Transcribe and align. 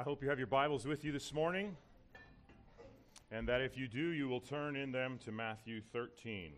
I 0.00 0.02
hope 0.02 0.22
you 0.22 0.30
have 0.30 0.38
your 0.38 0.46
Bibles 0.46 0.86
with 0.86 1.04
you 1.04 1.12
this 1.12 1.34
morning, 1.34 1.76
and 3.30 3.46
that 3.46 3.60
if 3.60 3.76
you 3.76 3.86
do, 3.86 4.00
you 4.12 4.28
will 4.28 4.40
turn 4.40 4.74
in 4.74 4.92
them 4.92 5.18
to 5.26 5.30
Matthew 5.30 5.82
13. 5.92 6.52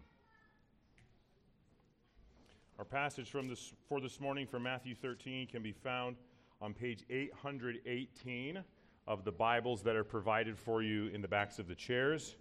Our 2.79 2.84
passage 2.84 3.29
from 3.29 3.48
this, 3.48 3.73
for 3.89 4.00
this 4.00 4.20
morning 4.20 4.46
from 4.46 4.62
Matthew 4.62 4.95
13 4.95 5.48
can 5.48 5.61
be 5.61 5.73
found 5.73 6.14
on 6.61 6.73
page 6.73 7.02
818 7.11 8.62
of 9.09 9.25
the 9.25 9.32
Bibles 9.32 9.82
that 9.82 9.96
are 9.96 10.04
provided 10.04 10.56
for 10.56 10.80
you 10.80 11.09
in 11.09 11.20
the 11.20 11.27
backs 11.27 11.59
of 11.59 11.66
the 11.66 11.74
chairs. 11.74 12.36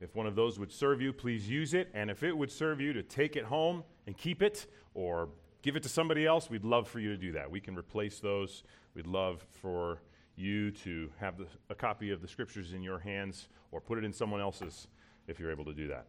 If 0.00 0.16
one 0.16 0.26
of 0.26 0.36
those 0.36 0.58
would 0.58 0.72
serve 0.72 1.02
you, 1.02 1.12
please 1.12 1.46
use 1.46 1.74
it. 1.74 1.90
And 1.92 2.10
if 2.10 2.22
it 2.22 2.32
would 2.32 2.50
serve 2.50 2.80
you 2.80 2.94
to 2.94 3.02
take 3.02 3.36
it 3.36 3.44
home 3.44 3.84
and 4.06 4.16
keep 4.16 4.40
it 4.40 4.68
or 4.94 5.28
give 5.60 5.76
it 5.76 5.82
to 5.82 5.90
somebody 5.90 6.24
else, 6.24 6.48
we'd 6.48 6.64
love 6.64 6.88
for 6.88 6.98
you 6.98 7.10
to 7.10 7.18
do 7.18 7.32
that. 7.32 7.50
We 7.50 7.60
can 7.60 7.76
replace 7.76 8.20
those. 8.20 8.62
We'd 8.94 9.06
love 9.06 9.44
for 9.60 10.00
you 10.36 10.70
to 10.70 11.10
have 11.18 11.38
the, 11.38 11.46
a 11.70 11.74
copy 11.74 12.10
of 12.10 12.20
the 12.20 12.28
scriptures 12.28 12.72
in 12.72 12.82
your 12.82 12.98
hands 12.98 13.48
or 13.72 13.80
put 13.80 13.98
it 13.98 14.04
in 14.04 14.12
someone 14.12 14.40
else's 14.40 14.86
if 15.26 15.40
you're 15.40 15.50
able 15.50 15.64
to 15.64 15.74
do 15.74 15.88
that. 15.88 16.06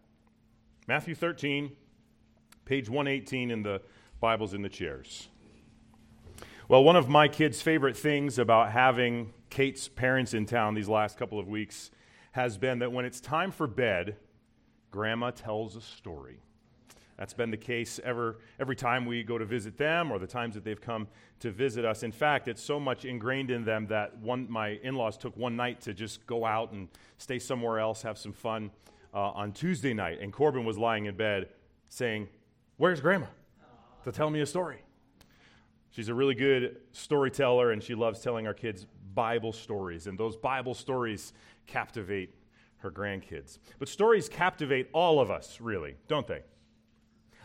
Matthew 0.88 1.16
13, 1.16 1.72
page 2.66 2.90
118 2.90 3.52
in 3.52 3.64
the 3.64 3.82
Bibles 4.20 4.54
in 4.54 4.62
the 4.62 4.70
chairs. 4.70 5.30
Well, 6.70 6.84
one 6.84 6.96
of 6.96 7.08
my 7.08 7.28
kids' 7.28 7.62
favorite 7.62 7.96
things 7.96 8.38
about 8.38 8.72
having 8.72 9.34
Kate's 9.50 9.88
parents 9.88 10.34
in 10.34 10.46
town 10.46 10.74
these 10.74 10.90
last 10.90 11.18
couple 11.18 11.40
of 11.40 11.48
weeks 11.48 11.92
has 12.34 12.58
been 12.58 12.80
that 12.80 12.92
when 12.92 13.06
it's 13.06 13.22
time 13.22 13.52
for 13.52 13.68
bed, 13.68 14.18
Grandma 14.92 15.32
tells 15.32 15.76
a 15.76 15.82
story. 15.82 16.40
That's 17.18 17.34
been 17.34 17.50
the 17.50 17.58
case 17.58 18.00
ever, 18.04 18.38
every 18.60 18.76
time 18.76 19.06
we 19.06 19.24
go 19.24 19.40
to 19.40 19.46
visit 19.46 19.76
them 19.76 20.12
or 20.12 20.20
the 20.20 20.28
times 20.28 20.54
that 20.54 20.64
they've 20.64 20.80
come 20.80 21.08
to 21.40 21.52
visit 21.52 21.84
us. 21.84 22.04
In 22.04 22.12
fact, 22.12 22.48
it's 22.48 22.62
so 22.62 22.80
much 22.80 23.06
ingrained 23.06 23.50
in 23.50 23.66
them 23.66 23.88
that 23.88 24.18
one, 24.20 24.50
my 24.50 24.80
in 24.84 24.96
laws 24.96 25.18
took 25.18 25.36
one 25.36 25.56
night 25.56 25.82
to 25.82 25.94
just 25.94 26.26
go 26.28 26.46
out 26.46 26.72
and 26.74 26.88
stay 27.18 27.40
somewhere 27.40 27.80
else, 27.80 28.04
have 28.04 28.20
some 28.20 28.34
fun 28.34 28.70
uh, 29.14 29.32
on 29.32 29.52
Tuesday 29.52 29.96
night. 29.96 30.20
And 30.22 30.32
Corbin 30.32 30.64
was 30.64 30.78
lying 30.78 31.06
in 31.06 31.16
bed 31.16 31.50
saying, 31.90 32.28
Where's 32.78 33.02
Grandma? 33.02 33.26
To 34.04 34.12
tell 34.12 34.30
me 34.30 34.42
a 34.42 34.46
story. 34.46 34.84
She's 35.90 36.10
a 36.10 36.14
really 36.14 36.36
good 36.36 36.78
storyteller 36.92 37.72
and 37.72 37.82
she 37.82 37.96
loves 37.96 38.20
telling 38.20 38.46
our 38.46 38.54
kids 38.54 38.86
Bible 39.16 39.52
stories. 39.52 40.06
And 40.06 40.20
those 40.20 40.38
Bible 40.38 40.76
stories 40.76 41.34
captivate 41.66 42.36
her 42.78 42.92
grandkids. 42.92 43.58
But 43.80 43.90
stories 43.90 44.30
captivate 44.30 44.90
all 44.94 45.20
of 45.20 45.32
us, 45.32 45.60
really, 45.60 45.96
don't 46.08 46.28
they? 46.28 46.44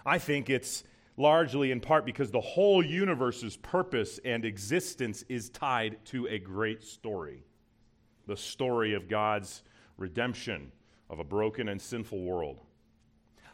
I 0.05 0.19
think 0.19 0.51
it's 0.51 0.85
largely 1.17 1.71
in 1.71 1.81
part 1.81 2.05
because 2.05 2.31
the 2.31 2.41
whole 2.41 2.85
universe's 2.85 3.57
purpose 3.57 4.19
and 4.25 4.45
existence 4.45 5.25
is 5.29 5.51
tied 5.51 6.05
to 6.07 6.27
a 6.27 6.39
great 6.39 6.83
story 6.83 7.45
the 8.27 8.37
story 8.37 8.95
of 8.95 9.09
God's 9.09 9.65
redemption 9.99 10.71
of 11.11 11.19
a 11.19 11.25
broken 11.25 11.69
and 11.69 11.83
sinful 11.83 12.23
world. 12.23 12.61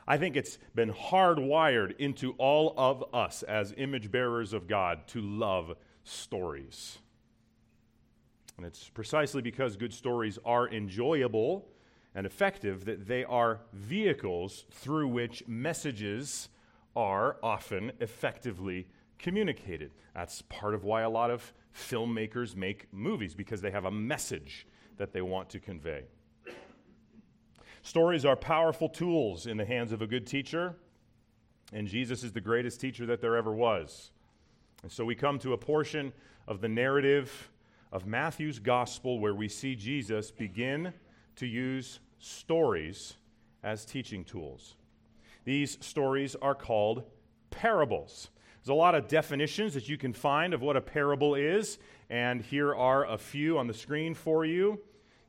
I 0.07 0.17
think 0.19 0.37
it's 0.37 0.59
been 0.75 0.93
hardwired 0.93 1.97
into 1.99 2.33
all 2.33 2.75
of 2.77 3.03
us 3.15 3.43
as 3.43 3.75
image 3.77 4.11
bearers 4.11 4.53
of 4.53 4.69
God 4.69 5.07
to 5.09 5.21
love 5.21 5.75
stories. 6.05 6.99
And 8.57 8.67
it's 8.67 8.89
precisely 8.89 9.43
because 9.43 9.77
good 9.77 9.93
stories 9.93 10.39
are 10.45 10.69
enjoyable 10.69 11.69
and 12.19 12.27
effective 12.27 12.85
that 12.85 13.07
they 13.07 13.23
are 13.23 13.61
vehicles 13.73 14.65
through 14.73 15.07
which 15.07 15.47
messages 15.47 16.49
are 16.97 17.37
often 17.45 17.93
effectively 18.01 18.89
communicated. 19.21 19.93
That's 20.17 20.43
part 20.43 20.75
of 20.75 20.83
why 20.83 21.03
a 21.03 21.09
lot 21.09 21.31
of 21.31 21.53
filmmakers 21.73 22.57
make 22.57 22.93
movies, 22.93 23.37
because 23.37 23.61
they 23.61 23.71
have 23.71 23.85
a 23.85 23.91
message 23.93 24.67
that 24.97 25.13
they 25.13 25.23
want 25.23 25.49
to 25.51 25.61
convey. 25.61 26.07
Stories 27.83 28.25
are 28.25 28.35
powerful 28.35 28.89
tools 28.89 29.47
in 29.47 29.57
the 29.57 29.65
hands 29.65 29.93
of 29.93 30.03
a 30.03 30.07
good 30.09 30.27
teacher, 30.27 30.75
and 31.73 31.87
Jesus 31.87 32.25
is 32.25 32.33
the 32.33 32.41
greatest 32.41 32.81
teacher 32.81 33.07
that 33.07 33.21
there 33.21 33.37
ever 33.37 33.53
was. 33.53 34.11
And 34.83 34.91
so 34.91 35.05
we 35.05 35.15
come 35.15 35.39
to 35.39 35.53
a 35.53 35.57
portion 35.57 36.13
of 36.49 36.61
the 36.63 36.69
narrative 36.69 37.53
of 37.93 38.09
Matthew's 38.09 38.59
gospel 38.59 39.21
where 39.21 39.37
we 39.37 39.47
see 39.47 39.77
Jesus 39.77 40.33
begin 40.33 40.93
to 41.37 41.47
use 41.47 42.01
stories 42.19 43.15
as 43.63 43.85
teaching 43.85 44.25
tools. 44.25 44.77
These 45.45 45.79
stories 45.81 46.37
are 46.37 46.55
called 46.55 47.05
parables. 47.51 48.31
There's 48.61 48.75
a 48.75 48.75
lot 48.75 48.95
of 48.95 49.09
definitions 49.09 49.75
that 49.75 49.89
you 49.89 49.97
can 49.97 50.13
find 50.13 50.53
of 50.53 50.61
what 50.61 50.77
a 50.77 50.81
parable 50.81 51.35
is, 51.35 51.79
and 52.11 52.43
here 52.43 52.75
are 52.75 53.07
a 53.07 53.17
few 53.17 53.59
on 53.59 53.67
the 53.67 53.75
screen 53.75 54.15
for 54.15 54.45
you. 54.45 54.81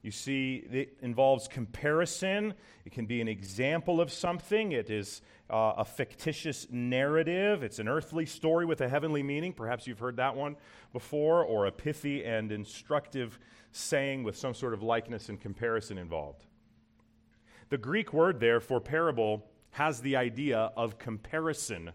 You 0.02 0.12
see, 0.12 0.64
it 0.72 0.98
involves 1.02 1.48
comparison. 1.48 2.54
It 2.86 2.94
can 2.94 3.06
be 3.06 3.20
an 3.20 3.28
example 3.28 4.00
of 4.00 4.12
something. 4.12 4.72
It 4.72 4.90
is 4.90 5.22
uh, 5.50 5.74
a 5.78 5.86
fictitious 5.86 6.68
narrative. 6.70 7.64
It's 7.64 7.80
an 7.80 7.90
earthly 7.90 8.26
story 8.26 8.66
with 8.66 8.80
a 8.80 8.88
heavenly 8.88 9.24
meaning. 9.24 9.52
Perhaps 9.52 9.88
you've 9.88 10.00
heard 10.00 10.16
that 10.18 10.36
one 10.36 10.56
before, 10.94 11.44
or 11.44 11.66
a 11.66 11.72
pithy 11.72 12.24
and 12.24 12.52
instructive 12.52 13.40
saying 13.72 14.24
with 14.24 14.38
some 14.38 14.54
sort 14.54 14.74
of 14.74 14.82
likeness 14.82 15.30
and 15.30 15.40
comparison 15.40 15.98
involved. 15.98 16.46
The 17.70 17.78
Greek 17.78 18.14
word 18.14 18.40
there 18.40 18.60
for 18.60 18.82
parable 18.82 19.46
has 19.72 20.02
the 20.02 20.16
idea 20.16 20.72
of 20.76 20.98
comparison 20.98 21.92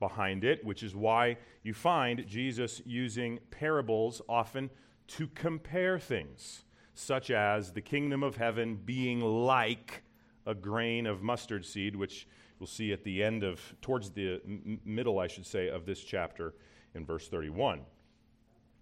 behind 0.00 0.42
it, 0.42 0.64
which 0.64 0.82
is 0.82 0.94
why 0.94 1.36
you 1.62 1.74
find 1.74 2.26
Jesus 2.26 2.80
using 2.86 3.38
parables 3.50 4.22
often 4.26 4.70
to 5.08 5.28
compare 5.28 5.98
things, 5.98 6.64
such 6.94 7.30
as 7.30 7.72
the 7.72 7.82
kingdom 7.82 8.22
of 8.22 8.36
heaven 8.36 8.80
being 8.86 9.20
like 9.20 10.02
a 10.46 10.54
grain 10.54 11.06
of 11.06 11.22
mustard 11.22 11.66
seed, 11.66 11.94
which 11.94 12.26
we'll 12.58 12.66
see 12.66 12.90
at 12.90 13.04
the 13.04 13.22
end 13.22 13.44
of, 13.44 13.60
towards 13.82 14.10
the 14.12 14.40
middle, 14.82 15.18
I 15.18 15.26
should 15.26 15.46
say, 15.46 15.68
of 15.68 15.84
this 15.84 16.02
chapter 16.02 16.54
in 16.94 17.04
verse 17.04 17.28
31. 17.28 17.82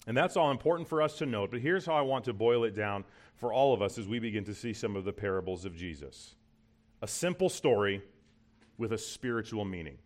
And 0.07 0.17
that's 0.17 0.37
all 0.37 0.51
important 0.51 0.89
for 0.89 1.03
us 1.03 1.19
to 1.19 1.27
note, 1.27 1.51
but 1.51 1.61
here's 1.61 1.85
how 1.85 1.95
I 1.95 2.01
want 2.01 2.25
to 2.25 2.33
boil 2.33 2.65
it 2.65 2.75
down 2.75 3.05
for 3.37 3.53
all 3.53 3.75
of 3.75 3.83
us 3.83 3.99
as 3.99 4.09
we 4.09 4.19
begin 4.19 4.45
to 4.45 4.55
see 4.55 4.73
some 4.73 4.97
of 4.97 5.05
the 5.05 5.13
parables 5.13 5.65
of 5.65 5.77
Jesus. 5.77 6.35
A 7.03 7.07
simple 7.07 7.49
story 7.49 8.03
with 8.79 8.93
a 8.93 8.99
spiritual 8.99 9.65
meaning. 9.65 9.99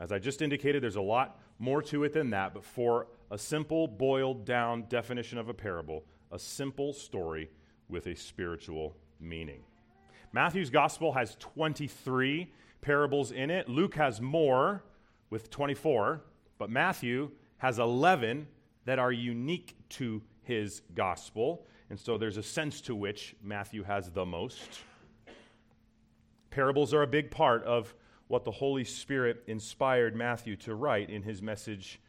As 0.00 0.12
I 0.12 0.18
just 0.18 0.42
indicated, 0.42 0.82
there's 0.82 0.96
a 0.96 1.00
lot 1.00 1.40
more 1.58 1.82
to 1.82 2.04
it 2.04 2.12
than 2.12 2.30
that, 2.30 2.54
but 2.54 2.64
for 2.64 3.08
a 3.30 3.38
simple, 3.38 3.88
boiled 3.88 4.44
down 4.44 4.84
definition 4.88 5.38
of 5.38 5.48
a 5.48 5.54
parable, 5.54 6.04
a 6.30 6.38
simple 6.38 6.92
story 6.92 7.50
with 7.88 8.06
a 8.06 8.14
spiritual 8.14 8.96
meaning. 9.20 9.60
Matthew's 10.32 10.70
gospel 10.70 11.12
has 11.12 11.36
23 11.40 12.52
parables 12.80 13.32
in 13.32 13.50
it. 13.50 13.68
Luke 13.68 13.94
has 13.94 14.20
more 14.20 14.84
with 15.30 15.50
24, 15.50 16.22
but 16.58 16.70
Matthew 16.70 17.30
has 17.58 17.78
11 17.78 18.46
that 18.84 18.98
are 18.98 19.12
unique 19.12 19.76
to 19.90 20.22
his 20.42 20.82
gospel. 20.94 21.66
And 21.90 21.98
so 21.98 22.18
there's 22.18 22.36
a 22.36 22.42
sense 22.42 22.80
to 22.82 22.94
which 22.94 23.36
Matthew 23.42 23.82
has 23.82 24.10
the 24.10 24.24
most. 24.24 24.80
Parables 26.50 26.94
are 26.94 27.02
a 27.02 27.06
big 27.06 27.30
part 27.30 27.62
of 27.64 27.94
what 28.28 28.44
the 28.44 28.50
Holy 28.50 28.84
Spirit 28.84 29.42
inspired 29.46 30.14
Matthew 30.14 30.56
to 30.56 30.74
write 30.74 31.10
in 31.10 31.22
his 31.22 31.42
message 31.42 32.00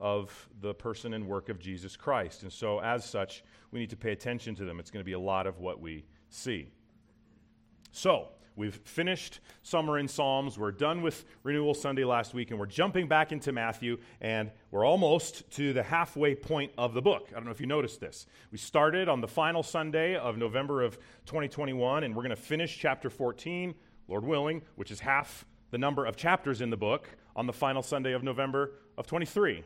of 0.00 0.48
the 0.60 0.74
person 0.74 1.14
and 1.14 1.26
work 1.26 1.48
of 1.48 1.58
Jesus 1.58 1.96
Christ. 1.96 2.42
And 2.42 2.52
so, 2.52 2.80
as 2.80 3.04
such, 3.04 3.42
we 3.72 3.80
need 3.80 3.90
to 3.90 3.96
pay 3.96 4.12
attention 4.12 4.54
to 4.56 4.64
them. 4.64 4.78
It's 4.78 4.90
going 4.90 5.02
to 5.02 5.06
be 5.06 5.12
a 5.12 5.18
lot 5.18 5.46
of 5.46 5.58
what 5.58 5.80
we 5.80 6.04
see. 6.28 6.70
So, 7.92 8.28
we've 8.58 8.74
finished 8.84 9.38
summer 9.62 9.98
in 9.98 10.08
Psalms. 10.08 10.58
We're 10.58 10.72
done 10.72 11.00
with 11.00 11.24
Renewal 11.44 11.74
Sunday 11.74 12.04
last 12.04 12.34
week, 12.34 12.50
and 12.50 12.58
we're 12.58 12.66
jumping 12.66 13.06
back 13.06 13.30
into 13.30 13.52
Matthew, 13.52 13.98
and 14.20 14.50
we're 14.72 14.84
almost 14.84 15.48
to 15.52 15.72
the 15.72 15.82
halfway 15.82 16.34
point 16.34 16.72
of 16.76 16.92
the 16.92 17.00
book. 17.00 17.28
I 17.30 17.34
don't 17.34 17.44
know 17.44 17.52
if 17.52 17.60
you 17.60 17.66
noticed 17.66 18.00
this. 18.00 18.26
We 18.50 18.58
started 18.58 19.08
on 19.08 19.20
the 19.20 19.28
final 19.28 19.62
Sunday 19.62 20.16
of 20.16 20.36
November 20.36 20.82
of 20.82 20.96
2021, 21.26 22.02
and 22.02 22.14
we're 22.14 22.22
going 22.22 22.30
to 22.30 22.36
finish 22.36 22.76
chapter 22.76 23.08
14, 23.08 23.74
Lord 24.08 24.24
willing, 24.24 24.62
which 24.74 24.90
is 24.90 25.00
half 25.00 25.46
the 25.70 25.78
number 25.78 26.04
of 26.04 26.16
chapters 26.16 26.60
in 26.60 26.70
the 26.70 26.76
book, 26.76 27.08
on 27.36 27.46
the 27.46 27.52
final 27.52 27.82
Sunday 27.82 28.12
of 28.12 28.24
November 28.24 28.72
of 28.96 29.06
23. 29.06 29.62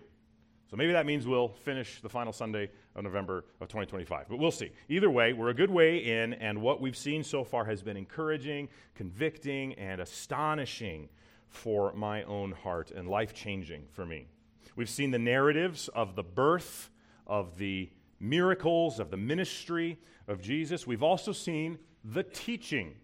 So 0.72 0.78
maybe 0.78 0.94
that 0.94 1.04
means 1.04 1.26
we'll 1.26 1.48
finish 1.48 2.00
the 2.00 2.08
final 2.08 2.32
Sunday 2.32 2.70
of 2.96 3.04
November 3.04 3.44
of 3.60 3.69
2025. 3.69 4.24
But 4.30 4.38
we'll 4.38 4.50
see. 4.50 4.70
Either 4.88 5.10
way, 5.10 5.34
we're 5.34 5.50
a 5.50 5.54
good 5.54 5.70
way 5.70 5.98
in, 5.98 6.32
and 6.32 6.62
what 6.62 6.80
we've 6.80 6.96
seen 6.96 7.22
so 7.22 7.44
far 7.44 7.66
has 7.66 7.82
been 7.82 7.98
encouraging, 7.98 8.70
convicting, 8.94 9.74
and 9.74 10.00
astonishing 10.00 11.10
for 11.50 11.92
my 11.92 12.22
own 12.22 12.52
heart 12.52 12.90
and 12.90 13.06
life 13.06 13.34
changing 13.34 13.84
for 13.90 14.06
me. 14.06 14.28
We've 14.74 14.88
seen 14.88 15.10
the 15.10 15.19
narratives 15.19 15.88
of 15.88 16.16
the 16.16 16.22
birth, 16.22 16.88
of 17.26 17.58
the 17.58 17.90
miracles, 18.18 18.98
of 18.98 19.10
the 19.10 19.18
ministry 19.18 19.98
of 20.26 20.40
Jesus. 20.40 20.86
We've 20.86 21.02
also 21.02 21.32
seen 21.32 21.76
the 22.02 22.22
teaching 22.22 22.94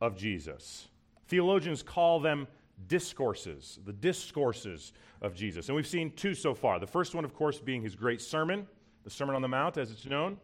of 0.00 0.16
Jesus. 0.16 0.88
Theologians 1.28 1.82
call 1.82 2.18
them 2.18 2.48
discourses, 2.86 3.78
the 3.84 3.92
discourses 3.92 4.92
of 5.22 5.34
Jesus. 5.34 5.68
And 5.68 5.76
we've 5.76 5.86
seen 5.86 6.12
two 6.12 6.34
so 6.34 6.54
far. 6.54 6.78
The 6.78 6.86
first 6.86 7.14
one, 7.14 7.24
of 7.24 7.34
course, 7.34 7.60
being 7.60 7.82
his 7.82 7.94
great 7.94 8.20
sermon, 8.20 8.66
the 9.04 9.10
Sermon 9.10 9.34
on 9.34 9.42
the 9.42 9.48
Mount, 9.48 9.76
as 9.78 9.90
it's 9.90 10.06
known. 10.06 10.38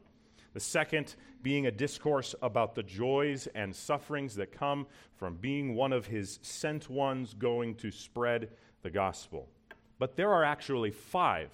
The 0.55 0.61
second 0.61 1.17
being 1.43 1.67
a 1.67 1.71
discourse 1.71 2.35
about 2.41 2.75
the 2.75 2.83
joys 2.83 3.47
and 3.55 3.75
sufferings 3.75 4.35
that 4.37 4.53
come 4.53 4.87
from 5.15 5.37
being 5.37 5.75
one 5.75 5.93
of 5.93 6.06
his 6.06 6.38
sent 6.43 6.88
ones 6.88 7.35
going 7.35 7.75
to 7.77 7.91
spread 7.91 8.49
the 8.82 8.91
gospel. 8.91 9.49
But 9.99 10.17
there 10.17 10.32
are 10.32 10.44
actually 10.44 10.91
five 10.91 11.50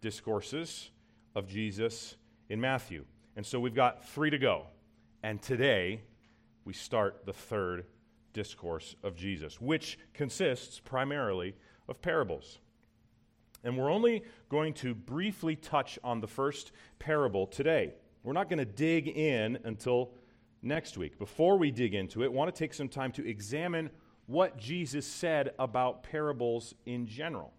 discourses 0.00 0.90
of 1.34 1.46
Jesus 1.46 2.16
in 2.48 2.60
Matthew. 2.60 3.04
And 3.36 3.44
so 3.44 3.60
we've 3.60 3.74
got 3.74 4.08
three 4.08 4.30
to 4.30 4.38
go. 4.38 4.66
And 5.22 5.40
today, 5.42 6.00
we 6.64 6.72
start 6.72 7.26
the 7.26 7.32
third 7.32 7.84
discourse 8.32 8.96
of 9.02 9.16
Jesus, 9.16 9.60
which 9.60 9.98
consists 10.14 10.80
primarily 10.80 11.54
of 11.88 12.00
parables. 12.00 12.58
And 13.64 13.76
we're 13.76 13.90
only 13.90 14.24
going 14.48 14.72
to 14.74 14.94
briefly 14.94 15.56
touch 15.56 15.98
on 16.02 16.20
the 16.20 16.26
first 16.26 16.72
parable 16.98 17.46
today. 17.46 17.94
We're 18.22 18.32
not 18.32 18.48
going 18.48 18.58
to 18.58 18.64
dig 18.64 19.08
in 19.08 19.58
until 19.64 20.12
next 20.62 20.96
week. 20.96 21.18
Before 21.18 21.58
we 21.58 21.70
dig 21.70 21.94
into 21.94 22.22
it, 22.22 22.26
I 22.26 22.28
want 22.30 22.54
to 22.54 22.58
take 22.58 22.74
some 22.74 22.88
time 22.88 23.12
to 23.12 23.28
examine 23.28 23.90
what 24.26 24.56
Jesus 24.56 25.06
said 25.06 25.50
about 25.58 26.02
parables 26.02 26.74
in 26.86 27.06
general. 27.06 27.52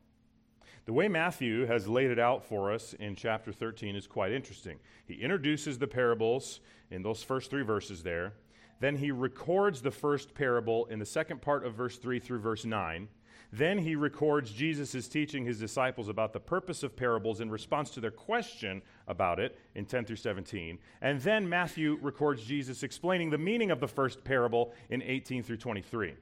The 0.86 0.94
way 0.94 1.08
Matthew 1.08 1.66
has 1.68 1.88
laid 1.88 2.10
it 2.10 2.20
out 2.20 2.44
for 2.44 2.72
us 2.72 2.94
in 2.94 3.16
chapter 3.16 3.52
13 3.52 3.96
is 3.96 4.08
quite 4.08 4.32
interesting. 4.32 4.80
He 5.06 5.16
introduces 5.16 5.78
the 5.78 5.88
parables 5.88 6.60
in 6.90 7.04
those 7.04 7.22
first 7.22 7.52
three 7.52 7.64
verses 7.64 8.02
there. 8.02 8.34
Then 8.82 8.98
he 8.98 9.12
records 9.12 9.82
the 9.82 9.92
first 9.92 10.34
parable 10.34 10.86
in 10.88 10.98
the 10.98 11.06
second 11.06 11.40
part 11.42 11.66
of 11.66 11.76
verse 11.76 11.98
3 11.98 12.20
through 12.20 12.40
verse 12.40 12.66
9. 12.66 13.08
Then 13.54 13.78
he 13.78 13.96
records 13.96 14.52
Jesus' 14.52 15.08
teaching 15.08 15.46
his 15.46 15.60
disciples 15.60 16.10
about 16.10 16.34
the 16.34 16.40
purpose 16.40 16.82
of 16.82 16.96
parables 16.96 17.42
in 17.42 17.52
response 17.52 17.92
to 17.92 18.00
their 18.00 18.10
question 18.10 18.82
about 19.08 19.40
it 19.40 19.60
in 19.76 19.86
10 19.86 20.06
through 20.06 20.16
17. 20.16 20.80
And 21.02 21.22
then 21.22 21.48
Matthew 21.48 22.00
records 22.02 22.44
Jesus 22.44 22.82
explaining 22.82 23.30
the 23.30 23.38
meaning 23.38 23.70
of 23.70 23.80
the 23.80 23.88
first 23.88 24.24
parable 24.24 24.74
in 24.90 25.04
18 25.04 25.44
through 25.44 25.58
23. 25.58 26.16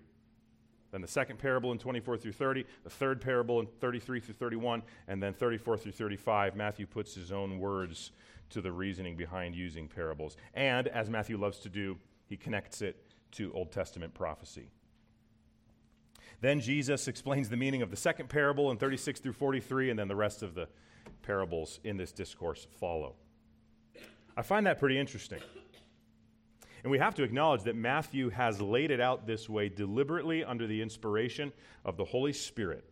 Then 0.91 1.01
the 1.01 1.07
second 1.07 1.39
parable 1.39 1.71
in 1.71 1.77
24 1.77 2.17
through 2.17 2.33
30, 2.33 2.65
the 2.83 2.89
third 2.89 3.21
parable 3.21 3.61
in 3.61 3.67
33 3.67 4.19
through 4.19 4.33
31, 4.33 4.81
and 5.07 5.23
then 5.23 5.33
34 5.33 5.77
through 5.77 5.91
35, 5.93 6.57
Matthew 6.57 6.87
puts 6.87 7.13
his 7.13 7.31
own 7.31 7.59
words 7.59 8.11
to 8.49 8.59
the 8.59 8.71
reasoning 8.71 9.15
behind 9.15 9.55
using 9.55 9.87
parables. 9.87 10.35
And, 10.55 10.87
as 10.87 11.09
Matthew 11.09 11.37
loves 11.37 11.59
to 11.59 11.69
do, 11.69 11.97
he 12.29 12.37
connects 12.37 12.81
it 12.81 12.95
to 13.31 13.51
Old 13.53 13.71
Testament 13.71 14.13
prophecy. 14.13 14.69
Then 16.41 16.61
Jesus 16.61 17.07
explains 17.07 17.49
the 17.49 17.57
meaning 17.57 17.81
of 17.81 17.91
the 17.91 17.97
second 17.97 18.29
parable 18.29 18.71
in 18.71 18.77
36 18.77 19.19
through 19.19 19.33
43, 19.33 19.89
and 19.89 19.99
then 19.99 20.07
the 20.07 20.15
rest 20.15 20.41
of 20.41 20.55
the 20.55 20.67
parables 21.23 21.79
in 21.83 21.97
this 21.97 22.11
discourse 22.11 22.67
follow. 22.79 23.15
I 24.37 24.41
find 24.41 24.65
that 24.67 24.79
pretty 24.79 24.97
interesting. 24.97 25.41
And 26.83 26.91
we 26.91 26.99
have 26.99 27.13
to 27.15 27.23
acknowledge 27.23 27.63
that 27.63 27.75
Matthew 27.75 28.29
has 28.29 28.61
laid 28.61 28.89
it 28.89 29.01
out 29.01 29.27
this 29.27 29.49
way 29.49 29.67
deliberately 29.67 30.45
under 30.45 30.65
the 30.65 30.81
inspiration 30.81 31.51
of 31.83 31.97
the 31.97 32.05
Holy 32.05 32.31
Spirit. 32.31 32.85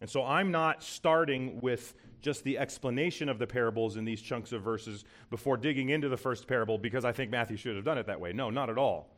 And 0.00 0.10
so 0.10 0.24
I'm 0.24 0.50
not 0.50 0.82
starting 0.82 1.60
with 1.60 1.94
just 2.20 2.44
the 2.44 2.58
explanation 2.58 3.28
of 3.28 3.38
the 3.38 3.46
parables 3.46 3.96
in 3.96 4.04
these 4.04 4.20
chunks 4.20 4.52
of 4.52 4.62
verses 4.62 5.04
before 5.30 5.56
digging 5.56 5.90
into 5.90 6.08
the 6.08 6.16
first 6.16 6.46
parable 6.46 6.78
because 6.78 7.04
I 7.04 7.12
think 7.12 7.30
Matthew 7.30 7.56
should 7.56 7.76
have 7.76 7.84
done 7.84 7.98
it 7.98 8.06
that 8.06 8.20
way. 8.20 8.32
No, 8.32 8.50
not 8.50 8.70
at 8.70 8.78
all. 8.78 9.10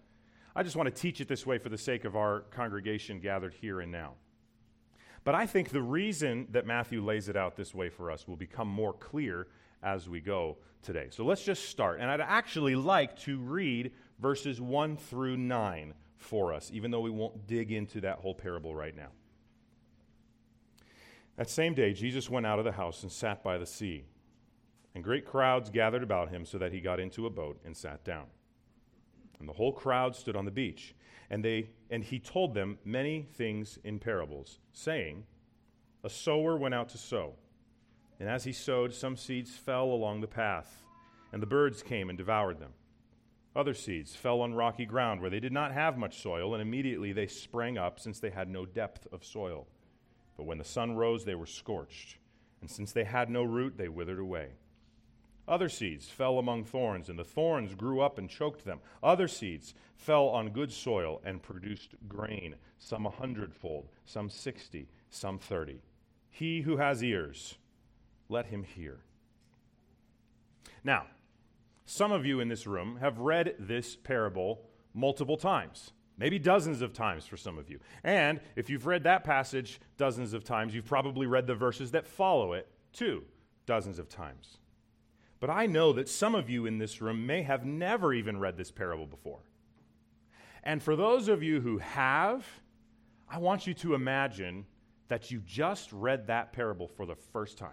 I 0.54 0.62
just 0.62 0.76
want 0.76 0.94
to 0.94 1.00
teach 1.02 1.20
it 1.20 1.28
this 1.28 1.46
way 1.46 1.58
for 1.58 1.68
the 1.68 1.78
sake 1.78 2.04
of 2.04 2.16
our 2.16 2.40
congregation 2.50 3.20
gathered 3.20 3.54
here 3.54 3.80
and 3.80 3.90
now. 3.90 4.14
But 5.24 5.34
I 5.34 5.46
think 5.46 5.70
the 5.70 5.82
reason 5.82 6.48
that 6.50 6.66
Matthew 6.66 7.02
lays 7.02 7.28
it 7.28 7.36
out 7.36 7.56
this 7.56 7.74
way 7.74 7.88
for 7.88 8.10
us 8.10 8.26
will 8.26 8.36
become 8.36 8.68
more 8.68 8.92
clear 8.92 9.46
as 9.82 10.08
we 10.08 10.20
go 10.20 10.58
today. 10.82 11.08
So 11.10 11.24
let's 11.24 11.44
just 11.44 11.68
start. 11.68 12.00
And 12.00 12.10
I'd 12.10 12.20
actually 12.20 12.74
like 12.74 13.18
to 13.20 13.38
read 13.38 13.92
verses 14.18 14.60
1 14.60 14.96
through 14.96 15.36
9 15.36 15.94
for 16.16 16.52
us, 16.52 16.70
even 16.72 16.90
though 16.90 17.00
we 17.00 17.10
won't 17.10 17.46
dig 17.46 17.72
into 17.72 18.00
that 18.02 18.18
whole 18.18 18.34
parable 18.34 18.74
right 18.74 18.96
now. 18.96 19.08
That 21.42 21.50
same 21.50 21.74
day, 21.74 21.92
Jesus 21.92 22.30
went 22.30 22.46
out 22.46 22.60
of 22.60 22.64
the 22.64 22.70
house 22.70 23.02
and 23.02 23.10
sat 23.10 23.42
by 23.42 23.58
the 23.58 23.66
sea. 23.66 24.04
And 24.94 25.02
great 25.02 25.26
crowds 25.26 25.70
gathered 25.70 26.04
about 26.04 26.28
him 26.28 26.44
so 26.44 26.56
that 26.58 26.72
he 26.72 26.80
got 26.80 27.00
into 27.00 27.26
a 27.26 27.30
boat 27.30 27.60
and 27.64 27.76
sat 27.76 28.04
down. 28.04 28.26
And 29.40 29.48
the 29.48 29.52
whole 29.52 29.72
crowd 29.72 30.14
stood 30.14 30.36
on 30.36 30.44
the 30.44 30.52
beach. 30.52 30.94
And, 31.30 31.44
they, 31.44 31.70
and 31.90 32.04
he 32.04 32.20
told 32.20 32.54
them 32.54 32.78
many 32.84 33.26
things 33.34 33.76
in 33.82 33.98
parables, 33.98 34.60
saying, 34.72 35.24
A 36.04 36.08
sower 36.08 36.56
went 36.56 36.76
out 36.76 36.88
to 36.90 36.98
sow. 36.98 37.34
And 38.20 38.28
as 38.28 38.44
he 38.44 38.52
sowed, 38.52 38.94
some 38.94 39.16
seeds 39.16 39.50
fell 39.50 39.86
along 39.86 40.20
the 40.20 40.28
path, 40.28 40.84
and 41.32 41.42
the 41.42 41.46
birds 41.46 41.82
came 41.82 42.08
and 42.08 42.16
devoured 42.16 42.60
them. 42.60 42.74
Other 43.56 43.74
seeds 43.74 44.14
fell 44.14 44.42
on 44.42 44.54
rocky 44.54 44.86
ground 44.86 45.20
where 45.20 45.30
they 45.30 45.40
did 45.40 45.52
not 45.52 45.72
have 45.72 45.98
much 45.98 46.22
soil, 46.22 46.54
and 46.54 46.62
immediately 46.62 47.12
they 47.12 47.26
sprang 47.26 47.78
up, 47.78 47.98
since 47.98 48.20
they 48.20 48.30
had 48.30 48.48
no 48.48 48.64
depth 48.64 49.08
of 49.10 49.24
soil. 49.24 49.66
But 50.36 50.44
when 50.44 50.58
the 50.58 50.64
sun 50.64 50.96
rose, 50.96 51.24
they 51.24 51.34
were 51.34 51.46
scorched, 51.46 52.18
and 52.60 52.70
since 52.70 52.92
they 52.92 53.04
had 53.04 53.30
no 53.30 53.42
root, 53.42 53.76
they 53.76 53.88
withered 53.88 54.18
away. 54.18 54.50
Other 55.48 55.68
seeds 55.68 56.08
fell 56.08 56.38
among 56.38 56.64
thorns, 56.64 57.08
and 57.08 57.18
the 57.18 57.24
thorns 57.24 57.74
grew 57.74 58.00
up 58.00 58.16
and 58.16 58.30
choked 58.30 58.64
them. 58.64 58.78
Other 59.02 59.26
seeds 59.26 59.74
fell 59.96 60.28
on 60.28 60.50
good 60.50 60.72
soil 60.72 61.20
and 61.24 61.42
produced 61.42 61.94
grain, 62.08 62.54
some 62.78 63.06
a 63.06 63.10
hundredfold, 63.10 63.88
some 64.04 64.30
sixty, 64.30 64.88
some 65.10 65.38
thirty. 65.38 65.82
He 66.30 66.62
who 66.62 66.76
has 66.76 67.02
ears, 67.02 67.58
let 68.28 68.46
him 68.46 68.62
hear. 68.62 69.00
Now, 70.84 71.06
some 71.84 72.12
of 72.12 72.24
you 72.24 72.40
in 72.40 72.48
this 72.48 72.66
room 72.66 72.96
have 73.00 73.18
read 73.18 73.54
this 73.58 73.96
parable 73.96 74.62
multiple 74.94 75.36
times, 75.36 75.92
maybe 76.16 76.38
dozens 76.38 76.82
of 76.82 76.92
times 76.92 77.26
for 77.26 77.36
some 77.36 77.58
of 77.58 77.70
you. 77.70 77.78
And 78.04 78.40
if 78.56 78.70
you've 78.70 78.86
read 78.86 79.04
that 79.04 79.24
passage 79.24 79.80
dozens 79.96 80.32
of 80.32 80.44
times, 80.44 80.74
you've 80.74 80.84
probably 80.84 81.26
read 81.26 81.46
the 81.46 81.54
verses 81.54 81.90
that 81.92 82.06
follow 82.06 82.52
it 82.52 82.68
too, 82.92 83.24
dozens 83.66 83.98
of 83.98 84.08
times. 84.08 84.58
But 85.40 85.50
I 85.50 85.66
know 85.66 85.92
that 85.94 86.08
some 86.08 86.34
of 86.34 86.48
you 86.48 86.66
in 86.66 86.78
this 86.78 87.02
room 87.02 87.26
may 87.26 87.42
have 87.42 87.64
never 87.64 88.14
even 88.14 88.38
read 88.38 88.56
this 88.56 88.70
parable 88.70 89.06
before. 89.06 89.40
And 90.62 90.80
for 90.80 90.94
those 90.94 91.28
of 91.28 91.42
you 91.42 91.60
who 91.60 91.78
have, 91.78 92.46
I 93.28 93.38
want 93.38 93.66
you 93.66 93.74
to 93.74 93.94
imagine 93.94 94.66
that 95.08 95.30
you 95.30 95.42
just 95.44 95.92
read 95.92 96.28
that 96.28 96.52
parable 96.52 96.86
for 96.86 97.06
the 97.06 97.16
first 97.16 97.58
time. 97.58 97.70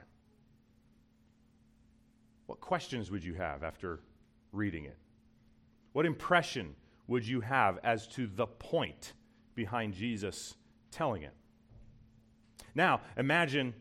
What 2.48 2.60
questions 2.60 3.12
would 3.12 3.24
you 3.24 3.36
have 3.36 3.64
after 3.64 4.00
reading 4.52 4.86
it? 4.86 4.98
What 5.94 6.08
impression 6.08 6.76
would 7.10 7.28
you 7.28 7.42
have 7.42 7.80
as 7.84 8.08
to 8.08 8.28
the 8.28 8.46
point 8.46 9.14
behind 9.56 9.94
Jesus 9.94 10.56
telling 10.92 11.24
it? 11.24 11.34
Now, 12.76 13.02
imagine 13.18 13.74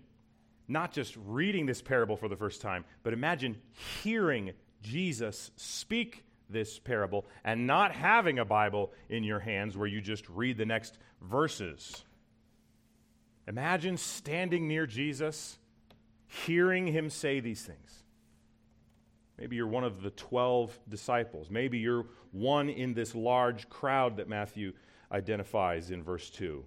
not 0.66 0.92
just 0.92 1.14
reading 1.16 1.66
this 1.66 1.82
parable 1.82 2.16
for 2.16 2.28
the 2.28 2.36
first 2.36 2.62
time, 2.62 2.84
but 3.02 3.12
imagine 3.12 3.58
hearing 4.02 4.52
Jesus 4.82 5.50
speak 5.56 6.24
this 6.48 6.78
parable 6.78 7.26
and 7.44 7.66
not 7.66 7.92
having 7.92 8.38
a 8.38 8.44
Bible 8.44 8.92
in 9.10 9.22
your 9.24 9.40
hands 9.40 9.76
where 9.76 9.86
you 9.86 10.00
just 10.00 10.28
read 10.30 10.56
the 10.56 10.64
next 10.64 10.98
verses. 11.20 12.04
Imagine 13.46 13.98
standing 13.98 14.66
near 14.66 14.86
Jesus, 14.86 15.58
hearing 16.26 16.86
him 16.86 17.10
say 17.10 17.40
these 17.40 17.62
things. 17.62 18.04
Maybe 19.38 19.56
you're 19.56 19.68
one 19.68 19.84
of 19.84 20.02
the 20.02 20.10
12 20.10 20.78
disciples. 20.88 21.48
Maybe 21.50 21.78
you're 21.78 22.06
one 22.32 22.68
in 22.68 22.94
this 22.94 23.14
large 23.14 23.68
crowd 23.68 24.16
that 24.16 24.28
Matthew 24.28 24.72
identifies 25.12 25.90
in 25.90 26.02
verse 26.02 26.28
2. 26.30 26.64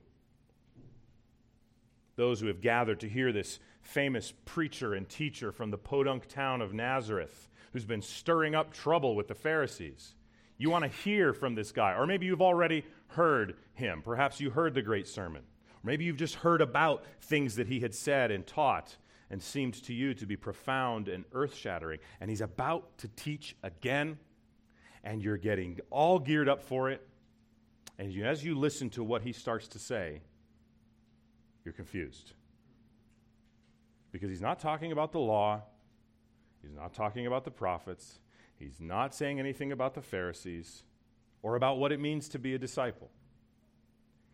Those 2.16 2.40
who 2.40 2.48
have 2.48 2.62
gathered 2.62 3.00
to 3.02 3.10
hear 3.10 3.32
this 3.32 3.60
famous 3.82 4.34
preacher 4.46 4.94
and 4.94 5.08
teacher 5.08 5.52
from 5.52 5.72
the 5.72 5.78
podunk 5.78 6.28
town 6.28 6.62
of 6.62 6.74
Nazareth 6.74 7.50
who's 7.74 7.86
been 7.86 8.02
stirring 8.02 8.56
up 8.56 8.74
trouble 8.74 9.16
with 9.16 9.28
the 9.28 9.36
Pharisees. 9.36 10.16
You 10.58 10.70
want 10.70 10.84
to 10.84 10.90
hear 11.04 11.34
from 11.34 11.56
this 11.56 11.72
guy, 11.72 11.94
or 11.94 12.06
maybe 12.06 12.26
you've 12.26 12.42
already 12.42 12.86
heard 13.08 13.56
him. 13.74 14.02
Perhaps 14.04 14.40
you 14.40 14.52
heard 14.52 14.74
the 14.74 14.82
great 14.82 15.08
sermon. 15.08 15.42
Or 15.74 15.80
maybe 15.84 16.04
you've 16.04 16.18
just 16.18 16.36
heard 16.36 16.62
about 16.62 17.04
things 17.22 17.56
that 17.56 17.68
he 17.68 17.80
had 17.80 17.96
said 17.96 18.30
and 18.30 18.46
taught 18.46 18.98
and 19.32 19.42
seemed 19.42 19.82
to 19.86 19.94
you 19.94 20.14
to 20.14 20.26
be 20.26 20.36
profound 20.36 21.08
and 21.08 21.24
earth 21.32 21.56
shattering. 21.56 22.00
And 22.20 22.30
he's 22.30 22.42
about 22.42 22.98
to 22.98 23.08
teach 23.08 23.56
again, 23.64 24.20
and 25.06 25.24
you're 25.24 25.38
getting 25.38 25.80
all 25.90 26.20
geared 26.20 26.50
up 26.50 26.62
for 26.62 26.92
it. 26.92 27.08
And 27.98 28.12
you, 28.12 28.26
as 28.26 28.44
you 28.44 28.60
listen 28.60 28.90
to 28.92 29.04
what 29.04 29.22
he 29.22 29.32
starts 29.32 29.70
to 29.70 29.80
say, 29.80 30.22
you're 31.64 31.74
confused. 31.74 32.34
Because 34.12 34.30
he's 34.30 34.42
not 34.42 34.60
talking 34.60 34.92
about 34.92 35.14
the 35.14 35.20
law, 35.20 35.62
he's 36.62 36.74
not 36.76 36.94
talking 36.94 37.26
about 37.26 37.46
the 37.46 37.52
prophets, 37.52 38.20
he's 38.60 38.82
not 38.82 39.16
saying 39.16 39.40
anything 39.40 39.72
about 39.72 39.94
the 39.94 40.02
Pharisees 40.02 40.84
or 41.42 41.56
about 41.56 41.80
what 41.80 41.94
it 41.94 42.02
means 42.02 42.28
to 42.30 42.40
be 42.40 42.54
a 42.54 42.60
disciple. 42.60 43.10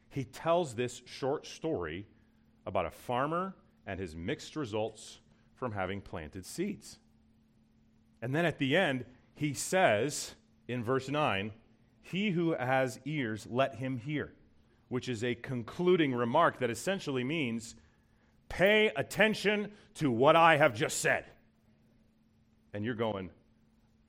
He 0.10 0.24
tells 0.24 0.74
this 0.74 1.04
short 1.06 1.46
story 1.46 2.08
about 2.66 2.88
a 2.88 2.92
farmer 2.92 3.54
and 3.88 4.00
his 4.00 4.16
mixed 4.16 4.56
results 4.56 5.22
from 5.56 5.72
having 5.72 6.02
planted 6.02 6.46
seeds. 6.46 7.00
And 8.22 8.36
then 8.36 8.46
at 8.46 8.60
the 8.60 8.76
end, 8.76 9.06
he 9.34 9.54
says 9.54 10.36
in 10.68 10.84
verse 10.84 11.10
9, 11.10 11.52
He 12.02 12.32
who 12.32 12.52
has 12.52 13.00
ears, 13.06 13.48
let 13.50 13.76
him 13.76 13.98
hear, 13.98 14.34
which 14.90 15.10
is 15.10 15.24
a 15.24 15.34
concluding 15.34 16.14
remark 16.14 16.60
that 16.60 16.70
essentially 16.70 17.24
means, 17.24 17.76
Pay 18.50 18.92
attention 18.96 19.72
to 19.96 20.12
what 20.12 20.36
I 20.36 20.58
have 20.58 20.74
just 20.74 21.00
said. 21.00 21.26
And 22.74 22.86
you're 22.86 22.96
going, 22.96 23.30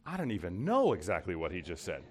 I 0.06 0.16
don't 0.16 0.30
even 0.30 0.64
know 0.64 0.92
exactly 0.92 1.34
what 1.34 1.52
he 1.52 1.60
just 1.60 1.84
said. 1.84 2.02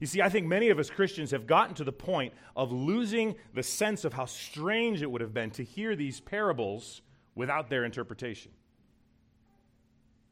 You 0.00 0.06
see, 0.06 0.22
I 0.22 0.28
think 0.28 0.46
many 0.46 0.68
of 0.68 0.78
us 0.78 0.90
Christians 0.90 1.32
have 1.32 1.46
gotten 1.46 1.74
to 1.76 1.84
the 1.84 1.92
point 1.92 2.32
of 2.54 2.70
losing 2.70 3.34
the 3.54 3.62
sense 3.62 4.04
of 4.04 4.12
how 4.12 4.26
strange 4.26 5.02
it 5.02 5.10
would 5.10 5.20
have 5.20 5.34
been 5.34 5.50
to 5.52 5.64
hear 5.64 5.96
these 5.96 6.20
parables 6.20 7.02
without 7.34 7.68
their 7.68 7.84
interpretation. 7.84 8.52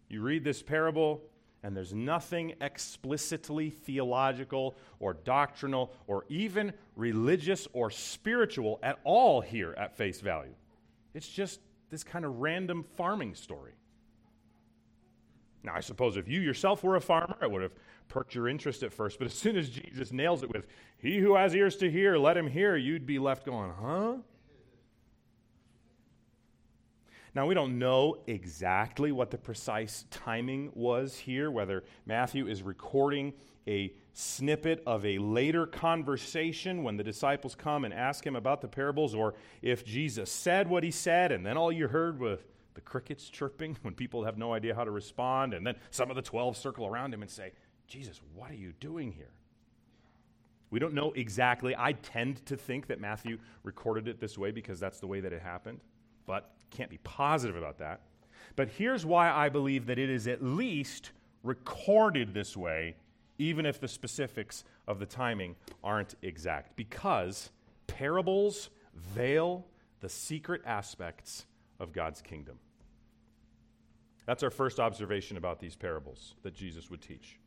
You 0.09 0.23
read 0.23 0.45
this 0.45 0.63
parable, 0.63 1.23
and 1.65 1.77
there's 1.77 1.93
nothing 1.93 2.55
explicitly 2.61 3.71
theological 3.71 4.77
or 5.01 5.15
doctrinal 5.15 5.93
or 6.07 6.25
even 6.29 6.73
religious 6.95 7.67
or 7.73 7.91
spiritual 7.91 8.79
at 8.85 9.01
all 9.03 9.41
here 9.41 9.75
at 9.77 9.97
face 9.97 10.21
value. 10.21 10.55
It's 11.13 11.29
just 11.29 11.61
this 11.91 12.05
kind 12.05 12.25
of 12.25 12.37
random 12.37 12.85
farming 12.97 13.35
story. 13.35 13.73
Now, 15.65 15.75
I 15.75 15.81
suppose 15.81 16.17
if 16.17 16.29
you 16.29 16.41
yourself 16.41 16.85
were 16.85 16.95
a 16.95 17.01
farmer, 17.01 17.37
it 17.43 17.51
would 17.51 17.63
have 17.63 17.73
perked 18.09 18.35
your 18.35 18.49
interest 18.49 18.83
at 18.83 18.93
first, 18.93 19.19
but 19.19 19.27
as 19.27 19.35
soon 19.35 19.57
as 19.57 19.69
Jesus 19.69 20.13
nails 20.13 20.43
it 20.43 20.53
with, 20.53 20.67
He 20.99 21.19
who 21.19 21.37
has 21.37 21.55
ears 21.55 21.77
to 21.77 21.91
hear, 21.91 22.17
let 22.17 22.37
him 22.37 22.47
hear, 22.47 22.77
you'd 22.77 23.07
be 23.07 23.19
left 23.19 23.45
going, 23.45 23.73
huh? 23.81 24.17
Now, 27.35 27.47
we 27.47 27.55
don't 27.55 27.79
know 27.79 28.17
exactly 28.27 29.13
what 29.13 29.31
the 29.31 29.37
precise 29.37 30.07
timing 30.11 30.71
was 30.73 31.19
here, 31.19 31.51
whether 31.51 31.85
Matthew 32.07 32.47
is 32.47 32.63
recording 32.63 33.35
a 33.69 33.93
snippet 34.15 34.83
of 34.87 35.05
a 35.05 35.19
later 35.19 35.67
conversation 35.67 36.83
when 36.83 36.97
the 36.97 37.05
disciples 37.05 37.55
come 37.55 37.85
and 37.85 37.93
ask 37.93 38.27
him 38.27 38.37
about 38.37 38.63
the 38.63 38.69
parables, 38.69 39.15
or 39.15 39.35
if 39.61 39.85
Jesus 39.85 40.31
said 40.31 40.67
what 40.67 40.83
he 40.83 40.91
said 40.91 41.31
and 41.31 41.45
then 41.45 41.59
all 41.59 41.71
you 41.71 41.89
heard 41.89 42.19
was 42.19 42.39
the 42.73 42.81
crickets 42.81 43.29
chirping 43.29 43.77
when 43.83 43.93
people 43.93 44.25
have 44.25 44.39
no 44.39 44.55
idea 44.55 44.75
how 44.75 44.85
to 44.85 44.91
respond, 44.91 45.53
and 45.53 45.67
then 45.67 45.75
some 45.91 46.09
of 46.09 46.17
the 46.17 46.23
12 46.23 46.57
circle 46.57 46.87
around 46.87 47.13
him 47.13 47.21
and 47.21 47.31
say, 47.31 47.53
Jesus, 47.87 48.21
what 48.35 48.51
are 48.51 48.57
you 48.57 48.73
doing 48.81 49.13
here? 49.13 49.31
We 50.71 50.79
don't 50.79 50.95
know 50.95 51.13
exactly. 51.13 51.75
I 51.77 51.93
tend 51.93 52.45
to 52.47 52.57
think 52.57 52.89
that 52.89 53.01
Matthew 53.01 53.39
recorded 53.63 54.09
it 54.09 54.21
this 54.21 54.37
way 54.37 54.51
because 54.51 54.81
that's 54.81 54.99
the 54.99 55.07
way 55.07 55.21
that 55.21 55.33
it 55.33 55.41
happened, 55.41 55.81
but 56.27 56.51
can't 56.71 56.91
be 56.91 56.99
positive 56.99 57.57
about 57.57 57.79
that. 57.79 58.01
But 58.57 58.69
here's 58.69 59.07
why 59.07 59.31
I 59.31 59.49
believe 59.49 59.87
that 59.87 59.99
it 59.99 60.11
is 60.11 60.27
at 60.27 60.43
least 60.43 61.13
recorded 61.43 62.35
this 62.35 62.57
way, 62.57 62.97
even 63.39 63.65
if 63.65 63.81
the 63.81 63.89
specifics 63.89 64.65
of 64.89 64.99
the 64.99 65.07
timing 65.07 65.55
aren't 65.85 66.15
exact. 66.23 66.75
Because 66.77 67.51
parables 67.87 68.71
veil 68.95 69.67
the 70.01 70.09
secret 70.09 70.63
aspects 70.65 71.47
of 71.79 71.93
God's 71.93 72.21
kingdom. 72.21 72.59
That's 74.27 74.43
our 74.43 74.51
first 74.51 74.81
observation 74.81 75.37
about 75.37 75.61
these 75.61 75.77
parables 75.77 76.35
that 76.43 76.55
Jesus 76.55 76.91
would 76.91 77.01
teach. 77.01 77.39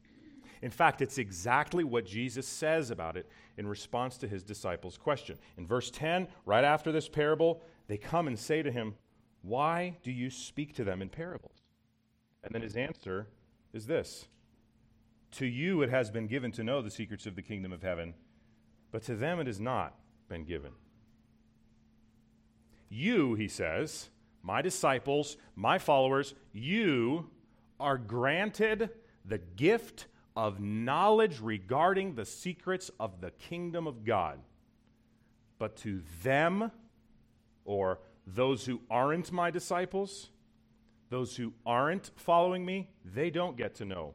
In 0.62 0.72
fact, 0.72 1.01
it's 1.01 1.18
exactly 1.18 1.84
what 1.84 2.06
Jesus 2.06 2.48
says 2.48 2.92
about 2.92 3.16
it 3.16 3.28
in 3.58 3.68
response 3.68 4.18
to 4.18 4.28
his 4.28 4.44
disciples' 4.44 4.98
question. 4.98 5.38
In 5.58 5.66
verse 5.66 5.89
10, 5.89 6.28
right 6.46 6.63
after 6.63 6.92
this 6.92 7.08
parable, 7.08 7.62
they 7.88 7.98
come 7.98 8.28
and 8.28 8.38
say 8.38 8.62
to 8.62 8.72
him, 8.72 8.96
Why 9.42 9.98
do 10.04 10.12
you 10.12 10.30
speak 10.30 10.74
to 10.75 10.84
them 10.84 11.01
in 11.01 11.10
parables? 11.10 11.63
And 12.44 12.54
then 12.54 12.62
his 12.62 12.75
answer 12.75 13.28
is 13.74 13.88
this 13.88 14.28
To 15.32 15.46
you 15.46 15.82
it 15.82 15.89
has 15.89 16.12
been 16.12 16.28
given 16.28 16.51
to 16.54 16.63
know 16.63 16.82
the 16.82 16.92
secrets 16.92 17.25
of 17.25 17.36
the 17.36 17.42
kingdom 17.42 17.72
of 17.72 17.82
heaven, 17.82 18.13
but 18.92 19.04
to 19.04 19.16
them 19.16 19.39
it 19.39 19.48
has 19.48 19.60
not 19.60 19.96
been 20.28 20.44
given. 20.44 20.72
You, 22.89 23.36
he 23.36 23.48
says, 23.48 24.10
my 24.42 24.62
disciples, 24.62 25.38
my 25.56 25.78
followers, 25.78 26.34
you 26.51 27.30
are 27.80 27.98
granted 27.98 28.89
the 29.25 29.38
gift 29.38 30.08
of 30.39 30.62
knowledge 30.62 31.41
regarding 31.41 32.15
the 32.15 32.24
secrets 32.24 32.89
of 32.98 33.19
the 33.19 33.29
kingdom 33.31 33.86
of 33.88 34.05
God. 34.05 34.39
But 35.58 35.75
to 35.77 36.01
them, 36.24 36.72
or 37.65 38.00
those 38.25 38.65
who 38.65 38.79
aren't 38.89 39.34
my 39.34 39.51
disciples, 39.51 40.29
those 41.10 41.36
who 41.36 41.51
aren't 41.65 42.12
following 42.15 42.65
me, 42.65 42.89
they 43.03 43.29
don't 43.29 43.58
get 43.58 43.75
to 43.75 43.86
know 43.86 44.13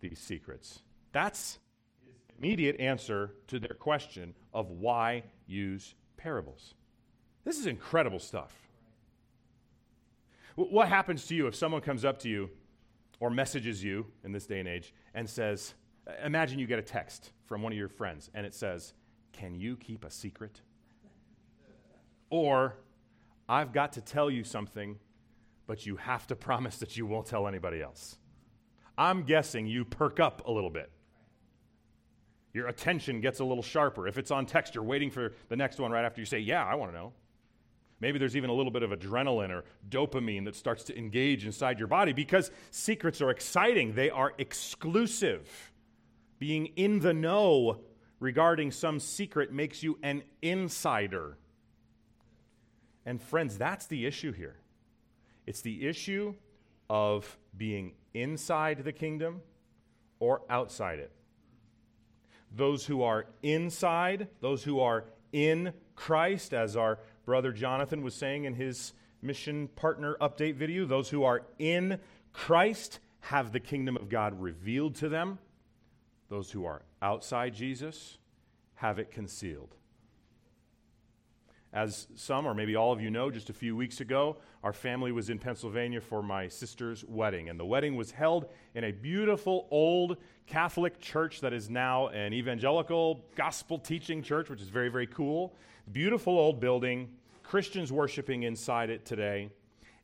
these 0.00 0.18
secrets. 0.18 0.80
That's 1.12 1.58
his 2.06 2.14
immediate 2.38 2.80
answer 2.80 3.34
to 3.48 3.58
their 3.58 3.76
question 3.78 4.34
of 4.54 4.70
why 4.70 5.24
use 5.46 5.94
parables. 6.16 6.72
This 7.44 7.58
is 7.58 7.66
incredible 7.66 8.20
stuff. 8.20 8.54
What 10.54 10.88
happens 10.88 11.26
to 11.26 11.34
you 11.34 11.46
if 11.46 11.54
someone 11.54 11.82
comes 11.82 12.06
up 12.06 12.20
to 12.20 12.28
you 12.30 12.48
or 13.20 13.30
messages 13.30 13.82
you 13.82 14.06
in 14.24 14.32
this 14.32 14.46
day 14.46 14.60
and 14.60 14.68
age 14.68 14.94
and 15.18 15.28
says, 15.28 15.74
Imagine 16.24 16.60
you 16.60 16.66
get 16.66 16.78
a 16.78 16.82
text 16.82 17.32
from 17.46 17.60
one 17.60 17.72
of 17.72 17.76
your 17.76 17.88
friends 17.88 18.30
and 18.34 18.46
it 18.46 18.54
says, 18.54 18.94
Can 19.32 19.56
you 19.56 19.76
keep 19.76 20.04
a 20.04 20.10
secret? 20.10 20.60
Or, 22.30 22.76
I've 23.48 23.72
got 23.72 23.94
to 23.94 24.00
tell 24.00 24.30
you 24.30 24.44
something, 24.44 24.96
but 25.66 25.84
you 25.84 25.96
have 25.96 26.26
to 26.28 26.36
promise 26.48 26.78
that 26.78 26.96
you 26.96 27.04
won't 27.04 27.26
tell 27.26 27.48
anybody 27.48 27.82
else. 27.82 28.16
I'm 28.96 29.24
guessing 29.24 29.66
you 29.66 29.84
perk 29.84 30.20
up 30.20 30.46
a 30.46 30.52
little 30.52 30.70
bit. 30.70 30.90
Your 32.54 32.68
attention 32.68 33.20
gets 33.20 33.40
a 33.40 33.44
little 33.44 33.62
sharper. 33.62 34.06
If 34.06 34.18
it's 34.18 34.30
on 34.30 34.46
text, 34.46 34.76
you're 34.76 34.84
waiting 34.84 35.10
for 35.10 35.34
the 35.48 35.56
next 35.56 35.80
one 35.80 35.90
right 35.90 36.04
after 36.04 36.20
you 36.20 36.26
say, 36.26 36.38
Yeah, 36.38 36.64
I 36.64 36.76
want 36.76 36.92
to 36.92 36.96
know. 36.96 37.12
Maybe 38.00 38.18
there's 38.18 38.36
even 38.36 38.50
a 38.50 38.52
little 38.52 38.70
bit 38.70 38.82
of 38.82 38.90
adrenaline 38.90 39.50
or 39.50 39.64
dopamine 39.88 40.44
that 40.44 40.54
starts 40.54 40.84
to 40.84 40.96
engage 40.96 41.44
inside 41.44 41.78
your 41.78 41.88
body 41.88 42.12
because 42.12 42.50
secrets 42.70 43.20
are 43.20 43.30
exciting. 43.30 43.94
They 43.94 44.10
are 44.10 44.34
exclusive. 44.38 45.72
Being 46.38 46.66
in 46.76 47.00
the 47.00 47.12
know 47.12 47.80
regarding 48.20 48.70
some 48.70 49.00
secret 49.00 49.52
makes 49.52 49.82
you 49.82 49.98
an 50.02 50.22
insider. 50.42 51.38
And 53.04 53.20
friends, 53.20 53.58
that's 53.58 53.86
the 53.86 54.06
issue 54.06 54.32
here. 54.32 54.56
It's 55.46 55.60
the 55.60 55.88
issue 55.88 56.34
of 56.88 57.36
being 57.56 57.94
inside 58.14 58.84
the 58.84 58.92
kingdom 58.92 59.40
or 60.20 60.42
outside 60.48 60.98
it. 61.00 61.10
Those 62.54 62.86
who 62.86 63.02
are 63.02 63.26
inside, 63.42 64.28
those 64.40 64.62
who 64.62 64.80
are 64.80 65.04
in 65.32 65.72
Christ, 65.94 66.54
as 66.54 66.76
our 66.76 66.98
brother 67.28 67.52
Jonathan 67.52 68.02
was 68.02 68.14
saying 68.14 68.44
in 68.44 68.54
his 68.54 68.94
mission 69.20 69.68
partner 69.76 70.16
update 70.18 70.54
video, 70.54 70.86
those 70.86 71.10
who 71.10 71.24
are 71.24 71.42
in 71.58 72.00
Christ 72.32 73.00
have 73.20 73.52
the 73.52 73.60
kingdom 73.60 73.98
of 73.98 74.08
God 74.08 74.40
revealed 74.40 74.94
to 74.94 75.10
them. 75.10 75.38
Those 76.30 76.50
who 76.50 76.64
are 76.64 76.80
outside 77.02 77.54
Jesus 77.54 78.16
have 78.76 78.98
it 78.98 79.10
concealed. 79.10 79.74
As 81.70 82.06
some, 82.14 82.46
or 82.46 82.54
maybe 82.54 82.76
all 82.76 82.92
of 82.92 83.02
you 83.02 83.10
know, 83.10 83.30
just 83.30 83.50
a 83.50 83.52
few 83.52 83.76
weeks 83.76 84.00
ago, 84.00 84.38
our 84.64 84.72
family 84.72 85.12
was 85.12 85.28
in 85.28 85.38
Pennsylvania 85.38 86.00
for 86.00 86.22
my 86.22 86.48
sister's 86.48 87.04
wedding. 87.04 87.50
And 87.50 87.60
the 87.60 87.66
wedding 87.66 87.94
was 87.94 88.10
held 88.10 88.46
in 88.74 88.84
a 88.84 88.90
beautiful 88.90 89.68
old 89.70 90.16
Catholic 90.46 90.98
church 90.98 91.42
that 91.42 91.52
is 91.52 91.68
now 91.68 92.08
an 92.08 92.32
evangelical 92.32 93.26
gospel 93.36 93.78
teaching 93.78 94.22
church, 94.22 94.48
which 94.48 94.62
is 94.62 94.70
very, 94.70 94.88
very 94.88 95.06
cool. 95.06 95.54
Beautiful 95.92 96.38
old 96.38 96.58
building, 96.58 97.10
Christians 97.48 97.90
worshiping 97.90 98.42
inside 98.42 98.90
it 98.90 99.06
today. 99.06 99.48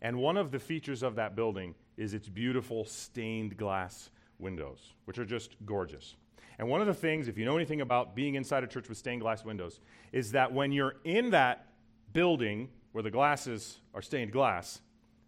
And 0.00 0.16
one 0.16 0.38
of 0.38 0.50
the 0.50 0.58
features 0.58 1.02
of 1.02 1.16
that 1.16 1.36
building 1.36 1.74
is 1.98 2.14
its 2.14 2.26
beautiful 2.26 2.86
stained 2.86 3.58
glass 3.58 4.08
windows, 4.38 4.94
which 5.04 5.18
are 5.18 5.26
just 5.26 5.54
gorgeous. 5.66 6.16
And 6.58 6.70
one 6.70 6.80
of 6.80 6.86
the 6.86 6.94
things, 6.94 7.28
if 7.28 7.36
you 7.36 7.44
know 7.44 7.56
anything 7.56 7.82
about 7.82 8.16
being 8.16 8.36
inside 8.36 8.64
a 8.64 8.66
church 8.66 8.88
with 8.88 8.96
stained 8.96 9.20
glass 9.20 9.44
windows, 9.44 9.80
is 10.10 10.32
that 10.32 10.54
when 10.54 10.72
you're 10.72 10.94
in 11.04 11.30
that 11.30 11.66
building 12.14 12.70
where 12.92 13.02
the 13.02 13.10
glasses 13.10 13.78
are 13.92 14.00
stained 14.00 14.32
glass, 14.32 14.80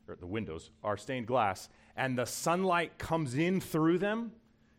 or 0.09 0.17
the 0.17 0.27
windows 0.27 0.71
are 0.83 0.97
stained 0.97 1.27
glass, 1.27 1.69
and 1.99 2.17
the 2.17 2.25
sunlight 2.25 2.97
comes 2.97 3.35
in 3.35 3.61
through 3.61 3.99
them, 3.99 4.33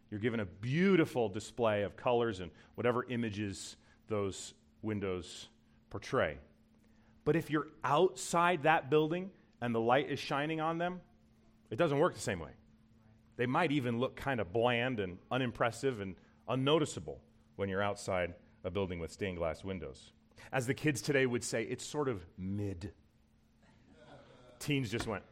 you're 0.10 0.20
given 0.20 0.40
a 0.40 0.46
beautiful 0.46 1.30
display 1.30 1.84
of 1.84 1.96
colors 1.96 2.40
and 2.40 2.50
whatever 2.74 3.06
images 3.10 3.76
those 4.08 4.56
windows 4.82 5.50
portray. 5.92 6.40
But 7.28 7.36
if 7.36 7.50
you're 7.50 7.68
outside 7.84 8.64
that 8.64 8.90
building 8.90 9.32
and 9.60 9.76
the 9.76 9.82
light 9.82 10.10
is 10.10 10.18
shining 10.18 10.62
on 10.62 10.78
them, 10.78 11.02
it 11.70 11.76
doesn't 11.76 12.00
work 12.00 12.14
the 12.14 12.22
same 12.22 12.40
way. 12.40 12.52
They 13.36 13.46
might 13.46 13.74
even 13.74 14.00
look 14.00 14.16
kind 14.16 14.40
of 14.40 14.54
bland 14.54 15.02
and 15.02 15.18
unimpressive 15.30 16.00
and 16.00 16.16
unnoticeable 16.48 17.20
when 17.58 17.68
you're 17.68 17.84
outside 17.84 18.34
a 18.64 18.72
building 18.72 19.00
with 19.00 19.12
stained 19.12 19.40
glass 19.40 19.62
windows. 19.62 20.14
As 20.54 20.68
the 20.68 20.74
kids 20.74 21.02
today 21.02 21.26
would 21.26 21.44
say, 21.44 21.64
it's 21.64 21.86
sort 21.86 22.08
of 22.08 22.26
mid. 22.38 22.94
teens 24.60 24.90
just 24.90 25.06
went. 25.06 25.26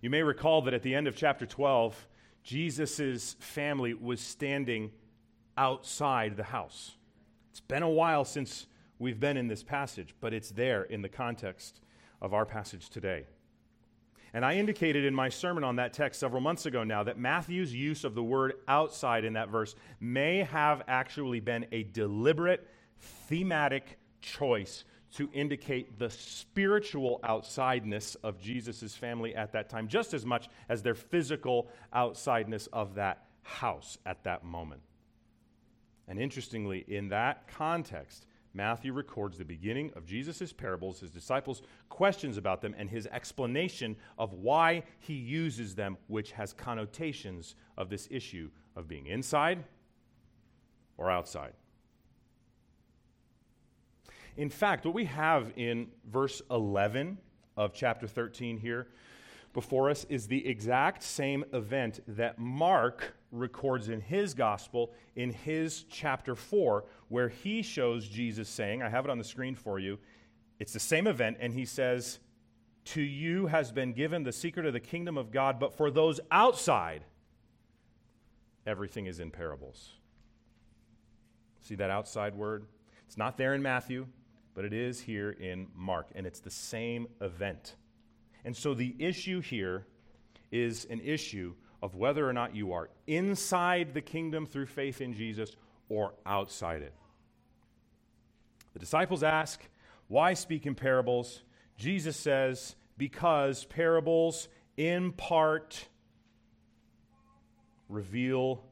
You 0.00 0.10
may 0.10 0.22
recall 0.22 0.62
that 0.62 0.74
at 0.74 0.84
the 0.84 0.94
end 0.94 1.08
of 1.08 1.16
chapter 1.16 1.44
12, 1.44 2.06
Jesus' 2.44 3.34
family 3.40 3.94
was 3.94 4.20
standing 4.20 4.92
outside 5.56 6.36
the 6.36 6.44
house. 6.44 6.94
It's 7.54 7.60
been 7.60 7.84
a 7.84 7.88
while 7.88 8.24
since 8.24 8.66
we've 8.98 9.20
been 9.20 9.36
in 9.36 9.46
this 9.46 9.62
passage, 9.62 10.12
but 10.20 10.34
it's 10.34 10.50
there 10.50 10.82
in 10.82 11.02
the 11.02 11.08
context 11.08 11.80
of 12.20 12.34
our 12.34 12.44
passage 12.44 12.90
today. 12.90 13.26
And 14.32 14.44
I 14.44 14.56
indicated 14.56 15.04
in 15.04 15.14
my 15.14 15.28
sermon 15.28 15.62
on 15.62 15.76
that 15.76 15.92
text 15.92 16.18
several 16.18 16.40
months 16.40 16.66
ago 16.66 16.82
now 16.82 17.04
that 17.04 17.16
Matthew's 17.16 17.72
use 17.72 18.02
of 18.02 18.16
the 18.16 18.24
word 18.24 18.54
outside 18.66 19.24
in 19.24 19.34
that 19.34 19.50
verse 19.50 19.76
may 20.00 20.38
have 20.38 20.82
actually 20.88 21.38
been 21.38 21.64
a 21.70 21.84
deliberate 21.84 22.68
thematic 22.98 24.00
choice 24.20 24.82
to 25.12 25.30
indicate 25.32 25.96
the 25.96 26.10
spiritual 26.10 27.20
outsideness 27.22 28.16
of 28.24 28.40
Jesus' 28.40 28.96
family 28.96 29.36
at 29.36 29.52
that 29.52 29.70
time, 29.70 29.86
just 29.86 30.12
as 30.12 30.26
much 30.26 30.48
as 30.68 30.82
their 30.82 30.96
physical 30.96 31.68
outsideness 31.94 32.66
of 32.72 32.96
that 32.96 33.26
house 33.44 33.96
at 34.04 34.24
that 34.24 34.42
moment. 34.42 34.80
And 36.08 36.18
interestingly, 36.18 36.84
in 36.88 37.08
that 37.08 37.48
context, 37.48 38.26
Matthew 38.52 38.92
records 38.92 39.36
the 39.36 39.44
beginning 39.44 39.90
of 39.96 40.06
Jesus' 40.06 40.52
parables, 40.52 41.00
his 41.00 41.10
disciples' 41.10 41.62
questions 41.88 42.36
about 42.36 42.60
them, 42.60 42.74
and 42.78 42.88
his 42.88 43.06
explanation 43.08 43.96
of 44.16 44.32
why 44.32 44.84
he 45.00 45.14
uses 45.14 45.74
them, 45.74 45.96
which 46.06 46.32
has 46.32 46.52
connotations 46.52 47.56
of 47.76 47.90
this 47.90 48.06
issue 48.10 48.50
of 48.76 48.86
being 48.86 49.06
inside 49.06 49.64
or 50.96 51.10
outside. 51.10 51.52
In 54.36 54.50
fact, 54.50 54.84
what 54.84 54.94
we 54.94 55.04
have 55.06 55.52
in 55.56 55.88
verse 56.06 56.40
11 56.50 57.18
of 57.56 57.72
chapter 57.72 58.06
13 58.06 58.58
here 58.58 58.88
before 59.54 59.88
us 59.88 60.04
is 60.10 60.26
the 60.26 60.46
exact 60.46 61.02
same 61.02 61.44
event 61.52 62.00
that 62.08 62.38
Mark 62.38 63.14
records 63.30 63.88
in 63.88 64.00
his 64.00 64.34
gospel 64.34 64.92
in 65.16 65.30
his 65.30 65.84
chapter 65.84 66.34
4, 66.34 66.84
where 67.08 67.28
he 67.28 67.62
shows 67.62 68.06
Jesus 68.06 68.48
saying, 68.48 68.82
I 68.82 68.90
have 68.90 69.04
it 69.04 69.10
on 69.10 69.18
the 69.18 69.24
screen 69.24 69.54
for 69.54 69.78
you. 69.78 69.98
It's 70.58 70.72
the 70.72 70.80
same 70.80 71.06
event, 71.06 71.38
and 71.40 71.54
he 71.54 71.64
says, 71.64 72.18
To 72.86 73.00
you 73.00 73.46
has 73.46 73.72
been 73.72 73.92
given 73.92 74.24
the 74.24 74.32
secret 74.32 74.66
of 74.66 74.72
the 74.72 74.80
kingdom 74.80 75.16
of 75.16 75.30
God, 75.30 75.58
but 75.58 75.72
for 75.72 75.90
those 75.90 76.20
outside, 76.30 77.04
everything 78.66 79.06
is 79.06 79.20
in 79.20 79.30
parables. 79.30 79.92
See 81.60 81.76
that 81.76 81.90
outside 81.90 82.34
word? 82.34 82.66
It's 83.06 83.16
not 83.16 83.36
there 83.36 83.54
in 83.54 83.62
Matthew, 83.62 84.06
but 84.54 84.64
it 84.64 84.72
is 84.72 85.00
here 85.00 85.30
in 85.30 85.68
Mark, 85.74 86.08
and 86.14 86.26
it's 86.26 86.40
the 86.40 86.50
same 86.50 87.06
event. 87.20 87.76
And 88.44 88.56
so 88.56 88.74
the 88.74 88.94
issue 88.98 89.40
here 89.40 89.86
is 90.52 90.86
an 90.90 91.00
issue 91.00 91.54
of 91.82 91.94
whether 91.94 92.28
or 92.28 92.32
not 92.32 92.54
you 92.54 92.72
are 92.72 92.88
inside 93.06 93.94
the 93.94 94.00
kingdom 94.00 94.46
through 94.46 94.66
faith 94.66 95.00
in 95.00 95.14
Jesus 95.14 95.54
or 95.88 96.14
outside 96.24 96.82
it. 96.82 96.94
The 98.72 98.78
disciples 98.78 99.22
ask, 99.22 99.60
Why 100.08 100.34
speak 100.34 100.66
in 100.66 100.74
parables? 100.74 101.42
Jesus 101.76 102.16
says, 102.16 102.74
Because 102.96 103.64
parables 103.64 104.48
in 104.76 105.12
part 105.12 105.88
reveal 107.88 108.64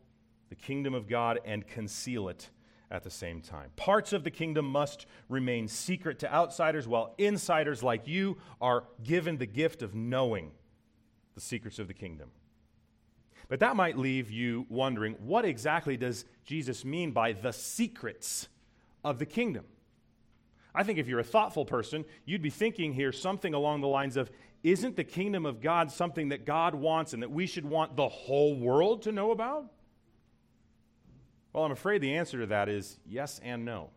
the 0.48 0.54
kingdom 0.54 0.94
of 0.94 1.08
God 1.08 1.38
and 1.44 1.66
conceal 1.66 2.28
it 2.28 2.48
at 2.92 3.02
the 3.02 3.10
same 3.10 3.40
time. 3.40 3.70
Parts 3.74 4.12
of 4.12 4.22
the 4.22 4.30
kingdom 4.30 4.66
must 4.66 5.06
remain 5.30 5.66
secret 5.66 6.18
to 6.20 6.32
outsiders, 6.32 6.86
while 6.86 7.14
insiders 7.16 7.82
like 7.82 8.06
you 8.06 8.36
are 8.60 8.84
given 9.02 9.38
the 9.38 9.46
gift 9.46 9.82
of 9.82 9.94
knowing 9.94 10.52
the 11.34 11.40
secrets 11.40 11.78
of 11.78 11.88
the 11.88 11.94
kingdom. 11.94 12.30
But 13.48 13.60
that 13.60 13.76
might 13.76 13.98
leave 13.98 14.30
you 14.30 14.66
wondering 14.68 15.14
what 15.14 15.46
exactly 15.46 15.96
does 15.96 16.26
Jesus 16.44 16.84
mean 16.84 17.12
by 17.12 17.32
the 17.32 17.52
secrets 17.52 18.48
of 19.02 19.18
the 19.18 19.26
kingdom? 19.26 19.64
I 20.74 20.84
think 20.84 20.98
if 20.98 21.08
you're 21.08 21.18
a 21.18 21.24
thoughtful 21.24 21.64
person, 21.64 22.04
you'd 22.26 22.42
be 22.42 22.50
thinking 22.50 22.92
here 22.92 23.12
something 23.12 23.54
along 23.54 23.80
the 23.80 23.88
lines 23.88 24.16
of 24.18 24.30
Isn't 24.62 24.96
the 24.96 25.04
kingdom 25.04 25.46
of 25.46 25.60
God 25.60 25.90
something 25.90 26.28
that 26.28 26.44
God 26.44 26.74
wants 26.74 27.14
and 27.14 27.22
that 27.22 27.30
we 27.30 27.46
should 27.46 27.64
want 27.64 27.96
the 27.96 28.08
whole 28.08 28.54
world 28.54 29.02
to 29.02 29.12
know 29.12 29.30
about? 29.30 29.66
Well, 31.52 31.64
I'm 31.64 31.72
afraid 31.72 32.00
the 32.00 32.14
answer 32.14 32.40
to 32.40 32.46
that 32.46 32.68
is 32.68 32.98
yes 33.06 33.40
and 33.42 33.64
no. 33.64 33.90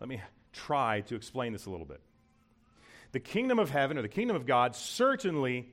Let 0.00 0.08
me 0.08 0.20
try 0.52 1.02
to 1.02 1.14
explain 1.14 1.52
this 1.52 1.66
a 1.66 1.70
little 1.70 1.86
bit. 1.86 2.00
The 3.12 3.20
kingdom 3.20 3.58
of 3.58 3.70
heaven 3.70 3.96
or 3.96 4.02
the 4.02 4.08
kingdom 4.08 4.36
of 4.36 4.44
God 4.44 4.74
certainly, 4.74 5.72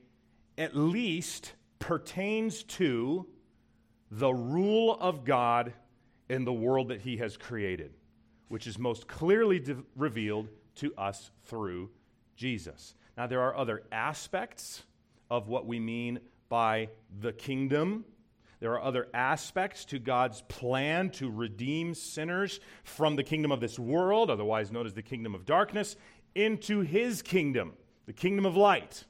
at 0.57 0.75
least, 0.75 1.53
pertains 1.79 2.63
to 2.63 3.27
the 4.11 4.33
rule 4.33 4.97
of 4.99 5.25
God 5.25 5.73
in 6.29 6.45
the 6.45 6.53
world 6.53 6.89
that 6.89 7.01
he 7.01 7.17
has 7.17 7.35
created, 7.35 7.93
which 8.47 8.67
is 8.67 8.79
most 8.79 9.07
clearly 9.07 9.59
de- 9.59 9.83
revealed 9.95 10.47
to 10.75 10.93
us 10.95 11.31
through 11.45 11.89
Jesus. 12.35 12.95
Now, 13.17 13.27
there 13.27 13.41
are 13.41 13.55
other 13.55 13.83
aspects 13.91 14.83
of 15.29 15.47
what 15.47 15.65
we 15.65 15.79
mean 15.79 16.19
by 16.49 16.89
the 17.19 17.33
kingdom 17.33 18.05
there 18.65 18.73
are 18.73 18.84
other 18.84 19.08
aspects 19.13 19.86
to 19.86 19.99
God's 19.99 20.41
plan 20.41 21.12
to 21.12 21.30
redeem 21.30 21.93
sinners 21.93 22.60
from 22.84 23.15
the 23.15 23.23
kingdom 23.23 23.51
of 23.51 23.60
this 23.60 23.78
world, 23.78 24.32
otherwise 24.32 24.71
known 24.71 24.88
as 24.88 24.95
the 24.95 25.04
kingdom 25.04 25.36
of 25.36 25.45
darkness, 25.45 25.95
into 26.34 26.80
his 26.80 27.21
kingdom, 27.21 27.73
the 28.08 28.12
kingdom 28.12 28.43
of 28.43 28.58
light. 28.58 29.04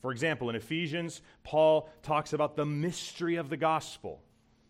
For 0.00 0.10
example, 0.10 0.48
in 0.48 0.56
Ephesians, 0.56 1.20
Paul 1.44 1.90
talks 2.02 2.32
about 2.32 2.56
the 2.56 2.64
mystery 2.64 3.36
of 3.36 3.50
the 3.50 3.58
gospel 3.58 4.22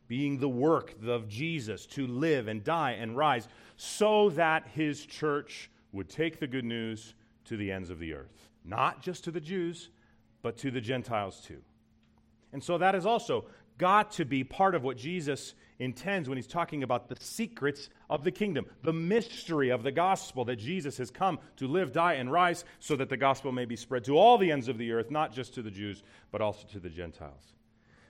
being 0.09 0.41
the 0.41 0.49
work 0.49 0.97
of 1.07 1.29
Jesus 1.29 1.87
to 1.87 2.05
live 2.09 2.49
and 2.49 2.65
die 2.65 2.97
and 2.99 3.17
rise 3.17 3.47
so 3.77 4.31
that 4.31 4.67
his 4.75 5.07
church 5.07 5.71
would 5.93 6.09
take 6.09 6.41
the 6.41 6.49
good 6.49 6.65
news 6.65 7.15
to 7.45 7.57
the 7.57 7.71
ends 7.71 7.89
of 7.89 8.01
the 8.01 8.15
earth. 8.15 8.49
Not 8.65 9.01
just 9.01 9.23
to 9.23 9.31
the 9.31 9.41
Jews, 9.41 9.91
but 10.43 10.57
to 10.57 10.73
the 10.73 10.81
Gentiles 10.81 11.41
too. 11.41 11.63
And 12.53 12.65
so 12.65 12.79
that 12.79 12.97
is 12.97 13.07
also 13.07 13.45
got 13.79 14.11
to 14.13 14.25
be 14.25 14.45
part 14.45 14.75
of 14.75 14.83
what 14.83 14.97
Jesus 14.97 15.55
intends 15.79 16.29
when 16.29 16.37
he's 16.37 16.47
talking 16.47 16.83
about 16.83 17.09
the 17.09 17.17
secrets 17.21 17.89
of 18.11 18.25
the 18.25 18.31
kingdom, 18.31 18.67
the 18.83 18.93
mystery 18.93 19.71
of 19.71 19.83
the 19.83 19.93
gospel 19.93 20.45
that 20.45 20.57
Jesus 20.57 20.99
has 20.99 21.11
come 21.11 21.39
to 21.57 21.69
live, 21.69 21.93
die, 21.93 22.15
and 22.15 22.31
rise 22.31 22.65
so 22.81 22.97
that 22.97 23.09
the 23.09 23.17
gospel 23.17 23.53
may 23.53 23.65
be 23.65 23.77
spread 23.77 24.05
to 24.05 24.19
all 24.19 24.37
the 24.37 24.51
ends 24.51 24.69
of 24.69 24.79
the 24.79 24.93
earth, 24.93 25.11
not 25.11 25.33
just 25.33 25.55
to 25.55 25.63
the 25.63 25.71
Jews, 25.71 26.03
but 26.33 26.41
also 26.41 26.67
to 26.73 26.81
the 26.81 26.91
Gentiles. 26.91 27.55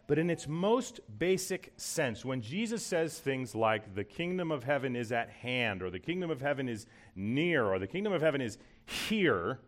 But 0.06 0.18
in 0.18 0.30
its 0.30 0.48
most 0.48 1.00
basic 1.18 1.74
sense, 1.76 2.24
when 2.24 2.40
Jesus 2.40 2.82
says 2.82 3.18
things 3.18 3.54
like 3.54 3.94
the 3.94 4.04
kingdom 4.04 4.50
of 4.50 4.64
heaven 4.64 4.96
is 4.96 5.12
at 5.12 5.28
hand, 5.28 5.82
or 5.82 5.90
the 5.90 5.98
kingdom 5.98 6.30
of 6.30 6.40
heaven 6.40 6.66
is 6.66 6.86
near, 7.14 7.66
or 7.66 7.78
the 7.78 7.86
kingdom 7.86 8.14
of 8.14 8.22
heaven 8.22 8.40
is 8.40 8.56
here, 8.86 9.60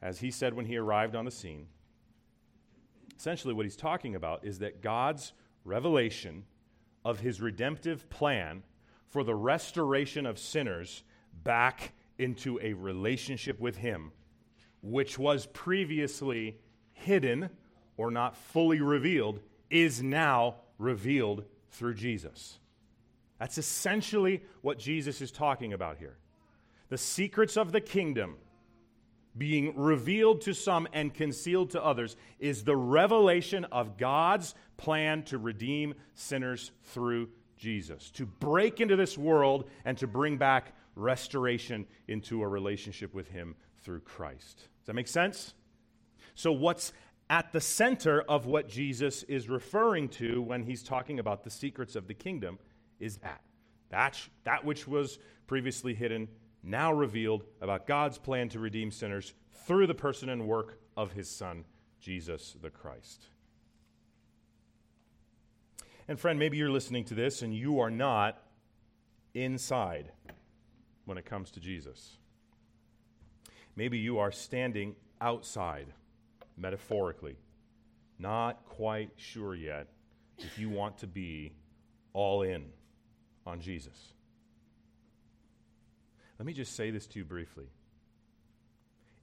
as 0.00 0.20
he 0.20 0.30
said 0.30 0.54
when 0.54 0.66
he 0.66 0.76
arrived 0.76 1.16
on 1.16 1.24
the 1.24 1.32
scene, 1.32 1.66
essentially 3.18 3.52
what 3.52 3.66
he's 3.66 3.74
talking 3.74 4.14
about 4.14 4.44
is 4.44 4.60
that 4.60 4.80
God's 4.80 5.32
revelation 5.68 6.44
of 7.04 7.20
his 7.20 7.40
redemptive 7.40 8.08
plan 8.10 8.62
for 9.08 9.22
the 9.22 9.34
restoration 9.34 10.26
of 10.26 10.38
sinners 10.38 11.02
back 11.44 11.92
into 12.18 12.58
a 12.62 12.72
relationship 12.72 13.60
with 13.60 13.76
him, 13.76 14.10
which 14.82 15.18
was 15.18 15.46
previously 15.46 16.58
hidden 16.92 17.48
or 17.96 18.10
not 18.10 18.36
fully 18.36 18.80
revealed, 18.80 19.40
is 19.70 20.02
now 20.02 20.56
revealed 20.78 21.44
through 21.70 21.94
Jesus. 21.94 22.58
That's 23.38 23.58
essentially 23.58 24.42
what 24.62 24.78
Jesus 24.78 25.20
is 25.20 25.30
talking 25.30 25.72
about 25.72 25.98
here. 25.98 26.16
The 26.88 26.98
secrets 26.98 27.56
of 27.56 27.70
the 27.72 27.80
kingdom 27.80 28.36
being 29.36 29.76
revealed 29.76 30.40
to 30.42 30.54
some 30.54 30.88
and 30.92 31.14
concealed 31.14 31.70
to 31.70 31.84
others 31.84 32.16
is 32.38 32.64
the 32.64 32.76
revelation 32.76 33.64
of 33.66 33.96
God's 33.96 34.54
plan 34.76 35.22
to 35.24 35.38
redeem 35.38 35.94
sinners 36.14 36.72
through 36.84 37.28
Jesus, 37.56 38.10
to 38.12 38.26
break 38.26 38.80
into 38.80 38.96
this 38.96 39.18
world 39.18 39.68
and 39.84 39.98
to 39.98 40.06
bring 40.06 40.36
back 40.36 40.72
restoration 40.94 41.86
into 42.06 42.42
a 42.42 42.48
relationship 42.48 43.14
with 43.14 43.28
Him 43.28 43.54
through 43.82 44.00
Christ. 44.00 44.56
Does 44.56 44.86
that 44.86 44.94
make 44.94 45.08
sense? 45.08 45.54
So, 46.34 46.52
what's 46.52 46.92
at 47.30 47.52
the 47.52 47.60
center 47.60 48.22
of 48.22 48.46
what 48.46 48.68
Jesus 48.68 49.22
is 49.24 49.48
referring 49.48 50.08
to 50.08 50.40
when 50.40 50.62
he's 50.62 50.82
talking 50.82 51.18
about 51.18 51.44
the 51.44 51.50
secrets 51.50 51.94
of 51.94 52.06
the 52.06 52.14
kingdom 52.14 52.58
is 53.00 53.18
that. 53.18 53.42
That, 53.90 54.18
that 54.44 54.64
which 54.64 54.88
was 54.88 55.18
previously 55.46 55.94
hidden 55.94 56.28
now 56.62 56.92
revealed 56.92 57.44
about 57.60 57.86
God's 57.86 58.18
plan 58.18 58.48
to 58.50 58.58
redeem 58.58 58.90
sinners 58.90 59.34
through 59.66 59.86
the 59.86 59.94
person 59.94 60.28
and 60.28 60.46
work 60.46 60.80
of 60.96 61.12
his 61.12 61.28
Son, 61.28 61.64
Jesus 62.00 62.56
the 62.60 62.70
Christ. 62.70 63.26
And 66.08 66.18
friend, 66.18 66.38
maybe 66.38 66.56
you're 66.56 66.70
listening 66.70 67.04
to 67.06 67.14
this 67.14 67.42
and 67.42 67.54
you 67.54 67.80
are 67.80 67.90
not 67.90 68.42
inside 69.34 70.10
when 71.04 71.18
it 71.18 71.26
comes 71.26 71.50
to 71.52 71.60
Jesus. 71.60 72.16
Maybe 73.76 73.98
you 73.98 74.18
are 74.18 74.32
standing 74.32 74.96
outside, 75.20 75.86
metaphorically, 76.56 77.36
not 78.18 78.64
quite 78.64 79.10
sure 79.16 79.54
yet 79.54 79.88
if 80.38 80.58
you 80.58 80.68
want 80.68 80.98
to 80.98 81.06
be 81.06 81.52
all 82.12 82.42
in 82.42 82.64
on 83.46 83.60
Jesus. 83.60 84.14
Let 86.38 86.46
me 86.46 86.52
just 86.52 86.76
say 86.76 86.90
this 86.90 87.06
to 87.08 87.18
you 87.18 87.24
briefly. 87.24 87.66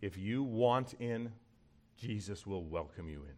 If 0.02 0.18
you 0.18 0.44
want 0.44 0.94
in, 1.00 1.32
Jesus 1.98 2.46
will 2.46 2.64
welcome 2.64 3.08
you 3.08 3.24
in. 3.24 3.36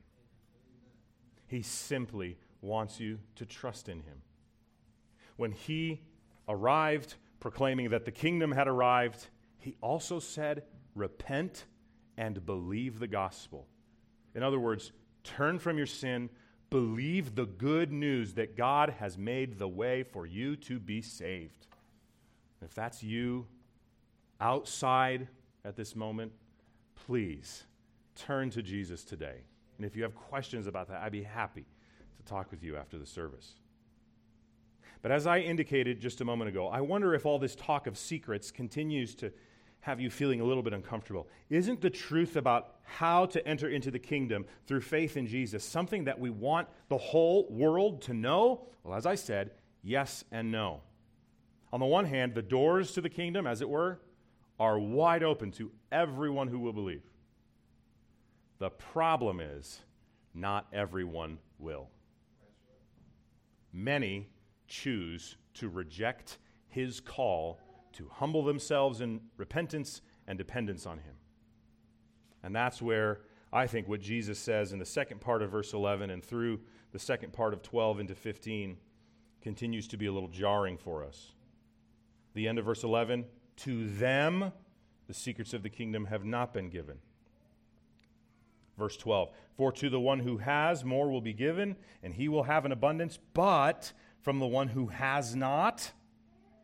He 1.45 1.61
simply 1.61 2.37
wants 2.61 2.99
you 2.99 3.19
to 3.35 3.45
trust 3.45 3.87
in 3.87 3.99
him. 3.99 4.21
When 5.37 5.51
he 5.51 6.01
arrived, 6.49 7.15
proclaiming 7.39 7.89
that 7.91 8.05
the 8.05 8.11
kingdom 8.11 8.51
had 8.51 8.67
arrived, 8.67 9.27
he 9.59 9.75
also 9.81 10.19
said, 10.19 10.63
Repent 10.95 11.65
and 12.17 12.43
believe 12.43 12.97
the 12.97 13.07
gospel. 13.07 13.67
In 14.33 14.41
other 14.41 14.59
words, 14.59 14.91
turn 15.23 15.59
from 15.59 15.77
your 15.77 15.85
sin, 15.85 16.29
believe 16.71 17.35
the 17.35 17.45
good 17.45 17.91
news 17.91 18.33
that 18.33 18.57
God 18.57 18.95
has 18.99 19.17
made 19.17 19.59
the 19.59 19.67
way 19.67 20.01
for 20.01 20.25
you 20.25 20.55
to 20.55 20.79
be 20.79 21.01
saved. 21.03 21.67
If 22.63 22.73
that's 22.73 23.03
you 23.03 23.45
outside 24.39 25.27
at 25.65 25.75
this 25.75 25.95
moment, 25.95 26.31
please 26.95 27.63
turn 28.15 28.49
to 28.51 28.61
Jesus 28.61 29.03
today. 29.03 29.43
And 29.77 29.85
if 29.85 29.95
you 29.95 30.03
have 30.03 30.15
questions 30.15 30.67
about 30.67 30.87
that, 30.89 31.01
I'd 31.01 31.11
be 31.11 31.23
happy 31.23 31.65
to 32.17 32.23
talk 32.23 32.51
with 32.51 32.63
you 32.63 32.77
after 32.77 32.97
the 32.97 33.05
service. 33.05 33.53
But 35.01 35.11
as 35.11 35.27
I 35.27 35.39
indicated 35.39 35.99
just 35.99 36.21
a 36.21 36.25
moment 36.25 36.49
ago, 36.49 36.67
I 36.67 36.81
wonder 36.81 37.13
if 37.13 37.25
all 37.25 37.39
this 37.39 37.55
talk 37.55 37.87
of 37.87 37.97
secrets 37.97 38.51
continues 38.51 39.13
to 39.15 39.31
have 39.81 40.01
you 40.01 40.09
feeling 40.09 40.41
a 40.41 40.43
little 40.43 40.63
bit 40.63 40.73
uncomfortable. 40.73 41.27
Isn't 41.49 41.81
the 41.81 41.89
truth 41.89 42.35
about 42.35 42.75
how 42.83 43.25
to 43.27 43.47
enter 43.47 43.69
into 43.69 43.91
the 43.91 43.99
kingdom 43.99 44.45
through 44.65 44.81
faith 44.81 45.15
in 45.15 45.27
Jesus 45.27 45.63
something 45.63 46.03
that 46.05 46.19
we 46.19 46.29
want 46.29 46.67
the 46.89 46.97
whole 46.97 47.47
world 47.49 48.01
to 48.03 48.13
know? 48.13 48.67
Well, 48.83 48.97
as 48.97 49.05
I 49.05 49.15
said, 49.15 49.51
yes 49.83 50.25
and 50.31 50.51
no. 50.51 50.81
On 51.71 51.79
the 51.79 51.85
one 51.85 52.05
hand, 52.05 52.33
the 52.33 52.41
doors 52.41 52.91
to 52.93 53.01
the 53.01 53.09
kingdom, 53.09 53.45
as 53.45 53.61
it 53.61 53.69
were, 53.69 53.99
are 54.59 54.79
wide 54.79 55.23
open 55.23 55.51
to 55.51 55.71
everyone 55.91 56.47
who 56.47 56.59
will 56.59 56.73
believe. 56.73 57.03
The 58.59 58.69
problem 58.69 59.39
is, 59.39 59.81
not 60.33 60.67
everyone 60.73 61.37
will. 61.59 61.89
Many 63.71 64.29
choose 64.67 65.37
to 65.55 65.69
reject 65.69 66.37
his 66.67 66.99
call 66.99 67.59
to 67.93 68.07
humble 68.11 68.43
themselves 68.43 69.01
in 69.01 69.19
repentance 69.37 70.01
and 70.27 70.37
dependence 70.37 70.85
on 70.85 70.99
Him. 70.99 71.15
And 72.43 72.55
that's 72.55 72.81
where 72.81 73.21
I 73.51 73.65
think 73.65 73.87
what 73.87 74.01
Jesus 74.01 74.37
says 74.37 74.71
in 74.71 74.79
the 74.79 74.85
second 74.85 75.19
part 75.21 75.41
of 75.41 75.49
verse 75.49 75.73
11 75.73 76.11
and 76.11 76.23
through 76.23 76.59
the 76.91 76.99
second 76.99 77.33
part 77.33 77.53
of 77.53 77.63
12 77.63 78.01
into 78.01 78.13
15 78.13 78.77
continues 79.41 79.87
to 79.87 79.97
be 79.97 80.05
a 80.05 80.11
little 80.11 80.29
jarring 80.29 80.77
for 80.77 81.03
us. 81.03 81.31
The 82.35 82.47
end 82.47 82.59
of 82.59 82.65
verse 82.65 82.83
11 82.83 83.25
To 83.57 83.89
them 83.89 84.51
the 85.07 85.13
secrets 85.13 85.53
of 85.53 85.63
the 85.63 85.69
kingdom 85.69 86.05
have 86.05 86.25
not 86.25 86.53
been 86.53 86.69
given. 86.69 86.97
Verse 88.77 88.97
12 88.97 89.29
For 89.55 89.71
to 89.71 89.89
the 89.89 89.99
one 89.99 90.19
who 90.19 90.37
has, 90.37 90.83
more 90.83 91.09
will 91.09 91.21
be 91.21 91.33
given, 91.33 91.75
and 92.03 92.13
he 92.13 92.27
will 92.27 92.43
have 92.43 92.65
an 92.65 92.71
abundance, 92.71 93.17
but 93.33 93.91
from 94.21 94.39
the 94.39 94.47
one 94.47 94.69
who 94.69 94.87
has 94.87 95.35
not, 95.35 95.91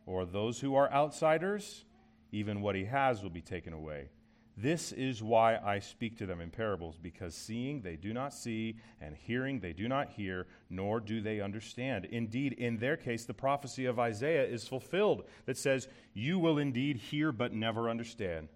or 0.06 0.24
those 0.24 0.60
who 0.60 0.74
are 0.74 0.92
outsiders, 0.92 1.84
even 2.30 2.60
what 2.60 2.74
he 2.74 2.84
has 2.84 3.22
will 3.22 3.30
be 3.30 3.40
taken 3.40 3.72
away. 3.72 4.10
This 4.56 4.92
is 4.92 5.20
why 5.20 5.56
I 5.56 5.80
speak 5.80 6.16
to 6.18 6.26
them 6.26 6.40
in 6.40 6.50
parables, 6.50 6.96
because 6.96 7.34
seeing 7.34 7.80
they 7.80 7.96
do 7.96 8.12
not 8.12 8.32
see, 8.32 8.76
and 9.00 9.16
hearing 9.16 9.58
they 9.58 9.72
do 9.72 9.88
not 9.88 10.10
hear, 10.10 10.46
nor 10.70 11.00
do 11.00 11.20
they 11.20 11.40
understand. 11.40 12.04
Indeed, 12.04 12.52
in 12.52 12.76
their 12.76 12.96
case, 12.96 13.24
the 13.24 13.34
prophecy 13.34 13.86
of 13.86 13.98
Isaiah 13.98 14.46
is 14.46 14.68
fulfilled 14.68 15.24
that 15.46 15.58
says, 15.58 15.88
You 16.12 16.38
will 16.38 16.58
indeed 16.58 16.98
hear, 16.98 17.32
but 17.32 17.52
never 17.52 17.90
understand. 17.90 18.48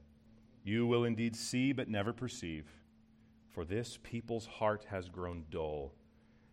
You 0.63 0.87
will 0.87 1.05
indeed 1.05 1.35
see, 1.35 1.73
but 1.73 1.89
never 1.89 2.13
perceive. 2.13 2.67
For 3.51 3.65
this 3.65 3.99
people's 4.05 4.47
heart 4.47 4.87
has 4.91 5.09
grown 5.09 5.47
dull, 5.51 5.95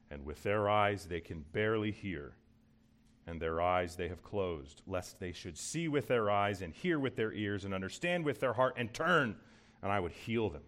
and 0.09 0.25
with 0.25 0.41
their 0.41 0.67
eyes 0.67 1.05
they 1.05 1.21
can 1.21 1.45
barely 1.51 1.91
hear 1.91 2.35
and 3.27 3.41
their 3.41 3.61
eyes 3.61 3.95
they 3.95 4.07
have 4.07 4.23
closed, 4.23 4.81
lest 4.85 5.19
they 5.19 5.31
should 5.31 5.57
see 5.57 5.87
with 5.87 6.07
their 6.07 6.29
eyes 6.29 6.61
and 6.61 6.73
hear 6.73 6.99
with 6.99 7.15
their 7.15 7.33
ears 7.33 7.65
and 7.65 7.73
understand 7.73 8.23
with 8.23 8.39
their 8.39 8.53
heart 8.53 8.75
and 8.77 8.93
turn, 8.93 9.35
and 9.81 9.91
I 9.91 9.99
would 9.99 10.11
heal 10.11 10.49
them. 10.49 10.63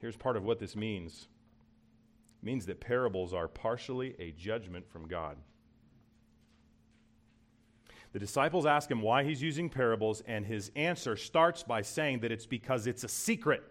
Here's 0.00 0.16
part 0.16 0.36
of 0.36 0.44
what 0.44 0.58
this 0.58 0.74
means 0.74 1.28
it 2.42 2.46
means 2.46 2.66
that 2.66 2.80
parables 2.80 3.32
are 3.32 3.46
partially 3.46 4.16
a 4.18 4.32
judgment 4.32 4.88
from 4.88 5.06
God. 5.06 5.36
The 8.12 8.18
disciples 8.18 8.66
ask 8.66 8.90
him 8.90 9.00
why 9.00 9.24
he's 9.24 9.40
using 9.40 9.70
parables, 9.70 10.22
and 10.26 10.44
his 10.44 10.70
answer 10.76 11.16
starts 11.16 11.62
by 11.62 11.82
saying 11.82 12.20
that 12.20 12.32
it's 12.32 12.46
because 12.46 12.86
it's 12.86 13.04
a 13.04 13.08
secret. 13.08 13.62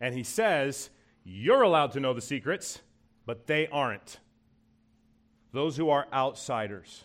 And 0.00 0.14
he 0.14 0.22
says, 0.22 0.90
You're 1.24 1.62
allowed 1.62 1.92
to 1.92 2.00
know 2.00 2.14
the 2.14 2.22
secrets, 2.22 2.80
but 3.26 3.46
they 3.46 3.66
aren't. 3.68 4.18
Those 5.52 5.76
who 5.76 5.90
are 5.90 6.06
outsiders. 6.12 7.04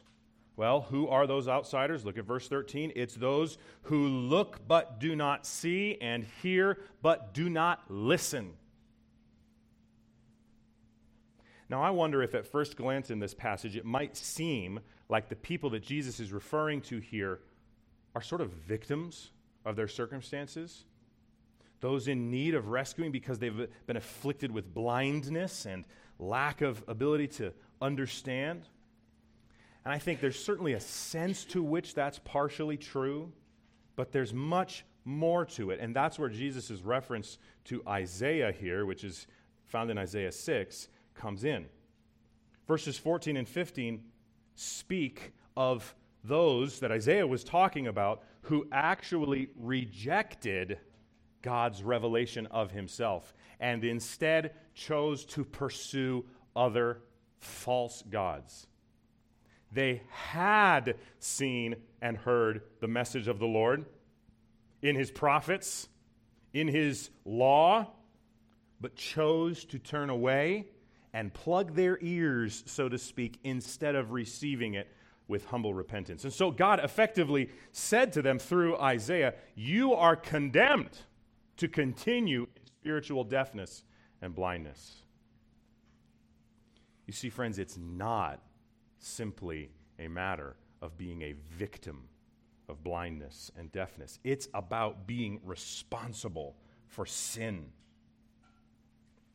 Well, 0.58 0.82
who 0.82 1.08
are 1.08 1.28
those 1.28 1.48
outsiders? 1.48 2.06
Look 2.06 2.18
at 2.18 2.26
verse 2.26 2.48
13. 2.48 2.94
It's 2.96 3.16
those 3.16 3.58
who 3.84 4.08
look 4.08 4.66
but 4.68 5.00
do 5.00 5.16
not 5.16 5.46
see, 5.46 5.98
and 6.00 6.26
hear 6.42 6.80
but 7.02 7.34
do 7.34 7.50
not 7.50 7.84
listen. 7.90 8.54
Now, 11.68 11.82
I 11.82 11.90
wonder 11.90 12.22
if 12.22 12.36
at 12.36 12.46
first 12.46 12.78
glance 12.78 13.10
in 13.10 13.20
this 13.20 13.34
passage 13.34 13.76
it 13.76 13.86
might 13.86 14.16
seem 14.16 14.80
like 15.10 15.30
the 15.30 15.36
people 15.36 15.72
that 15.72 15.84
Jesus 15.84 16.20
is 16.20 16.32
referring 16.32 16.82
to 16.82 17.00
here 17.00 17.40
are 18.16 18.22
sort 18.22 18.42
of 18.42 18.52
victims 18.52 19.32
of 19.66 19.76
their 19.76 19.88
circumstances. 19.88 20.86
Those 21.82 22.08
in 22.08 22.32
need 22.32 22.56
of 22.56 22.70
rescuing 22.70 23.12
because 23.12 23.40
they've 23.40 23.68
been 23.88 23.98
afflicted 23.98 24.52
with 24.52 24.74
blindness 24.74 25.66
and 25.66 25.86
lack 26.18 26.62
of 26.62 26.84
ability 26.88 27.28
to 27.28 27.52
understand. 27.82 28.64
And 29.84 29.94
I 29.94 30.00
think 30.00 30.20
there's 30.20 30.44
certainly 30.44 30.74
a 30.74 30.80
sense 30.80 31.46
to 31.46 31.62
which 31.62 31.94
that's 31.94 32.20
partially 32.20 32.78
true, 32.78 33.32
but 33.96 34.12
there's 34.12 34.34
much 34.34 34.86
more 35.06 35.46
to 35.46 35.70
it. 35.70 35.80
And 35.80 35.96
that's 35.96 36.18
where 36.18 36.30
Jesus' 36.30 36.82
reference 36.82 37.38
to 37.66 37.82
Isaiah 37.88 38.52
here, 38.52 38.86
which 38.86 39.04
is 39.04 39.28
found 39.66 39.92
in 39.92 39.98
Isaiah 39.98 40.32
6, 40.32 40.88
comes 41.14 41.44
in. 41.44 41.66
Verses 42.68 42.98
14 42.98 43.38
and 43.38 43.48
15 43.48 44.04
speak 44.56 45.34
of 45.56 45.94
those 46.24 46.80
that 46.80 46.92
Isaiah 46.92 47.28
was 47.28 47.44
talking 47.44 47.88
about 47.88 48.24
who 48.42 48.68
actually 48.72 49.50
rejected 49.60 50.80
God's 51.42 51.84
revelation 51.84 52.48
of 52.48 52.72
himself 52.72 53.34
and 53.60 53.84
instead 53.84 54.54
chose 54.74 55.26
to 55.26 55.46
pursue 55.46 56.26
other 56.56 57.02
false 57.40 58.04
gods. 58.10 58.68
They 59.72 60.04
had 60.10 60.96
seen 61.20 61.76
and 62.02 62.18
heard 62.18 62.62
the 62.80 62.88
message 62.88 63.28
of 63.28 63.40
the 63.40 63.46
Lord 63.46 63.86
in 64.82 64.96
his 64.96 65.12
prophets, 65.12 65.90
in 66.54 66.68
his 66.68 67.10
law, 67.26 67.92
but 68.80 68.96
chose 68.96 69.66
to 69.66 69.80
turn 69.80 70.10
away 70.10 70.68
and 71.14 71.34
plug 71.34 71.76
their 71.76 71.98
ears, 72.02 72.64
so 72.68 72.90
to 72.90 72.98
speak, 72.98 73.40
instead 73.44 73.96
of 73.96 74.12
receiving 74.12 74.74
it 74.76 74.88
with 75.28 75.46
humble 75.46 75.74
repentance. 75.74 76.24
And 76.24 76.34
so 76.34 76.52
God 76.52 76.80
effectively 76.84 77.50
said 77.72 78.14
to 78.14 78.22
them 78.22 78.38
through 78.38 78.78
Isaiah, 78.78 79.34
You 79.56 79.94
are 79.94 80.16
condemned 80.16 80.98
to 81.58 81.68
continue 81.68 82.44
in 82.44 82.66
spiritual 82.66 83.24
deafness 83.24 83.84
and 84.22 84.36
blindness. 84.36 85.05
You 87.06 87.14
see, 87.14 87.30
friends, 87.30 87.60
it's 87.60 87.78
not 87.78 88.42
simply 89.00 89.70
a 90.00 90.08
matter 90.08 90.56
of 90.82 90.98
being 90.98 91.22
a 91.22 91.34
victim 91.58 92.10
of 92.68 92.84
blindness 92.84 93.52
and 93.58 93.72
deafness, 93.72 94.20
it's 94.24 94.48
about 94.54 95.06
being 95.06 95.40
responsible 95.44 96.56
for 96.88 97.06
sin. 97.06 97.68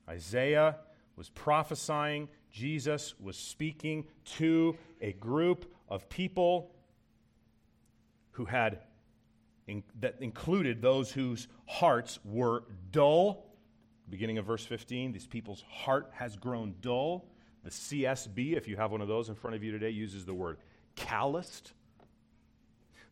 Isaiah 0.09 0.77
was 1.15 1.29
prophesying, 1.29 2.29
Jesus 2.51 3.15
was 3.21 3.37
speaking 3.37 4.07
to 4.39 4.77
a 5.01 5.13
group 5.13 5.73
of 5.89 6.09
people 6.09 6.73
who 8.33 8.45
had 8.45 8.81
in, 9.67 9.85
that 10.01 10.17
included 10.21 10.83
those 10.83 11.13
whose 11.13 11.47
hearts 11.67 12.19
were 12.25 12.65
dull. 12.91 13.47
Beginning 14.09 14.39
of 14.39 14.47
verse 14.47 14.65
15, 14.65 15.13
these 15.13 15.29
people's 15.29 15.63
heart 15.69 16.11
has 16.13 16.37
grown 16.37 16.75
dull. 16.81 17.29
The 17.65 17.71
CSB, 17.71 18.57
if 18.57 18.69
you 18.69 18.77
have 18.77 18.91
one 18.91 19.01
of 19.01 19.09
those 19.09 19.29
in 19.29 19.35
front 19.35 19.55
of 19.57 19.63
you 19.63 19.71
today, 19.71 19.91
uses 19.91 20.25
the 20.25 20.35
word 20.35 20.59
calloused. 20.97 21.73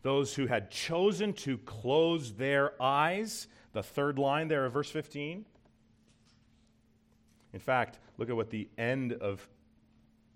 those 0.03 0.35
who 0.35 0.47
had 0.47 0.71
chosen 0.71 1.33
to 1.33 1.59
close 1.59 2.33
their 2.35 2.81
eyes. 2.81 3.49
The 3.73 3.83
third 3.83 4.19
line 4.19 4.49
there 4.49 4.65
of 4.65 4.73
verse 4.73 4.91
15. 4.91 5.45
In 7.53 7.61
fact, 7.61 7.99
look 8.17 8.31
at 8.31 8.37
what 8.37 8.51
the 8.51 8.69
end 8.79 9.13
of, 9.13 9.47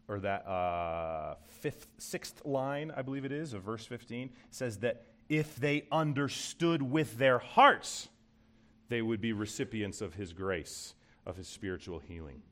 or 0.09 0.21
that 0.21 0.47
uh, 0.47 1.37
fifth, 1.47 1.87
sixth 1.99 2.45
line, 2.45 2.93
I 2.95 3.03
believe 3.03 3.25
it 3.25 3.33
is, 3.33 3.53
of 3.53 3.63
verse 3.63 3.87
15 3.87 4.31
says 4.51 4.79
that 4.79 5.07
if 5.29 5.57
they 5.57 5.87
understood 5.93 6.83
with 6.83 7.19
their 7.19 7.39
hearts, 7.39 8.09
they 8.89 9.01
would 9.01 9.21
be 9.21 9.33
recipients 9.33 10.01
of 10.01 10.15
his 10.15 10.33
grace, 10.33 10.95
of 11.25 11.37
his 11.37 11.49
spiritual 11.49 12.01
healing. 12.01 12.43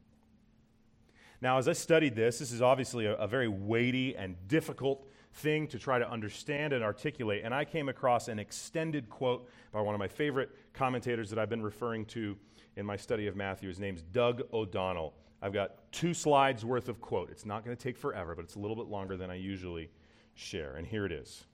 Now, 1.42 1.56
as 1.56 1.68
I 1.68 1.72
studied 1.72 2.14
this, 2.14 2.38
this 2.38 2.52
is 2.52 2.60
obviously 2.60 3.06
a, 3.06 3.14
a, 3.14 3.26
very 3.26 3.48
weighty 3.48 4.14
and 4.14 4.36
difficult 4.46 5.08
thing 5.34 5.66
to 5.68 5.78
try 5.78 5.98
to 5.98 6.10
understand 6.10 6.72
and 6.72 6.84
articulate. 6.84 7.42
And 7.44 7.54
I 7.54 7.64
came 7.64 7.88
across 7.88 8.28
an 8.28 8.38
extended 8.38 9.08
quote 9.08 9.48
by 9.72 9.80
one 9.80 9.94
of 9.94 9.98
my 9.98 10.08
favorite 10.08 10.50
commentators 10.74 11.30
that 11.30 11.38
I've 11.38 11.48
been 11.48 11.62
referring 11.62 12.04
to 12.06 12.36
in 12.76 12.84
my 12.84 12.96
study 12.96 13.26
of 13.26 13.36
Matthew. 13.36 13.68
His 13.68 13.80
name's 13.80 14.02
Doug 14.02 14.42
O'Donnell. 14.52 15.14
I've 15.40 15.54
got 15.54 15.90
two 15.92 16.12
slides 16.12 16.64
worth 16.64 16.88
of 16.88 17.00
quote. 17.00 17.30
It's 17.30 17.46
not 17.46 17.64
going 17.64 17.74
to 17.74 17.82
take 17.82 17.96
forever, 17.96 18.34
but 18.34 18.44
it's 18.44 18.56
a 18.56 18.58
little 18.58 18.76
bit 18.76 18.86
longer 18.86 19.16
than 19.16 19.30
I 19.30 19.36
usually 19.36 19.90
share. 20.34 20.76
And 20.76 20.86
here 20.86 21.06
it 21.06 21.12
is. 21.12 21.44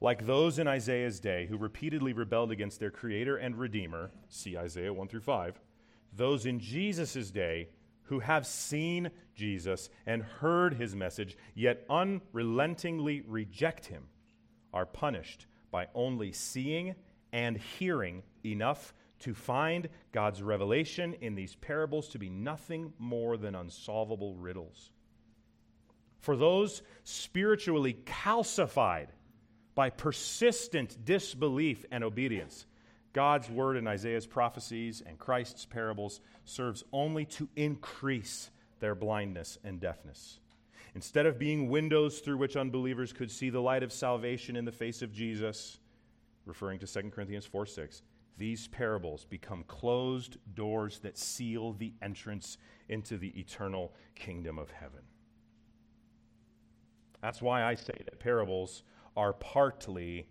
Like 0.00 0.26
those 0.26 0.58
in 0.58 0.66
Isaiah's 0.66 1.20
day 1.20 1.46
who 1.46 1.58
repeatedly 1.58 2.12
rebelled 2.12 2.50
against 2.50 2.80
their 2.80 2.90
creator 2.90 3.36
and 3.36 3.56
redeemer, 3.56 4.10
see 4.28 4.56
Isaiah 4.56 4.92
1 4.92 5.08
through 5.08 5.20
5, 5.20 5.60
those 6.16 6.46
in 6.46 6.58
Jesus' 6.60 7.30
day 7.30 7.68
who 8.04 8.20
have 8.20 8.46
seen 8.46 9.10
Jesus 9.34 9.88
and 10.06 10.22
heard 10.22 10.74
his 10.74 10.94
message, 10.94 11.36
yet 11.54 11.84
unrelentingly 11.88 13.22
reject 13.26 13.86
him, 13.86 14.04
are 14.72 14.86
punished 14.86 15.46
by 15.70 15.88
only 15.94 16.32
seeing 16.32 16.94
and 17.32 17.56
hearing 17.56 18.22
enough 18.44 18.94
to 19.20 19.34
find 19.34 19.88
God's 20.12 20.42
revelation 20.42 21.14
in 21.20 21.34
these 21.34 21.56
parables 21.56 22.08
to 22.08 22.18
be 22.18 22.28
nothing 22.28 22.92
more 22.98 23.36
than 23.36 23.54
unsolvable 23.54 24.36
riddles. 24.36 24.90
For 26.20 26.36
those 26.36 26.82
spiritually 27.04 27.96
calcified 28.04 29.08
by 29.74 29.90
persistent 29.90 31.04
disbelief 31.04 31.84
and 31.90 32.04
obedience, 32.04 32.66
God's 33.14 33.48
word 33.48 33.76
in 33.76 33.86
Isaiah's 33.86 34.26
prophecies 34.26 35.02
and 35.06 35.18
Christ's 35.18 35.64
parables 35.64 36.20
serves 36.44 36.82
only 36.92 37.24
to 37.26 37.48
increase 37.56 38.50
their 38.80 38.96
blindness 38.96 39.56
and 39.64 39.80
deafness. 39.80 40.40
Instead 40.96 41.24
of 41.24 41.38
being 41.38 41.70
windows 41.70 42.18
through 42.18 42.36
which 42.36 42.56
unbelievers 42.56 43.12
could 43.12 43.30
see 43.30 43.50
the 43.50 43.62
light 43.62 43.82
of 43.82 43.92
salvation 43.92 44.56
in 44.56 44.64
the 44.64 44.72
face 44.72 45.00
of 45.00 45.12
Jesus, 45.12 45.78
referring 46.44 46.78
to 46.80 46.86
2 46.86 47.10
Corinthians 47.10 47.46
4 47.46 47.66
6, 47.66 48.02
these 48.36 48.66
parables 48.66 49.24
become 49.24 49.62
closed 49.68 50.36
doors 50.54 50.98
that 50.98 51.16
seal 51.16 51.72
the 51.72 51.94
entrance 52.02 52.58
into 52.88 53.16
the 53.16 53.28
eternal 53.38 53.94
kingdom 54.16 54.58
of 54.58 54.70
heaven. 54.72 55.02
That's 57.22 57.40
why 57.40 57.62
I 57.62 57.76
say 57.76 57.94
that 58.04 58.18
parables 58.18 58.82
are 59.16 59.32
partly 59.32 60.26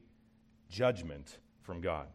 judgment 0.69 1.39
from 1.62 1.80
God. 1.80 2.08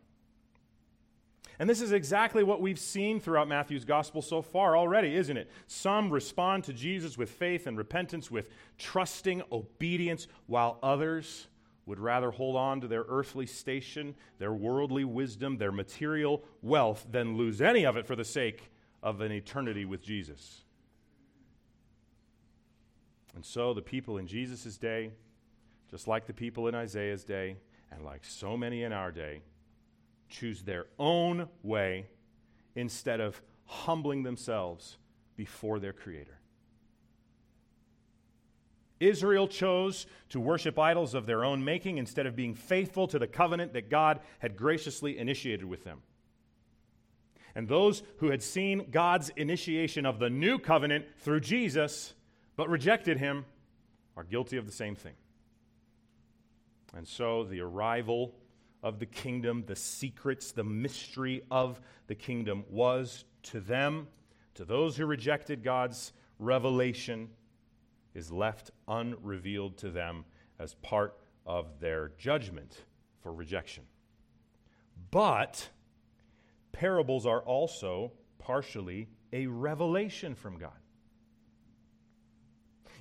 And 1.59 1.68
this 1.68 1.81
is 1.81 1.90
exactly 1.90 2.44
what 2.44 2.61
we've 2.61 2.79
seen 2.79 3.18
throughout 3.18 3.49
Matthew's 3.49 3.85
gospel 3.85 4.23
so 4.23 4.42
far 4.42 4.77
already, 4.77 5.16
isn't 5.16 5.37
it? 5.37 5.51
Some 5.66 6.11
respond 6.11 6.64
to 6.64 6.73
Jesus 6.73 7.18
with 7.18 7.31
faith 7.31 7.66
and 7.66 7.77
repentance, 7.77 8.31
with 8.31 8.49
trusting 8.79 9.42
obedience, 9.51 10.29
while 10.47 10.79
others 10.83 11.49
would 11.85 11.99
rather 11.99 12.31
hold 12.31 12.55
on 12.55 12.81
to 12.83 12.87
their 12.87 13.05
earthly 13.09 13.47
station, 13.47 14.14
their 14.38 14.53
worldly 14.53 15.05
wisdom, 15.05 15.57
their 15.57 15.73
material 15.73 16.44
wealth, 16.62 17.07
than 17.11 17.37
lose 17.37 17.61
any 17.61 17.85
of 17.85 17.97
it 17.97 18.07
for 18.07 18.14
the 18.14 18.25
sake 18.25 18.71
of 19.03 19.21
an 19.21 19.33
eternity 19.33 19.85
with 19.85 20.03
Jesus. 20.03 20.62
And 23.35 23.44
so 23.44 23.73
the 23.73 23.83
people 23.83 24.18
in 24.18 24.27
Jesus' 24.27 24.77
day, 24.77 25.12
just 25.90 26.07
like 26.07 26.27
the 26.27 26.33
people 26.33 26.68
in 26.68 26.75
Isaiah's 26.75 27.25
day, 27.25 27.57
and 27.90 28.05
like 28.05 28.25
so 28.25 28.57
many 28.57 28.83
in 28.83 28.92
our 28.92 29.11
day, 29.11 29.40
choose 30.28 30.62
their 30.62 30.86
own 30.98 31.48
way 31.62 32.06
instead 32.74 33.20
of 33.20 33.40
humbling 33.64 34.22
themselves 34.22 34.98
before 35.36 35.78
their 35.78 35.92
Creator. 35.92 36.38
Israel 39.00 39.46
chose 39.46 40.06
to 40.30 40.40
worship 40.40 40.78
idols 40.78 41.14
of 41.14 41.26
their 41.26 41.44
own 41.44 41.64
making 41.64 41.98
instead 41.98 42.26
of 42.26 42.34
being 42.34 42.54
faithful 42.54 43.06
to 43.08 43.18
the 43.18 43.26
covenant 43.26 43.72
that 43.74 43.90
God 43.90 44.20
had 44.40 44.56
graciously 44.56 45.18
initiated 45.18 45.64
with 45.64 45.84
them. 45.84 46.02
And 47.54 47.68
those 47.68 48.02
who 48.18 48.30
had 48.30 48.42
seen 48.42 48.86
God's 48.90 49.30
initiation 49.30 50.04
of 50.04 50.18
the 50.18 50.30
new 50.30 50.58
covenant 50.58 51.06
through 51.18 51.40
Jesus 51.40 52.14
but 52.56 52.68
rejected 52.68 53.18
him 53.18 53.44
are 54.16 54.24
guilty 54.24 54.56
of 54.56 54.66
the 54.66 54.72
same 54.72 54.96
thing. 54.96 55.14
And 56.96 57.06
so 57.06 57.44
the 57.44 57.60
arrival 57.60 58.34
of 58.82 58.98
the 58.98 59.06
kingdom, 59.06 59.64
the 59.66 59.76
secrets, 59.76 60.52
the 60.52 60.64
mystery 60.64 61.42
of 61.50 61.80
the 62.06 62.14
kingdom 62.14 62.64
was 62.70 63.24
to 63.44 63.60
them, 63.60 64.06
to 64.54 64.64
those 64.64 64.96
who 64.96 65.06
rejected 65.06 65.62
God's 65.62 66.12
revelation, 66.38 67.28
is 68.14 68.30
left 68.30 68.70
unrevealed 68.86 69.76
to 69.78 69.90
them 69.90 70.24
as 70.58 70.74
part 70.74 71.18
of 71.46 71.80
their 71.80 72.12
judgment 72.18 72.84
for 73.22 73.32
rejection. 73.32 73.84
But 75.10 75.68
parables 76.72 77.26
are 77.26 77.40
also 77.40 78.12
partially 78.38 79.08
a 79.32 79.46
revelation 79.46 80.34
from 80.34 80.58
God. 80.58 80.70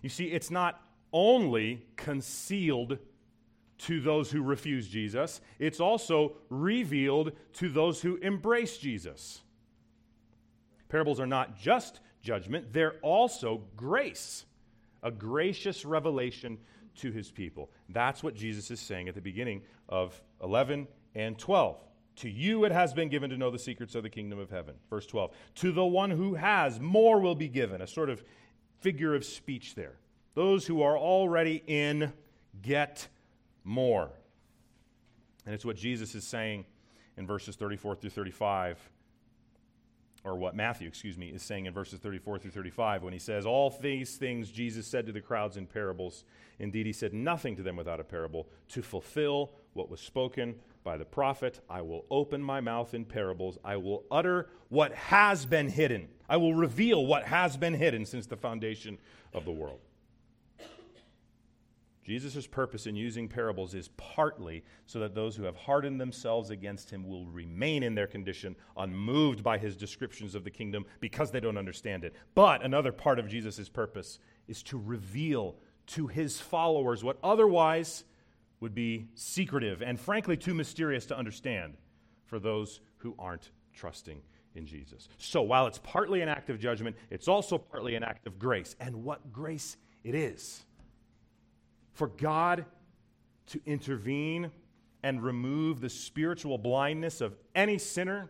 You 0.01 0.09
see, 0.09 0.25
it's 0.25 0.51
not 0.51 0.81
only 1.11 1.85
concealed 1.95 2.97
to 3.79 4.01
those 4.01 4.31
who 4.31 4.41
refuse 4.41 4.87
Jesus, 4.87 5.41
it's 5.59 5.79
also 5.79 6.33
revealed 6.49 7.31
to 7.53 7.69
those 7.69 8.01
who 8.01 8.15
embrace 8.17 8.77
Jesus. 8.77 9.41
Parables 10.89 11.19
are 11.19 11.27
not 11.27 11.57
just 11.59 11.99
judgment, 12.21 12.73
they're 12.73 12.95
also 13.01 13.63
grace 13.75 14.45
a 15.03 15.11
gracious 15.11 15.85
revelation 15.85 16.57
to 16.95 17.11
his 17.11 17.31
people. 17.31 17.71
That's 17.89 18.23
what 18.23 18.35
Jesus 18.35 18.71
is 18.71 18.79
saying 18.79 19.07
at 19.07 19.15
the 19.15 19.21
beginning 19.21 19.61
of 19.87 20.21
11 20.43 20.87
and 21.15 21.37
12. 21.37 21.81
To 22.17 22.29
you 22.29 22.65
it 22.65 22.71
has 22.71 22.93
been 22.93 23.09
given 23.09 23.29
to 23.29 23.37
know 23.37 23.51
the 23.51 23.59
secrets 23.59 23.95
of 23.95 24.03
the 24.03 24.09
kingdom 24.09 24.39
of 24.39 24.49
heaven. 24.49 24.75
Verse 24.89 25.05
12. 25.05 25.31
To 25.55 25.71
the 25.71 25.85
one 25.85 26.09
who 26.09 26.35
has, 26.35 26.79
more 26.79 27.19
will 27.19 27.35
be 27.35 27.47
given. 27.47 27.81
A 27.81 27.87
sort 27.87 28.09
of 28.09 28.23
figure 28.79 29.13
of 29.13 29.23
speech 29.23 29.75
there. 29.75 29.97
Those 30.33 30.65
who 30.65 30.81
are 30.81 30.97
already 30.97 31.63
in, 31.67 32.11
get 32.61 33.07
more. 33.67 34.09
And 35.45 35.53
it's 35.53 35.65
what 35.65 35.75
Jesus 35.75 36.15
is 36.15 36.23
saying 36.23 36.65
in 37.17 37.27
verses 37.27 37.55
34 37.55 37.95
through 37.95 38.09
35 38.09 38.77
or 40.23 40.35
what 40.35 40.55
Matthew, 40.55 40.87
excuse 40.87 41.17
me, 41.17 41.27
is 41.27 41.41
saying 41.41 41.67
in 41.67 41.73
verses 41.73 41.99
34 41.99 42.39
through 42.39 42.51
35 42.51 43.03
when 43.03 43.13
he 43.13 43.19
says, 43.19 43.45
All 43.45 43.69
these 43.69 44.17
things 44.17 44.51
Jesus 44.51 44.87
said 44.87 45.05
to 45.05 45.11
the 45.11 45.21
crowds 45.21 45.57
in 45.57 45.67
parables. 45.67 46.23
Indeed, 46.59 46.85
he 46.85 46.93
said 46.93 47.13
nothing 47.13 47.55
to 47.55 47.63
them 47.63 47.75
without 47.75 47.99
a 47.99 48.03
parable 48.03 48.47
to 48.69 48.81
fulfill 48.81 49.51
what 49.73 49.89
was 49.89 50.01
spoken 50.01 50.55
by 50.83 50.97
the 50.97 51.05
prophet. 51.05 51.61
I 51.69 51.81
will 51.81 52.05
open 52.09 52.41
my 52.41 52.61
mouth 52.61 52.93
in 52.93 53.05
parables. 53.05 53.57
I 53.63 53.77
will 53.77 54.03
utter 54.09 54.49
what 54.69 54.93
has 54.93 55.45
been 55.45 55.69
hidden. 55.69 56.09
I 56.27 56.37
will 56.37 56.55
reveal 56.55 57.05
what 57.05 57.23
has 57.23 57.55
been 57.55 57.73
hidden 57.73 58.05
since 58.05 58.25
the 58.25 58.37
foundation 58.37 58.97
of 59.33 59.45
the 59.45 59.51
world. 59.51 59.79
Jesus' 62.07 62.47
purpose 62.47 62.87
in 62.87 62.95
using 62.95 63.27
parables 63.27 63.73
is 63.73 63.89
partly 63.97 64.63
so 64.85 64.97
that 64.99 65.13
those 65.13 65.35
who 65.35 65.43
have 65.43 65.57
hardened 65.57 65.99
themselves 65.99 66.51
against 66.51 66.89
him 66.89 67.05
will 67.05 67.25
remain 67.25 67.83
in 67.83 67.95
their 67.95 68.07
condition, 68.07 68.55
unmoved 68.77 69.43
by 69.43 69.57
his 69.57 69.75
descriptions 69.75 70.33
of 70.33 70.45
the 70.45 70.49
kingdom 70.49 70.85
because 71.01 71.31
they 71.31 71.41
don't 71.41 71.57
understand 71.57 72.05
it. 72.05 72.15
But 72.33 72.63
another 72.63 72.93
part 72.93 73.19
of 73.19 73.27
Jesus' 73.27 73.67
purpose 73.67 74.19
is 74.47 74.63
to 74.63 74.77
reveal 74.77 75.57
to 75.87 76.07
his 76.07 76.39
followers 76.39 77.03
what 77.03 77.17
otherwise 77.21 78.05
would 78.61 78.73
be 78.73 79.09
secretive 79.15 79.81
and 79.81 79.99
frankly 79.99 80.37
too 80.37 80.53
mysterious 80.53 81.05
to 81.07 81.17
understand 81.17 81.73
for 82.23 82.39
those 82.39 82.79
who 82.99 83.15
aren't 83.19 83.51
trusting 83.73 84.21
in 84.55 84.65
Jesus. 84.65 85.09
So 85.17 85.41
while 85.41 85.67
it's 85.67 85.79
partly 85.79 86.21
an 86.21 86.29
act 86.29 86.49
of 86.49 86.57
judgment, 86.57 86.95
it's 87.09 87.27
also 87.27 87.57
partly 87.57 87.95
an 87.95 88.03
act 88.03 88.27
of 88.27 88.39
grace. 88.39 88.77
And 88.79 89.03
what 89.03 89.33
grace 89.33 89.75
it 90.05 90.15
is 90.15 90.63
for 91.97 92.07
God 92.07 92.65
to 93.47 93.59
intervene 93.65 94.51
and 95.01 95.23
remove 95.23 95.81
the 95.81 95.89
spiritual 95.89 96.57
blindness 96.57 97.21
of 97.21 97.35
any 97.55 97.77
sinner 97.77 98.29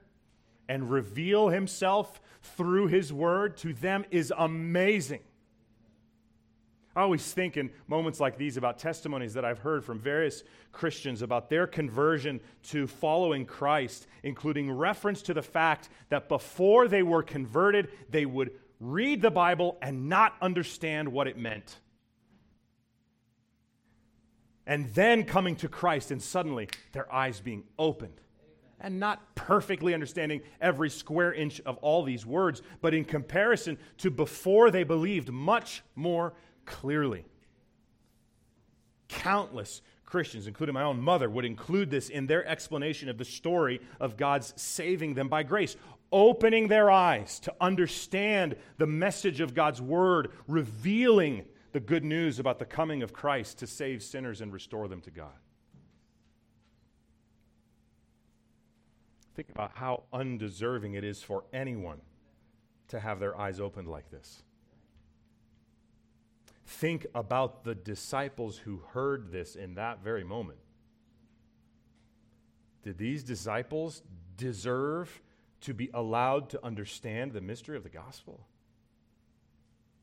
and 0.69 0.89
reveal 0.89 1.49
himself 1.49 2.21
through 2.41 2.88
his 2.88 3.12
word 3.12 3.58
to 3.58 3.73
them 3.73 4.06
is 4.10 4.32
amazing. 4.38 5.19
I 6.95 7.01
always 7.01 7.32
think 7.32 7.58
in 7.58 7.69
moments 7.88 8.19
like 8.19 8.38
these 8.38 8.58
about 8.58 8.80
testimonies 8.80 9.34
that 9.36 9.45
I've 9.45 9.60
heard 9.60 9.84
from 9.84 9.99
various 9.99 10.43
Christians 10.71 11.21
about 11.21 11.49
their 11.49 11.67
conversion 11.67 12.39
to 12.69 12.88
following 12.88 13.45
Christ, 13.45 14.08
including 14.23 14.71
reference 14.71 15.21
to 15.23 15.34
the 15.34 15.43
fact 15.43 15.89
that 16.10 16.30
before 16.30 16.88
they 16.88 17.03
were 17.03 17.21
converted, 17.21 17.89
they 18.10 18.25
would 18.25 18.51
read 18.80 19.21
the 19.21 19.30
Bible 19.30 19.77
and 19.82 20.08
not 20.08 20.36
understand 20.41 21.10
what 21.10 21.27
it 21.27 21.38
meant. 21.38 21.77
And 24.67 24.93
then 24.93 25.23
coming 25.23 25.56
to 25.58 25.69
Christ, 25.69 26.12
and 26.12 26.21
suddenly 26.21 26.67
their 26.91 27.12
eyes 27.12 27.39
being 27.39 27.63
opened 27.80 28.19
and 28.80 28.99
not 28.99 29.34
perfectly 29.34 29.93
understanding 29.93 30.41
every 30.62 30.89
square 30.89 31.34
inch 31.34 31.60
of 31.62 31.77
all 31.77 32.03
these 32.03 32.25
words, 32.25 32.62
but 32.82 32.93
in 32.93 33.06
comparison 33.06 33.77
to 33.97 34.12
before 34.12 34.69
they 34.69 34.84
believed, 34.84 35.32
much 35.32 35.82
more 35.95 36.34
clearly. 36.65 37.25
Countless 39.08 39.82
Christians, 40.06 40.47
including 40.47 40.73
my 40.73 40.84
own 40.84 41.01
mother, 41.01 41.30
would 41.30 41.45
include 41.45 41.89
this 41.89 42.10
in 42.10 42.27
their 42.27 42.45
explanation 42.45 43.10
of 43.10 43.17
the 43.17 43.25
story 43.25 43.82
of 43.99 44.15
God's 44.15 44.53
saving 44.58 45.15
them 45.15 45.27
by 45.27 45.43
grace, 45.43 45.75
opening 46.12 46.67
their 46.67 46.91
eyes 46.91 47.39
to 47.39 47.53
understand 47.60 48.56
the 48.77 48.88
message 48.88 49.41
of 49.41 49.56
God's 49.56 49.82
word, 49.82 50.32
revealing 50.47 51.45
the 51.71 51.80
good 51.80 52.03
news 52.03 52.39
about 52.39 52.60
the 52.60 52.65
coming 52.65 53.03
of 53.03 53.13
Christ 53.13 53.60
to 53.60 53.67
save 53.67 54.01
sinners 54.01 54.41
and 54.41 54.53
restore 54.53 54.88
them 54.88 55.01
to 55.01 55.12
God. 55.12 55.38
Think 59.36 59.49
about 59.49 59.71
how 59.75 60.03
undeserving 60.12 60.95
it 60.95 61.03
is 61.03 61.21
for 61.21 61.43
anyone 61.53 62.01
to 62.88 62.99
have 62.99 63.19
their 63.19 63.38
eyes 63.38 63.60
opened 63.60 63.88
like 63.88 64.10
this. 64.10 64.41
Think 66.65 67.06
about 67.13 67.63
the 67.63 67.75
disciples 67.75 68.58
who 68.58 68.82
heard 68.93 69.32
this 69.32 69.56
in 69.56 69.75
that 69.75 70.03
very 70.03 70.23
moment. 70.23 70.58
Did 72.84 72.97
these 72.97 73.23
disciples 73.23 74.01
deserve 74.38 75.21
to 75.62 75.73
be 75.73 75.89
allowed 75.93 76.49
to 76.49 76.65
understand 76.65 77.34
the 77.34 77.41
mystery 77.41 77.77
of 77.77 77.84
the 77.84 77.89
gospel? 77.89 78.47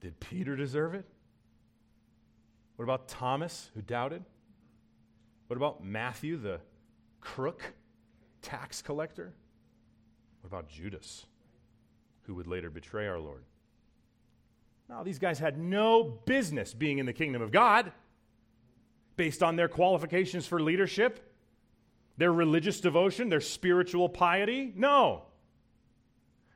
Did 0.01 0.21
Peter 0.21 0.55
deserve 0.55 0.95
it? 0.95 1.07
What 2.77 2.85
about 2.85 3.09
Thomas, 3.09 3.71
who 3.75 3.83
doubted? 3.83 4.25
What 5.47 5.57
about 5.57 5.85
Matthew, 5.85 6.37
the 6.37 6.61
crook, 7.21 7.63
tax 8.43 8.83
collector? 8.83 9.33
What 10.41 10.49
about 10.49 10.69
Judas, 10.69 11.27
who 12.23 12.35
would 12.35 12.47
later 12.47 12.71
betray 12.71 13.07
our 13.07 13.19
Lord? 13.19 13.45
Now, 14.89 15.03
these 15.03 15.19
guys 15.19 15.39
had 15.39 15.59
no 15.59 16.03
business 16.03 16.75
being 16.75 16.99
in 16.99 17.07
the 17.07 17.13
kingdom 17.13 17.41
of 17.41 17.51
God 17.51 17.93
based 19.17 19.43
on 19.43 19.57
their 19.57 19.69
qualifications 19.69 20.47
for 20.47 20.61
leadership, 20.61 21.33
their 22.17 22.33
religious 22.33 22.81
devotion, 22.81 23.29
their 23.29 23.41
spiritual 23.41 24.09
piety. 24.09 24.73
No. 24.75 25.23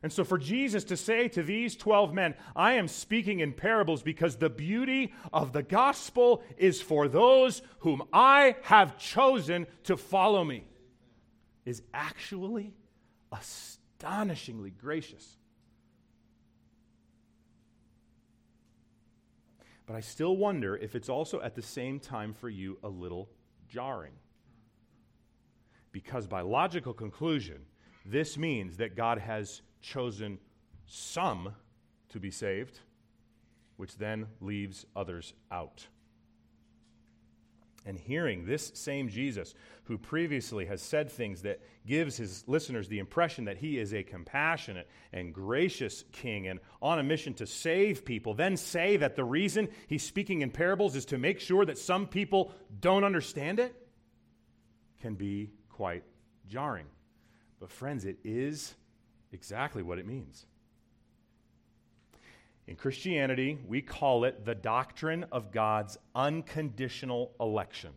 And 0.03 0.13
so, 0.13 0.23
for 0.23 0.39
Jesus 0.39 0.85
to 0.85 0.97
say 0.97 1.27
to 1.29 1.43
these 1.43 1.75
12 1.75 2.15
men, 2.15 2.35
I 2.55 2.75
am 2.75 2.87
speaking 2.87 3.41
in 3.41 3.53
parables 3.53 4.03
because 4.03 4.37
the 4.37 4.51
beauty 4.51 5.13
of 5.33 5.53
the 5.53 5.65
gospel 5.65 6.43
is 6.57 6.81
for 6.81 7.09
those 7.09 7.63
whom 7.81 8.05
I 8.13 8.57
have 8.63 8.97
chosen 8.97 9.67
to 9.85 9.97
follow 9.97 10.45
me, 10.45 10.69
is 11.65 11.83
actually 11.93 12.75
astonishingly 13.33 14.71
gracious. 14.71 15.37
But 19.85 19.97
I 19.97 20.01
still 20.01 20.37
wonder 20.37 20.77
if 20.77 20.95
it's 20.95 21.09
also 21.09 21.41
at 21.41 21.57
the 21.57 21.63
same 21.63 21.99
time 21.99 22.35
for 22.35 22.49
you 22.49 22.79
a 22.85 22.89
little 22.89 23.31
jarring. 23.69 24.13
Because 25.91 26.27
by 26.27 26.43
logical 26.43 26.93
conclusion, 26.93 27.63
this 28.05 28.37
means 28.37 28.77
that 28.77 28.95
God 28.95 29.19
has 29.19 29.63
chosen 29.81 30.39
some 30.87 31.55
to 32.11 32.21
be 32.21 32.31
saved, 32.31 32.81
which 33.77 33.97
then 33.97 34.27
leaves 34.41 34.87
others 34.97 35.35
out 35.51 35.87
and 37.89 37.99
hearing 37.99 38.45
this 38.45 38.71
same 38.75 39.09
Jesus, 39.09 39.55
who 39.85 39.97
previously 39.97 40.67
has 40.67 40.83
said 40.83 41.11
things 41.11 41.41
that 41.43 41.61
gives 41.87 42.19
his 42.19 42.45
listeners 42.47 42.87
the 42.87 42.99
impression 42.99 43.47
that 43.47 43.57
he 43.57 43.79
is 43.79 43.95
a 43.95 44.03
compassionate 44.03 44.87
and 45.11 45.33
gracious 45.33 46.05
king 46.13 46.49
and 46.49 46.61
on 46.83 46.99
a 46.99 47.03
mission 47.03 47.33
to 47.33 47.47
save 47.47 48.05
people, 48.05 48.35
then 48.35 48.59
say 48.59 48.99
that 48.99 49.17
the 49.17 49.25
reason 49.25 49.69
he's 49.87 50.03
speaking 50.03 50.43
in 50.43 50.51
parables 50.51 50.97
is 50.97 51.07
to 51.07 51.17
make 51.17 51.41
sure 51.41 51.65
that 51.65 51.79
some 51.79 52.07
people 52.07 52.53
don't 52.79 53.05
understand 53.05 53.59
it, 53.59 53.75
can 55.01 55.15
be 55.15 55.51
quite 55.71 56.05
jarring. 56.47 56.87
But, 57.59 57.71
friends, 57.71 58.05
it 58.05 58.19
is 58.23 58.75
exactly 59.33 59.83
what 59.83 59.99
it 59.99 60.07
means. 60.07 60.47
In 62.67 62.77
Christianity, 62.77 63.59
we 63.67 63.81
call 63.81 64.25
it 64.25 64.45
the 64.45 64.55
doctrine 64.55 65.25
of 65.33 65.51
God's 65.53 65.97
unconditional 66.15 67.33
election. 67.41 67.91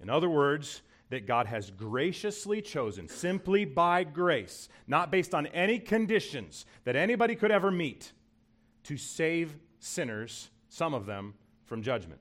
In 0.00 0.08
other 0.08 0.28
words, 0.30 0.82
that 1.10 1.26
God 1.26 1.46
has 1.46 1.70
graciously 1.70 2.60
chosen, 2.60 3.08
simply 3.08 3.64
by 3.64 4.04
grace, 4.04 4.68
not 4.86 5.10
based 5.10 5.34
on 5.34 5.46
any 5.48 5.78
conditions 5.78 6.66
that 6.84 6.96
anybody 6.96 7.34
could 7.34 7.50
ever 7.50 7.70
meet, 7.70 8.12
to 8.84 8.96
save 8.96 9.56
sinners, 9.78 10.50
some 10.68 10.94
of 10.94 11.06
them, 11.06 11.34
from 11.64 11.82
judgment. 11.82 12.20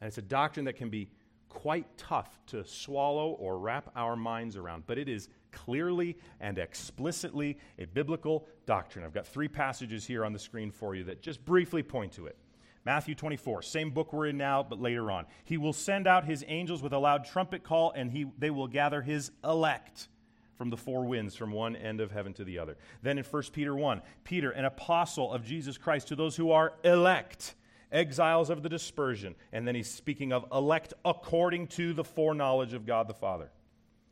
And 0.00 0.08
it's 0.08 0.18
a 0.18 0.22
doctrine 0.22 0.64
that 0.64 0.76
can 0.76 0.88
be 0.88 1.10
quite 1.52 1.86
tough 1.98 2.38
to 2.46 2.64
swallow 2.64 3.32
or 3.32 3.58
wrap 3.58 3.90
our 3.94 4.16
minds 4.16 4.56
around, 4.56 4.84
but 4.86 4.98
it 4.98 5.08
is 5.08 5.28
clearly 5.52 6.16
and 6.40 6.58
explicitly 6.58 7.58
a 7.78 7.84
biblical 7.84 8.48
doctrine. 8.66 9.04
I've 9.04 9.12
got 9.12 9.26
three 9.26 9.48
passages 9.48 10.06
here 10.06 10.24
on 10.24 10.32
the 10.32 10.38
screen 10.38 10.70
for 10.70 10.94
you 10.94 11.04
that 11.04 11.20
just 11.20 11.44
briefly 11.44 11.82
point 11.82 12.12
to 12.12 12.26
it. 12.26 12.36
Matthew 12.84 13.14
24, 13.14 13.62
same 13.62 13.90
book 13.90 14.12
we're 14.12 14.26
in 14.26 14.36
now, 14.36 14.62
but 14.62 14.80
later 14.80 15.10
on. 15.10 15.26
He 15.44 15.56
will 15.56 15.72
send 15.72 16.06
out 16.06 16.24
his 16.24 16.44
angels 16.48 16.82
with 16.82 16.92
a 16.92 16.98
loud 16.98 17.24
trumpet 17.24 17.62
call, 17.62 17.92
and 17.92 18.10
he, 18.10 18.26
they 18.38 18.50
will 18.50 18.66
gather 18.66 19.02
his 19.02 19.30
elect 19.44 20.08
from 20.56 20.70
the 20.70 20.76
four 20.76 21.04
winds, 21.04 21.36
from 21.36 21.52
one 21.52 21.76
end 21.76 22.00
of 22.00 22.10
heaven 22.10 22.32
to 22.34 22.44
the 22.44 22.58
other. 22.58 22.76
Then 23.02 23.18
in 23.18 23.24
1 23.24 23.42
Peter 23.52 23.74
1, 23.76 24.02
Peter, 24.24 24.50
an 24.50 24.64
apostle 24.64 25.32
of 25.32 25.44
Jesus 25.44 25.78
Christ, 25.78 26.08
to 26.08 26.16
those 26.16 26.34
who 26.34 26.50
are 26.50 26.72
elect, 26.82 27.54
exiles 27.92 28.50
of 28.50 28.62
the 28.62 28.68
dispersion. 28.68 29.34
And 29.52 29.66
then 29.68 29.74
he's 29.74 29.90
speaking 29.90 30.32
of 30.32 30.46
elect 30.50 30.94
according 31.04 31.68
to 31.68 31.92
the 31.92 32.04
foreknowledge 32.04 32.72
of 32.72 32.86
God 32.86 33.06
the 33.06 33.14
Father. 33.14 33.50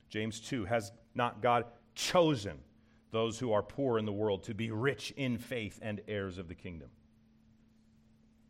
James 0.09 0.41
2, 0.41 0.65
has 0.67 0.93
not 1.15 1.41
God 1.41 1.65
chosen 1.95 2.59
those 3.11 3.39
who 3.39 3.53
are 3.53 3.63
poor 3.63 3.99
in 3.99 4.05
the 4.05 4.13
world 4.13 4.45
to 4.45 4.55
be 4.55 4.71
rich 4.71 5.13
in 5.17 5.39
faith 5.39 5.79
and 5.83 6.01
heirs 6.07 6.39
of 6.39 6.49
the 6.49 6.55
kingdom? 6.55 6.89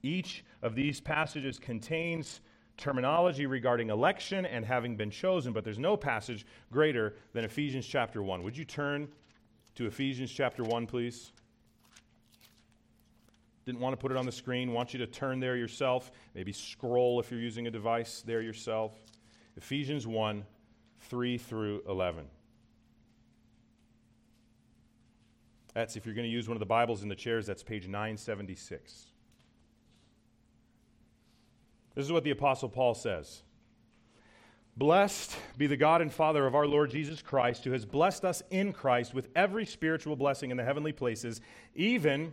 Each 0.02 0.44
of 0.62 0.74
these 0.74 1.00
passages 1.00 1.58
contains 1.58 2.40
terminology 2.76 3.46
regarding 3.46 3.90
election 3.90 4.46
and 4.46 4.64
having 4.64 4.96
been 4.96 5.10
chosen, 5.10 5.52
but 5.52 5.64
there's 5.64 5.78
no 5.78 5.96
passage 5.96 6.46
greater 6.72 7.14
than 7.34 7.44
Ephesians 7.44 7.86
chapter 7.86 8.22
1. 8.22 8.42
Would 8.42 8.56
you 8.56 8.64
turn 8.64 9.08
to 9.74 9.86
Ephesians 9.86 10.32
chapter 10.32 10.64
1, 10.64 10.86
please? 10.86 11.32
Didn't 13.66 13.81
want 13.81 13.92
to 13.92 13.96
put 13.96 14.11
it 14.11 14.16
on 14.16 14.27
the 14.27 14.33
screen. 14.33 14.73
Want 14.73 14.92
you 14.92 14.99
to 15.01 15.07
turn 15.07 15.40
there 15.40 15.57
yourself. 15.57 16.11
Maybe 16.35 16.53
scroll 16.53 17.20
if 17.20 17.31
you're 17.31 17.40
using 17.40 17.66
a 17.66 17.70
device 17.70 18.23
there 18.27 18.40
yourself. 18.40 18.94
Ephesians 19.57 20.07
1 20.07 20.44
3 21.03 21.38
through 21.38 21.83
11. 21.88 22.27
That's 25.75 25.96
if 25.96 26.04
you're 26.04 26.15
going 26.15 26.27
to 26.27 26.33
use 26.33 26.48
one 26.48 26.56
of 26.56 26.61
the 26.61 26.67
Bibles 26.67 27.02
in 27.02 27.08
the 27.08 27.15
chairs, 27.15 27.46
that's 27.46 27.63
page 27.63 27.87
976. 27.87 29.06
This 31.94 32.04
is 32.04 32.13
what 32.13 32.25
the 32.25 32.31
Apostle 32.31 32.69
Paul 32.69 32.94
says 32.94 33.42
Blessed 34.77 35.37
be 35.58 35.67
the 35.67 35.77
God 35.77 36.00
and 36.00 36.13
Father 36.13 36.46
of 36.46 36.54
our 36.54 36.67
Lord 36.67 36.90
Jesus 36.90 37.23
Christ, 37.23 37.65
who 37.65 37.73
has 37.73 37.85
blessed 37.85 38.25
us 38.25 38.42
in 38.50 38.73
Christ 38.73 39.15
with 39.15 39.29
every 39.37 39.67
spiritual 39.67 40.17
blessing 40.17 40.50
in 40.50 40.56
the 40.56 40.65
heavenly 40.65 40.92
places, 40.92 41.40
even 41.75 42.33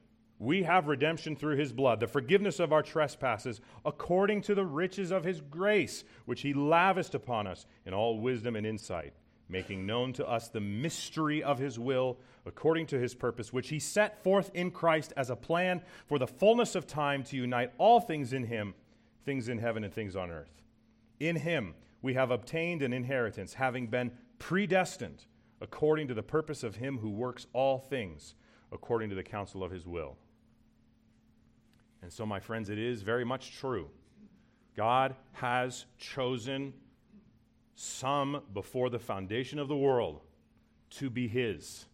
we 0.41 0.63
have 0.63 0.87
redemption 0.87 1.35
through 1.35 1.55
his 1.55 1.71
blood, 1.71 1.99
the 1.99 2.07
forgiveness 2.07 2.59
of 2.59 2.73
our 2.73 2.81
trespasses, 2.81 3.61
according 3.85 4.41
to 4.41 4.55
the 4.55 4.65
riches 4.65 5.11
of 5.11 5.23
his 5.23 5.39
grace, 5.39 6.03
which 6.25 6.41
he 6.41 6.53
lavished 6.53 7.15
upon 7.15 7.47
us 7.47 7.65
in 7.85 7.93
all 7.93 8.19
wisdom 8.19 8.55
and 8.55 8.65
insight 8.65 9.13
making 9.51 9.85
known 9.85 10.13
to 10.13 10.27
us 10.27 10.47
the 10.47 10.61
mystery 10.61 11.43
of 11.43 11.59
his 11.59 11.77
will 11.77 12.17
according 12.45 12.87
to 12.87 12.97
his 12.97 13.13
purpose, 13.13 13.53
which 13.53 13.69
he 13.69 13.79
set 13.79 14.23
forth 14.23 14.49
in 14.53 14.71
Christ 14.71 15.13
as 15.15 15.29
a 15.29 15.35
plan 15.35 15.81
for 16.07 16.17
the 16.17 16.25
fullness 16.25 16.73
of 16.73 16.87
time 16.87 17.23
to 17.25 17.37
unite 17.37 17.71
all 17.77 17.99
things 17.99 18.33
in 18.33 18.45
him, 18.45 18.73
things 19.25 19.49
in 19.49 19.59
heaven 19.59 19.83
and 19.83 19.93
things 19.93 20.15
on 20.15 20.31
earth. 20.31 20.61
In 21.19 21.35
him 21.35 21.75
we 22.01 22.15
have 22.15 22.31
obtained 22.31 22.81
an 22.81 22.93
inheritance, 22.93 23.53
having 23.53 23.87
been 23.87 24.11
predestined 24.39 25.25
according 25.59 26.07
to 26.07 26.15
the 26.15 26.23
purpose 26.23 26.63
of 26.63 26.77
him 26.77 26.97
who 26.97 27.11
works 27.11 27.45
all 27.53 27.77
things 27.77 28.33
according 28.71 29.09
to 29.09 29.15
the 29.15 29.23
counsel 29.23 29.63
of 29.63 29.71
his 29.71 29.85
will. 29.85 30.17
And 32.01 32.11
so, 32.11 32.25
my 32.25 32.39
friends, 32.39 32.69
it 32.69 32.79
is 32.79 33.01
very 33.01 33.25
much 33.25 33.57
true. 33.57 33.89
God 34.75 35.15
has 35.33 35.85
chosen 35.97 36.73
some 37.75 38.41
before 38.53 38.89
the 38.89 38.99
foundation 38.99 39.59
of 39.59 39.67
the 39.67 39.75
world 39.75 40.21
to 40.91 41.09
be 41.09 41.27
his. 41.27 41.85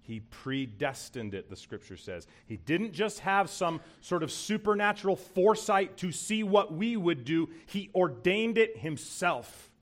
He 0.00 0.20
predestined 0.20 1.34
it, 1.34 1.50
the 1.50 1.56
scripture 1.56 1.96
says. 1.96 2.28
He 2.46 2.56
didn't 2.56 2.92
just 2.92 3.20
have 3.20 3.50
some 3.50 3.80
sort 4.00 4.22
of 4.22 4.30
supernatural 4.30 5.16
foresight 5.16 5.96
to 5.98 6.12
see 6.12 6.44
what 6.44 6.72
we 6.72 6.96
would 6.96 7.24
do, 7.24 7.48
he 7.66 7.90
ordained 7.94 8.56
it 8.56 8.78
himself. 8.78 9.72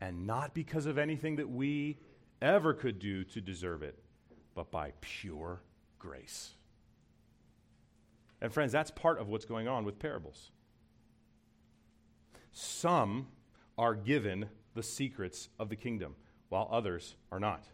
And 0.00 0.26
not 0.26 0.52
because 0.52 0.86
of 0.86 0.98
anything 0.98 1.36
that 1.36 1.48
we 1.48 1.98
ever 2.42 2.74
could 2.74 2.98
do 2.98 3.24
to 3.24 3.40
deserve 3.40 3.82
it, 3.82 3.98
but 4.54 4.70
by 4.70 4.92
pure 5.00 5.62
grace. 5.98 6.54
And, 8.40 8.52
friends, 8.52 8.72
that's 8.72 8.90
part 8.90 9.18
of 9.18 9.28
what's 9.28 9.44
going 9.44 9.66
on 9.68 9.84
with 9.84 9.98
parables. 9.98 10.50
Some 12.52 13.28
are 13.78 13.94
given 13.94 14.48
the 14.74 14.82
secrets 14.82 15.48
of 15.58 15.68
the 15.68 15.76
kingdom, 15.76 16.16
while 16.48 16.68
others 16.70 17.16
are 17.32 17.40
not. 17.40 17.64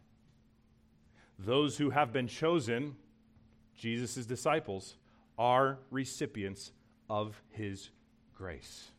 Those 1.38 1.78
who 1.78 1.90
have 1.90 2.12
been 2.12 2.28
chosen, 2.28 2.96
Jesus' 3.76 4.26
disciples, 4.26 4.96
are 5.38 5.78
recipients 5.90 6.72
of 7.10 7.42
his 7.50 7.90
grace. 8.34 8.90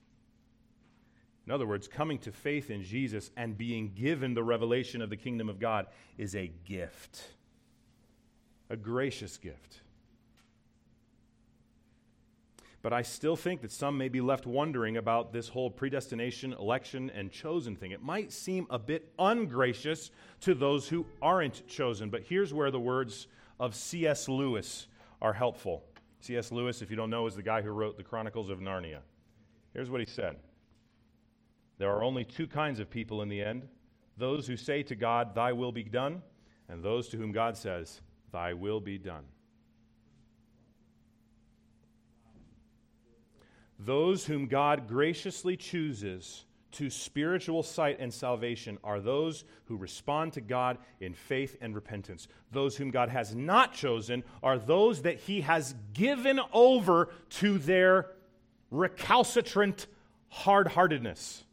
In 1.45 1.51
other 1.51 1.68
words, 1.68 1.88
coming 1.88 2.20
to 2.20 2.32
faith 2.32 2.70
in 2.70 2.84
Jesus 2.84 3.32
and 3.36 3.57
being 3.57 3.93
given 3.93 4.34
the 4.34 4.43
revelation 4.43 5.01
of 5.01 5.09
the 5.09 5.18
kingdom 5.18 5.49
of 5.49 5.59
God 5.59 5.88
is 6.18 6.36
a 6.36 6.51
gift, 6.66 7.24
a 8.70 8.78
gracious 8.78 9.38
gift. 9.38 9.82
But 12.84 12.91
I 12.91 13.01
still 13.01 13.38
think 13.38 13.61
that 13.61 13.71
some 13.71 13.97
may 13.97 14.09
be 14.09 14.19
left 14.19 14.45
wondering 14.45 14.97
about 14.97 15.31
this 15.31 15.47
whole 15.47 15.71
predestination, 15.71 16.51
election, 16.51 17.09
and 17.11 17.31
chosen 17.31 17.77
thing. 17.77 17.91
It 17.91 18.03
might 18.03 18.29
seem 18.34 18.67
a 18.69 18.77
bit 18.77 19.13
ungracious 19.17 20.11
to 20.41 20.53
those 20.53 20.89
who 20.89 21.05
aren't 21.21 21.65
chosen. 21.65 22.09
But 22.09 22.23
here's 22.23 22.53
where 22.53 22.71
the 22.71 22.81
words 22.81 23.27
of 23.57 23.73
C.S. 23.73 24.27
Lewis 24.27 24.88
are 25.21 25.31
helpful. 25.31 25.86
C.S. 26.19 26.51
Lewis, 26.51 26.81
if 26.81 26.89
you 26.89 26.97
don't 26.97 27.09
know, 27.09 27.25
is 27.25 27.36
the 27.36 27.41
guy 27.41 27.61
who 27.61 27.71
wrote 27.71 27.95
the 27.95 28.03
Chronicles 28.03 28.49
of 28.49 28.59
Narnia. 28.59 28.99
Here's 29.73 29.89
what 29.89 30.01
he 30.01 30.05
said 30.05 30.36
There 31.77 31.89
are 31.89 32.03
only 32.03 32.25
two 32.25 32.47
kinds 32.47 32.81
of 32.81 32.89
people 32.89 33.21
in 33.21 33.29
the 33.29 33.41
end 33.41 33.65
those 34.17 34.45
who 34.45 34.57
say 34.57 34.84
to 34.84 34.95
God, 34.95 35.34
Thy 35.34 35.53
will 35.53 35.71
be 35.71 35.84
done, 35.84 36.21
and 36.67 36.84
those 36.84 37.07
to 37.09 37.17
whom 37.17 37.31
God 37.31 37.55
says, 37.55 38.01
Thy 38.34 38.53
will 38.53 38.81
be 38.81 38.97
done. 38.97 39.23
Those 43.86 44.25
whom 44.25 44.47
God 44.47 44.88
graciously 44.88 45.57
chooses 45.57 46.45
to 46.73 46.89
spiritual 46.89 47.63
sight 47.63 47.99
and 47.99 48.13
salvation 48.13 48.77
are 48.84 48.99
those 48.99 49.45
who 49.65 49.77
respond 49.77 50.34
to 50.34 50.41
God 50.41 50.77
in 50.99 51.13
faith 51.13 51.55
and 51.61 51.75
repentance. 51.75 52.27
Those 52.51 52.75
whom 52.75 52.91
God 52.91 53.09
has 53.09 53.36
not 53.36 53.73
chosen 53.73 54.23
are 54.41 54.57
those 54.57 55.03
that 55.03 55.19
He 55.19 55.41
has 55.41 55.75
given 55.93 56.39
over 56.51 57.09
to 57.29 57.57
their 57.59 58.11
recalcitrant 58.71 59.88
hard 60.29 60.67
heartedness. 60.67 61.43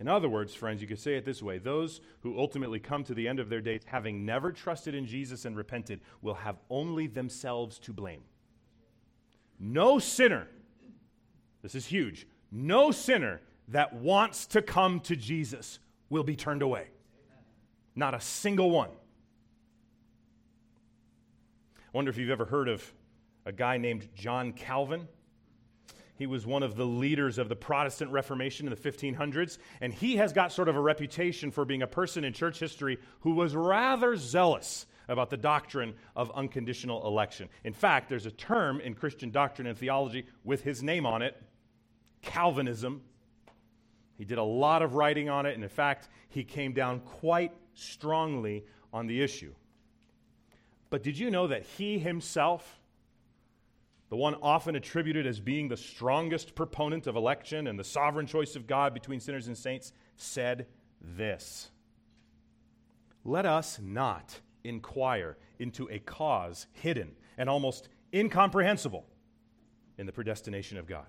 In 0.00 0.06
other 0.06 0.28
words, 0.28 0.54
friends, 0.54 0.80
you 0.80 0.86
could 0.86 1.00
say 1.00 1.16
it 1.16 1.24
this 1.24 1.42
way 1.42 1.58
those 1.58 2.00
who 2.20 2.38
ultimately 2.38 2.78
come 2.78 3.04
to 3.04 3.14
the 3.14 3.26
end 3.26 3.40
of 3.40 3.48
their 3.48 3.60
days 3.60 3.82
having 3.86 4.24
never 4.24 4.52
trusted 4.52 4.94
in 4.94 5.06
Jesus 5.06 5.44
and 5.44 5.56
repented 5.56 6.00
will 6.22 6.34
have 6.34 6.56
only 6.70 7.06
themselves 7.06 7.78
to 7.80 7.92
blame. 7.92 8.22
No 9.58 9.98
sinner 9.98 10.46
this 11.68 11.84
is 11.84 11.86
huge. 11.86 12.26
No 12.50 12.90
sinner 12.90 13.42
that 13.68 13.92
wants 13.92 14.46
to 14.46 14.62
come 14.62 15.00
to 15.00 15.14
Jesus 15.14 15.80
will 16.08 16.22
be 16.22 16.34
turned 16.34 16.62
away. 16.62 16.86
Not 17.94 18.14
a 18.14 18.20
single 18.22 18.70
one. 18.70 18.88
I 21.76 21.90
wonder 21.92 22.10
if 22.10 22.16
you've 22.16 22.30
ever 22.30 22.46
heard 22.46 22.70
of 22.70 22.90
a 23.44 23.52
guy 23.52 23.76
named 23.76 24.08
John 24.14 24.54
Calvin. 24.54 25.08
He 26.14 26.26
was 26.26 26.46
one 26.46 26.62
of 26.62 26.74
the 26.74 26.86
leaders 26.86 27.36
of 27.36 27.50
the 27.50 27.56
Protestant 27.56 28.12
Reformation 28.12 28.66
in 28.66 28.74
the 28.74 28.90
1500s, 28.90 29.58
and 29.82 29.92
he 29.92 30.16
has 30.16 30.32
got 30.32 30.52
sort 30.52 30.70
of 30.70 30.76
a 30.76 30.80
reputation 30.80 31.50
for 31.50 31.66
being 31.66 31.82
a 31.82 31.86
person 31.86 32.24
in 32.24 32.32
church 32.32 32.58
history 32.58 32.96
who 33.20 33.32
was 33.32 33.54
rather 33.54 34.16
zealous 34.16 34.86
about 35.06 35.28
the 35.28 35.36
doctrine 35.36 35.92
of 36.16 36.30
unconditional 36.30 37.06
election. 37.06 37.50
In 37.64 37.74
fact, 37.74 38.08
there's 38.08 38.24
a 38.24 38.30
term 38.30 38.80
in 38.80 38.94
Christian 38.94 39.30
doctrine 39.30 39.66
and 39.66 39.76
theology 39.76 40.24
with 40.44 40.62
his 40.62 40.82
name 40.82 41.04
on 41.04 41.20
it 41.20 41.36
Calvinism. 42.22 43.02
He 44.16 44.24
did 44.24 44.38
a 44.38 44.42
lot 44.42 44.82
of 44.82 44.94
writing 44.94 45.28
on 45.28 45.46
it, 45.46 45.54
and 45.54 45.62
in 45.62 45.70
fact, 45.70 46.08
he 46.28 46.44
came 46.44 46.72
down 46.72 47.00
quite 47.00 47.52
strongly 47.74 48.64
on 48.92 49.06
the 49.06 49.22
issue. 49.22 49.54
But 50.90 51.02
did 51.02 51.18
you 51.18 51.30
know 51.30 51.46
that 51.46 51.62
he 51.62 51.98
himself, 51.98 52.80
the 54.08 54.16
one 54.16 54.34
often 54.42 54.74
attributed 54.74 55.26
as 55.26 55.38
being 55.38 55.68
the 55.68 55.76
strongest 55.76 56.54
proponent 56.54 57.06
of 57.06 57.14
election 57.14 57.66
and 57.66 57.78
the 57.78 57.84
sovereign 57.84 58.26
choice 58.26 58.56
of 58.56 58.66
God 58.66 58.94
between 58.94 59.20
sinners 59.20 59.46
and 59.46 59.56
saints, 59.56 59.92
said 60.16 60.66
this 61.00 61.70
Let 63.24 63.46
us 63.46 63.78
not 63.80 64.40
inquire 64.64 65.36
into 65.58 65.88
a 65.90 65.98
cause 65.98 66.66
hidden 66.72 67.12
and 67.36 67.48
almost 67.48 67.88
incomprehensible 68.12 69.06
in 69.98 70.06
the 70.06 70.12
predestination 70.12 70.78
of 70.78 70.86
God 70.86 71.06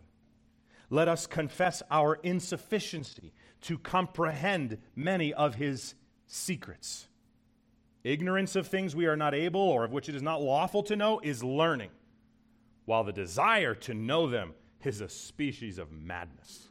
let 0.89 1.07
us 1.07 1.27
confess 1.27 1.83
our 1.91 2.15
insufficiency 2.23 3.33
to 3.61 3.77
comprehend 3.77 4.77
many 4.95 5.33
of 5.33 5.55
his 5.55 5.95
secrets. 6.25 7.07
Ignorance 8.03 8.55
of 8.55 8.67
things 8.67 8.95
we 8.95 9.05
are 9.05 9.17
not 9.17 9.35
able 9.35 9.61
or 9.61 9.83
of 9.83 9.91
which 9.91 10.09
it 10.09 10.15
is 10.15 10.21
not 10.21 10.41
lawful 10.41 10.83
to 10.83 10.95
know 10.95 11.19
is 11.19 11.43
learning, 11.43 11.91
while 12.85 13.03
the 13.03 13.11
desire 13.11 13.75
to 13.75 13.93
know 13.93 14.27
them 14.27 14.53
is 14.83 15.01
a 15.01 15.09
species 15.09 15.77
of 15.77 15.91
madness. 15.91 16.69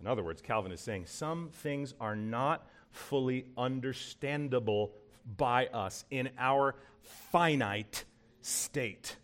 In 0.00 0.06
other 0.06 0.22
words, 0.22 0.42
Calvin 0.42 0.72
is 0.72 0.80
saying 0.80 1.06
some 1.06 1.50
things 1.52 1.94
are 2.00 2.16
not 2.16 2.66
fully 2.90 3.46
understandable 3.56 4.92
by 5.36 5.66
us 5.68 6.04
in 6.10 6.30
our 6.38 6.74
finite 7.02 8.04
state 8.40 9.16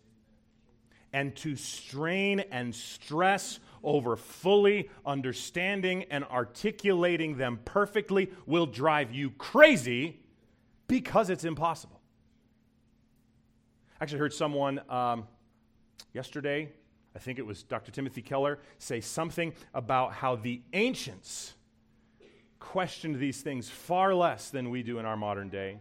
and 1.17 1.35
to 1.35 1.55
strain 1.55 2.41
and 2.51 2.75
stress 2.75 3.59
over 3.83 4.15
fully 4.15 4.87
understanding 5.03 6.05
and 6.11 6.23
articulating 6.25 7.37
them 7.37 7.59
perfectly 7.65 8.29
will 8.45 8.67
drive 8.67 9.11
you 9.11 9.31
crazy 9.31 10.19
because 10.87 11.31
it's 11.31 11.43
impossible. 11.43 11.99
I 13.99 14.03
actually 14.03 14.19
heard 14.19 14.33
someone 14.33 14.79
um, 14.91 15.27
yesterday, 16.13 16.71
I 17.15 17.19
think 17.19 17.39
it 17.39 17.45
was 17.47 17.63
Dr. 17.63 17.91
Timothy 17.91 18.21
Keller, 18.21 18.59
say 18.77 19.01
something 19.01 19.53
about 19.73 20.13
how 20.13 20.35
the 20.35 20.61
ancients 20.73 21.55
questioned 22.59 23.15
these 23.15 23.41
things 23.41 23.67
far 23.67 24.13
less 24.13 24.51
than 24.51 24.69
we 24.69 24.83
do 24.83 24.99
in 24.99 25.05
our 25.07 25.17
modern 25.17 25.49
day 25.49 25.79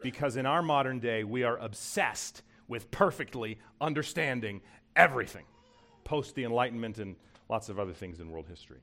because 0.00 0.36
in 0.36 0.46
our 0.46 0.62
modern 0.62 1.00
day 1.00 1.24
we 1.24 1.42
are 1.42 1.58
obsessed 1.58 2.42
with 2.68 2.90
perfectly 2.90 3.58
understanding 3.80 4.60
everything 4.94 5.44
post 6.04 6.34
the 6.34 6.44
Enlightenment 6.44 6.98
and 6.98 7.16
lots 7.48 7.68
of 7.68 7.78
other 7.78 7.92
things 7.92 8.20
in 8.20 8.30
world 8.30 8.46
history. 8.48 8.80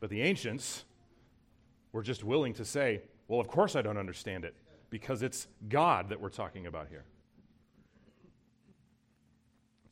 But 0.00 0.10
the 0.10 0.22
ancients 0.22 0.84
were 1.92 2.02
just 2.02 2.24
willing 2.24 2.54
to 2.54 2.64
say, 2.64 3.02
well, 3.26 3.40
of 3.40 3.48
course 3.48 3.76
I 3.76 3.82
don't 3.82 3.98
understand 3.98 4.44
it, 4.44 4.54
because 4.90 5.22
it's 5.22 5.48
God 5.68 6.08
that 6.08 6.20
we're 6.20 6.28
talking 6.28 6.66
about 6.66 6.88
here. 6.88 7.04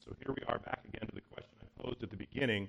So 0.05 0.15
here 0.25 0.35
we 0.39 0.45
are 0.47 0.59
back 0.59 0.81
again 0.87 1.09
to 1.09 1.15
the 1.15 1.21
question 1.21 1.51
I 1.61 1.83
posed 1.83 2.03
at 2.03 2.11
the 2.11 2.17
beginning 2.17 2.69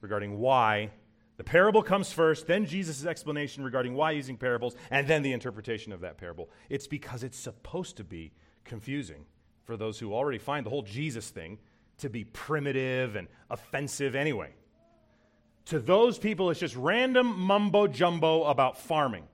regarding 0.00 0.38
why 0.38 0.90
the 1.36 1.44
parable 1.44 1.82
comes 1.82 2.10
first, 2.10 2.46
then 2.46 2.66
Jesus' 2.66 3.04
explanation 3.04 3.62
regarding 3.62 3.94
why 3.94 4.12
using 4.12 4.36
parables, 4.36 4.74
and 4.90 5.06
then 5.06 5.22
the 5.22 5.32
interpretation 5.32 5.92
of 5.92 6.00
that 6.00 6.18
parable. 6.18 6.48
It's 6.68 6.86
because 6.86 7.22
it's 7.22 7.38
supposed 7.38 7.96
to 7.98 8.04
be 8.04 8.32
confusing 8.68 9.24
for 9.64 9.76
those 9.76 9.98
who 9.98 10.14
already 10.14 10.38
find 10.38 10.64
the 10.64 10.70
whole 10.70 10.82
Jesus 10.82 11.28
thing 11.30 11.58
to 11.98 12.08
be 12.08 12.24
primitive 12.24 13.16
and 13.16 13.28
offensive 13.50 14.14
anyway. 14.14 14.50
To 15.66 15.78
those 15.78 16.18
people, 16.18 16.50
it's 16.50 16.60
just 16.60 16.76
random 16.76 17.38
mumbo 17.38 17.86
jumbo 17.86 18.44
about 18.44 18.78
farming. 18.78 19.24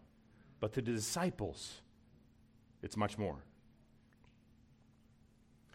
But 0.60 0.72
to 0.72 0.82
the 0.82 0.92
disciples, 0.92 1.80
it's 2.82 2.96
much 2.96 3.18
more. 3.18 3.36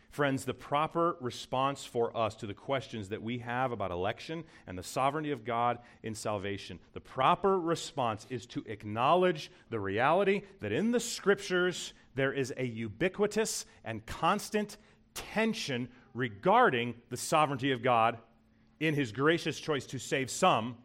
Friends, 0.09 0.43
the 0.43 0.53
proper 0.55 1.15
response 1.21 1.85
for 1.85 2.15
us 2.17 2.35
to 2.37 2.47
the 2.47 2.53
questions 2.53 3.09
that 3.09 3.21
we 3.21 3.37
have 3.37 3.71
about 3.71 3.91
election 3.91 4.43
and 4.65 4.77
the 4.77 4.83
sovereignty 4.83 5.31
of 5.31 5.45
God 5.45 5.77
in 6.01 6.15
salvation, 6.15 6.79
the 6.93 6.99
proper 6.99 7.59
response 7.59 8.25
is 8.29 8.47
to 8.47 8.63
acknowledge 8.65 9.51
the 9.69 9.79
reality 9.79 10.41
that 10.61 10.71
in 10.71 10.91
the 10.91 10.99
scriptures 10.99 11.93
there 12.19 12.33
is 12.33 12.53
a 12.57 12.65
ubiquitous 12.65 13.65
and 13.85 14.05
constant 14.05 14.75
tension 15.13 15.87
regarding 16.13 16.93
the 17.09 17.15
sovereignty 17.15 17.71
of 17.71 17.81
God 17.81 18.17
in 18.81 18.93
his 18.93 19.13
gracious 19.13 19.57
choice 19.57 19.85
to 19.85 19.99
save 19.99 20.29
some 20.29 20.75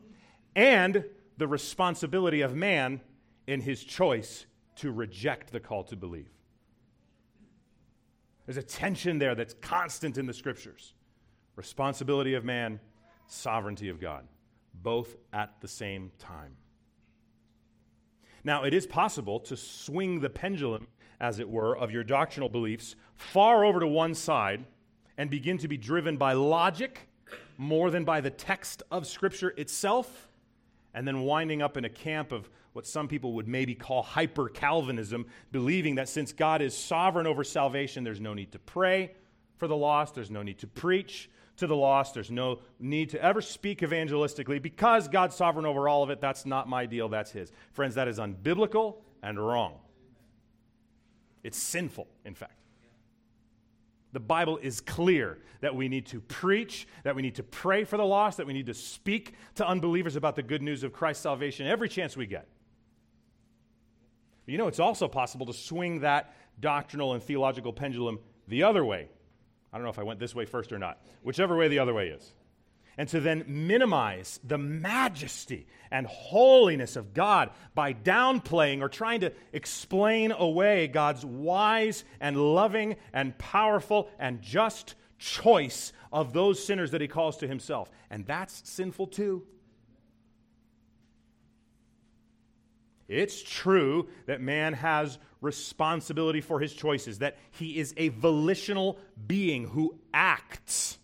and 0.54 1.04
the 1.36 1.48
responsibility 1.48 2.42
of 2.42 2.54
man 2.54 3.00
in 3.48 3.60
his 3.60 3.82
choice 3.82 4.46
to 4.76 4.92
reject 4.92 5.50
the 5.50 5.58
call 5.58 5.82
to 5.82 5.96
believe. 5.96 6.30
There's 8.46 8.56
a 8.56 8.62
tension 8.62 9.18
there 9.18 9.34
that's 9.34 9.54
constant 9.54 10.18
in 10.18 10.26
the 10.26 10.34
scriptures 10.34 10.94
responsibility 11.56 12.34
of 12.34 12.44
man, 12.44 12.78
sovereignty 13.26 13.88
of 13.88 14.00
God, 14.00 14.26
both 14.72 15.16
at 15.32 15.60
the 15.60 15.68
same 15.68 16.12
time. 16.18 16.56
Now, 18.44 18.64
it 18.64 18.74
is 18.74 18.86
possible 18.86 19.40
to 19.40 19.56
swing 19.56 20.20
the 20.20 20.28
pendulum, 20.28 20.88
as 21.24 21.38
it 21.38 21.48
were, 21.48 21.74
of 21.74 21.90
your 21.90 22.04
doctrinal 22.04 22.50
beliefs 22.50 22.96
far 23.16 23.64
over 23.64 23.80
to 23.80 23.86
one 23.86 24.14
side 24.14 24.62
and 25.16 25.30
begin 25.30 25.56
to 25.56 25.66
be 25.66 25.78
driven 25.78 26.18
by 26.18 26.34
logic 26.34 27.08
more 27.56 27.90
than 27.90 28.04
by 28.04 28.20
the 28.20 28.28
text 28.28 28.82
of 28.90 29.06
Scripture 29.06 29.54
itself, 29.56 30.28
and 30.92 31.08
then 31.08 31.22
winding 31.22 31.62
up 31.62 31.78
in 31.78 31.86
a 31.86 31.88
camp 31.88 32.30
of 32.30 32.50
what 32.74 32.86
some 32.86 33.08
people 33.08 33.32
would 33.32 33.48
maybe 33.48 33.74
call 33.74 34.02
hyper 34.02 34.50
Calvinism, 34.50 35.24
believing 35.50 35.94
that 35.94 36.10
since 36.10 36.30
God 36.30 36.60
is 36.60 36.76
sovereign 36.76 37.26
over 37.26 37.42
salvation, 37.42 38.04
there's 38.04 38.20
no 38.20 38.34
need 38.34 38.52
to 38.52 38.58
pray 38.58 39.12
for 39.56 39.66
the 39.66 39.76
lost, 39.76 40.14
there's 40.14 40.30
no 40.30 40.42
need 40.42 40.58
to 40.58 40.66
preach 40.66 41.30
to 41.56 41.66
the 41.66 41.76
lost, 41.76 42.12
there's 42.12 42.32
no 42.32 42.58
need 42.78 43.08
to 43.10 43.22
ever 43.22 43.40
speak 43.40 43.80
evangelistically 43.80 44.60
because 44.60 45.08
God's 45.08 45.36
sovereign 45.36 45.64
over 45.64 45.88
all 45.88 46.02
of 46.02 46.10
it. 46.10 46.20
That's 46.20 46.44
not 46.44 46.68
my 46.68 46.84
deal, 46.84 47.08
that's 47.08 47.30
His. 47.30 47.50
Friends, 47.72 47.94
that 47.94 48.08
is 48.08 48.18
unbiblical 48.18 48.96
and 49.22 49.38
wrong. 49.38 49.78
It's 51.44 51.58
sinful, 51.58 52.08
in 52.24 52.34
fact. 52.34 52.58
The 54.12 54.20
Bible 54.20 54.58
is 54.58 54.80
clear 54.80 55.38
that 55.60 55.74
we 55.74 55.88
need 55.88 56.06
to 56.06 56.20
preach, 56.20 56.88
that 57.02 57.14
we 57.14 57.22
need 57.22 57.34
to 57.36 57.42
pray 57.42 57.84
for 57.84 57.96
the 57.96 58.04
lost, 58.04 58.38
that 58.38 58.46
we 58.46 58.52
need 58.52 58.66
to 58.66 58.74
speak 58.74 59.34
to 59.56 59.66
unbelievers 59.66 60.16
about 60.16 60.36
the 60.36 60.42
good 60.42 60.62
news 60.62 60.82
of 60.82 60.92
Christ's 60.92 61.22
salvation 61.22 61.66
every 61.66 61.88
chance 61.88 62.16
we 62.16 62.26
get. 62.26 62.48
You 64.46 64.58
know, 64.58 64.68
it's 64.68 64.80
also 64.80 65.08
possible 65.08 65.46
to 65.46 65.52
swing 65.52 66.00
that 66.00 66.34
doctrinal 66.60 67.14
and 67.14 67.22
theological 67.22 67.72
pendulum 67.72 68.18
the 68.46 68.62
other 68.62 68.84
way. 68.84 69.08
I 69.72 69.76
don't 69.76 69.84
know 69.84 69.90
if 69.90 69.98
I 69.98 70.02
went 70.02 70.20
this 70.20 70.34
way 70.34 70.44
first 70.44 70.72
or 70.72 70.78
not, 70.78 71.00
whichever 71.22 71.56
way 71.56 71.68
the 71.68 71.78
other 71.78 71.94
way 71.94 72.08
is. 72.08 72.34
And 72.96 73.08
to 73.08 73.20
then 73.20 73.44
minimize 73.48 74.38
the 74.44 74.58
majesty 74.58 75.66
and 75.90 76.06
holiness 76.06 76.96
of 76.96 77.12
God 77.14 77.50
by 77.74 77.92
downplaying 77.92 78.80
or 78.80 78.88
trying 78.88 79.20
to 79.20 79.32
explain 79.52 80.32
away 80.32 80.86
God's 80.86 81.24
wise 81.24 82.04
and 82.20 82.36
loving 82.36 82.96
and 83.12 83.36
powerful 83.38 84.08
and 84.18 84.42
just 84.42 84.94
choice 85.18 85.92
of 86.12 86.32
those 86.32 86.64
sinners 86.64 86.92
that 86.92 87.00
he 87.00 87.08
calls 87.08 87.38
to 87.38 87.48
himself. 87.48 87.90
And 88.10 88.26
that's 88.26 88.62
sinful 88.68 89.08
too. 89.08 89.44
It's 93.08 93.42
true 93.42 94.08
that 94.26 94.40
man 94.40 94.72
has 94.74 95.18
responsibility 95.40 96.40
for 96.40 96.58
his 96.58 96.72
choices, 96.72 97.18
that 97.18 97.36
he 97.50 97.78
is 97.78 97.92
a 97.96 98.08
volitional 98.08 98.98
being 99.26 99.68
who 99.68 99.98
acts. 100.12 100.98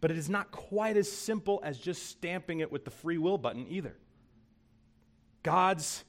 But 0.00 0.10
it 0.10 0.18
is 0.18 0.28
not 0.28 0.50
quite 0.50 0.96
as 0.96 1.10
simple 1.10 1.60
as 1.64 1.78
just 1.78 2.06
stamping 2.06 2.60
it 2.60 2.70
with 2.70 2.84
the 2.84 2.90
free 2.90 3.18
will 3.18 3.38
button 3.38 3.66
either. 3.68 3.96
God's 5.42 6.04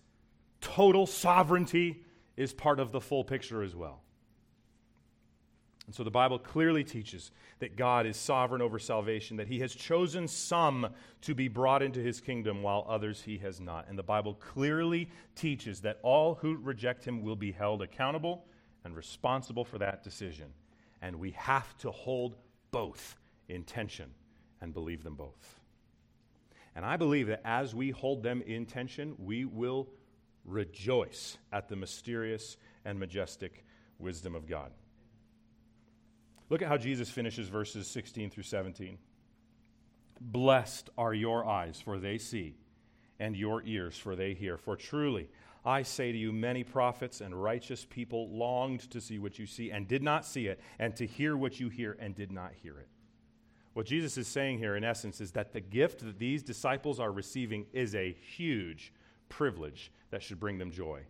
total 0.61 1.07
sovereignty 1.07 2.03
is 2.37 2.53
part 2.53 2.79
of 2.79 2.91
the 2.91 3.01
full 3.01 3.23
picture 3.23 3.63
as 3.63 3.75
well. 3.75 4.01
And 5.89 5.95
so 5.95 6.03
the 6.03 6.11
Bible 6.11 6.37
clearly 6.37 6.83
teaches 6.83 7.31
that 7.57 7.75
God 7.75 8.05
is 8.05 8.15
sovereign 8.15 8.61
over 8.61 8.77
salvation, 8.77 9.37
that 9.37 9.47
he 9.47 9.59
has 9.61 9.73
chosen 9.73 10.27
some 10.27 10.89
to 11.21 11.33
be 11.33 11.47
brought 11.47 11.81
into 11.81 11.99
his 11.99 12.21
kingdom 12.21 12.61
while 12.61 12.85
others 12.87 13.23
he 13.23 13.39
has 13.39 13.59
not. 13.59 13.87
And 13.89 13.97
the 13.97 14.03
Bible 14.03 14.35
clearly 14.35 15.09
teaches 15.33 15.81
that 15.81 15.97
all 16.03 16.35
who 16.35 16.57
reject 16.57 17.05
him 17.05 17.23
will 17.23 17.35
be 17.35 17.51
held 17.51 17.81
accountable 17.81 18.45
and 18.85 18.95
responsible 18.95 19.65
for 19.65 19.79
that 19.79 20.03
decision. 20.03 20.53
And 21.01 21.15
we 21.15 21.31
have 21.31 21.75
to 21.79 21.89
hold 21.89 22.35
both 22.69 23.17
in 23.49 23.63
tension 23.63 24.11
and 24.61 24.73
believe 24.73 25.03
them 25.03 25.15
both. 25.15 25.59
And 26.75 26.85
I 26.85 26.97
believe 26.97 27.27
that 27.27 27.41
as 27.43 27.75
we 27.75 27.89
hold 27.89 28.23
them 28.23 28.41
in 28.41 28.65
tension, 28.65 29.15
we 29.17 29.43
will 29.43 29.89
rejoice 30.45 31.37
at 31.51 31.67
the 31.67 31.75
mysterious 31.75 32.57
and 32.85 32.99
majestic 32.99 33.65
wisdom 33.97 34.35
of 34.35 34.47
God. 34.47 34.71
Look 36.49 36.61
at 36.61 36.67
how 36.67 36.77
Jesus 36.77 37.09
finishes 37.09 37.47
verses 37.47 37.87
16 37.87 38.29
through 38.29 38.43
17. 38.43 38.97
Blessed 40.21 40.89
are 40.97 41.13
your 41.13 41.45
eyes, 41.45 41.79
for 41.79 41.99
they 41.99 42.17
see, 42.17 42.55
and 43.19 43.35
your 43.35 43.61
ears, 43.63 43.97
for 43.97 44.15
they 44.15 44.33
hear. 44.33 44.57
For 44.57 44.75
truly, 44.75 45.29
I 45.63 45.83
say 45.83 46.11
to 46.11 46.17
you, 46.17 46.31
many 46.31 46.63
prophets 46.63 47.21
and 47.21 47.41
righteous 47.41 47.85
people 47.85 48.29
longed 48.29 48.89
to 48.91 48.99
see 49.01 49.19
what 49.19 49.37
you 49.37 49.45
see 49.45 49.71
and 49.71 49.87
did 49.87 50.01
not 50.01 50.25
see 50.25 50.47
it, 50.47 50.59
and 50.79 50.95
to 50.95 51.05
hear 51.05 51.37
what 51.37 51.59
you 51.59 51.69
hear 51.69 51.95
and 51.99 52.15
did 52.15 52.31
not 52.31 52.53
hear 52.53 52.79
it. 52.79 52.89
What 53.79 53.85
Jesus 53.85 54.17
is 54.17 54.27
saying 54.27 54.57
here, 54.57 54.75
in 54.75 54.83
essence, 54.83 55.21
is 55.21 55.31
that 55.31 55.53
the 55.53 55.61
gift 55.61 56.03
that 56.03 56.19
these 56.19 56.43
disciples 56.43 56.99
are 56.99 57.13
receiving 57.13 57.65
is 57.71 57.95
a 57.95 58.11
huge 58.11 58.91
privilege 59.29 59.93
that 60.11 60.21
should 60.21 60.37
bring 60.37 60.57
them 60.57 60.69
joy. 60.69 61.03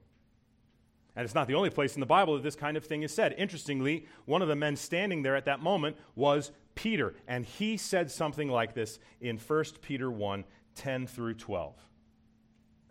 And 1.15 1.25
it's 1.25 1.33
not 1.33 1.47
the 1.47 1.55
only 1.55 1.71
place 1.71 1.95
in 1.95 1.99
the 1.99 2.05
Bible 2.05 2.35
that 2.35 2.43
this 2.43 2.55
kind 2.55 2.77
of 2.77 2.85
thing 2.85 3.01
is 3.01 3.11
said. 3.11 3.33
Interestingly, 3.39 4.05
one 4.25 4.43
of 4.43 4.49
the 4.49 4.55
men 4.55 4.75
standing 4.75 5.23
there 5.23 5.35
at 5.35 5.45
that 5.45 5.63
moment 5.63 5.97
was 6.13 6.51
Peter, 6.75 7.15
and 7.27 7.43
he 7.43 7.75
said 7.75 8.11
something 8.11 8.49
like 8.49 8.75
this 8.75 8.99
in 9.19 9.39
1 9.39 9.63
Peter 9.81 10.11
1 10.11 10.43
10 10.75 11.07
through 11.07 11.33
12. 11.33 11.73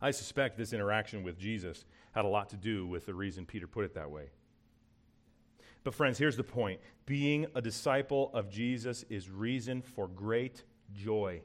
I 0.00 0.10
suspect 0.10 0.56
this 0.56 0.72
interaction 0.72 1.22
with 1.22 1.38
Jesus 1.38 1.84
had 2.12 2.24
a 2.24 2.28
lot 2.28 2.50
to 2.50 2.56
do 2.56 2.86
with 2.86 3.06
the 3.06 3.14
reason 3.14 3.46
Peter 3.46 3.66
put 3.66 3.84
it 3.84 3.94
that 3.94 4.10
way. 4.10 4.30
But, 5.84 5.94
friends, 5.94 6.18
here's 6.18 6.36
the 6.36 6.44
point 6.44 6.80
being 7.04 7.46
a 7.54 7.62
disciple 7.62 8.30
of 8.34 8.50
Jesus 8.50 9.04
is 9.08 9.30
reason 9.30 9.82
for 9.82 10.08
great 10.08 10.64
joy. 10.92 11.42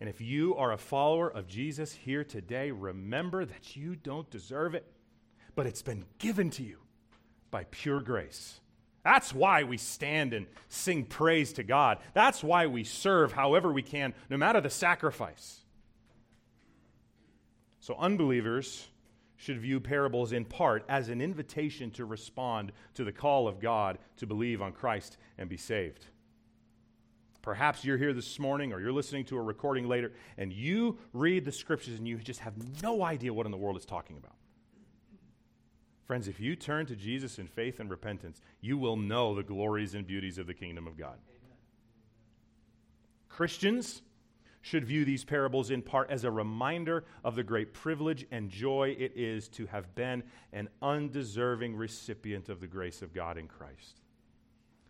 And 0.00 0.08
if 0.08 0.20
you 0.20 0.56
are 0.56 0.72
a 0.72 0.78
follower 0.78 1.32
of 1.32 1.46
Jesus 1.46 1.92
here 1.92 2.24
today, 2.24 2.72
remember 2.72 3.44
that 3.44 3.76
you 3.76 3.94
don't 3.94 4.28
deserve 4.30 4.74
it 4.74 4.92
but 5.54 5.66
it's 5.66 5.82
been 5.82 6.04
given 6.18 6.50
to 6.50 6.62
you 6.62 6.78
by 7.50 7.64
pure 7.70 8.00
grace. 8.00 8.60
That's 9.04 9.34
why 9.34 9.64
we 9.64 9.78
stand 9.78 10.32
and 10.32 10.46
sing 10.68 11.04
praise 11.04 11.52
to 11.54 11.62
God. 11.62 11.98
That's 12.14 12.42
why 12.42 12.66
we 12.66 12.84
serve 12.84 13.32
however 13.32 13.72
we 13.72 13.82
can, 13.82 14.14
no 14.30 14.36
matter 14.36 14.60
the 14.60 14.70
sacrifice. 14.70 15.60
So, 17.82 17.96
unbelievers 17.98 18.86
should 19.34 19.58
view 19.58 19.80
parables 19.80 20.30
in 20.30 20.44
part 20.44 20.84
as 20.88 21.08
an 21.08 21.20
invitation 21.20 21.90
to 21.90 22.04
respond 22.04 22.70
to 22.94 23.02
the 23.02 23.10
call 23.10 23.48
of 23.48 23.58
God 23.58 23.98
to 24.18 24.26
believe 24.26 24.62
on 24.62 24.70
Christ 24.70 25.16
and 25.36 25.48
be 25.48 25.56
saved. 25.56 26.06
Perhaps 27.42 27.84
you're 27.84 27.98
here 27.98 28.12
this 28.12 28.38
morning 28.38 28.72
or 28.72 28.78
you're 28.78 28.92
listening 28.92 29.24
to 29.24 29.36
a 29.36 29.42
recording 29.42 29.88
later 29.88 30.12
and 30.38 30.52
you 30.52 30.96
read 31.12 31.44
the 31.44 31.50
scriptures 31.50 31.98
and 31.98 32.06
you 32.06 32.18
just 32.18 32.38
have 32.38 32.54
no 32.84 33.02
idea 33.02 33.34
what 33.34 33.46
in 33.46 33.50
the 33.50 33.58
world 33.58 33.74
it's 33.74 33.84
talking 33.84 34.16
about. 34.16 34.36
Friends, 36.06 36.28
if 36.28 36.38
you 36.38 36.54
turn 36.54 36.86
to 36.86 36.94
Jesus 36.94 37.40
in 37.40 37.48
faith 37.48 37.80
and 37.80 37.90
repentance, 37.90 38.40
you 38.60 38.78
will 38.78 38.96
know 38.96 39.34
the 39.34 39.42
glories 39.42 39.96
and 39.96 40.06
beauties 40.06 40.38
of 40.38 40.46
the 40.46 40.54
kingdom 40.54 40.86
of 40.86 40.96
God. 40.96 41.18
Amen. 41.28 41.56
Christians 43.28 44.02
should 44.62 44.84
view 44.84 45.04
these 45.04 45.24
parables 45.24 45.70
in 45.70 45.82
part 45.82 46.10
as 46.10 46.24
a 46.24 46.30
reminder 46.30 47.04
of 47.24 47.34
the 47.34 47.42
great 47.42 47.74
privilege 47.74 48.24
and 48.30 48.48
joy 48.48 48.96
it 48.98 49.12
is 49.16 49.48
to 49.48 49.66
have 49.66 49.94
been 49.94 50.22
an 50.52 50.68
undeserving 50.80 51.76
recipient 51.76 52.48
of 52.48 52.60
the 52.60 52.66
grace 52.68 53.02
of 53.02 53.12
God 53.12 53.36
in 53.36 53.48
Christ. 53.48 54.00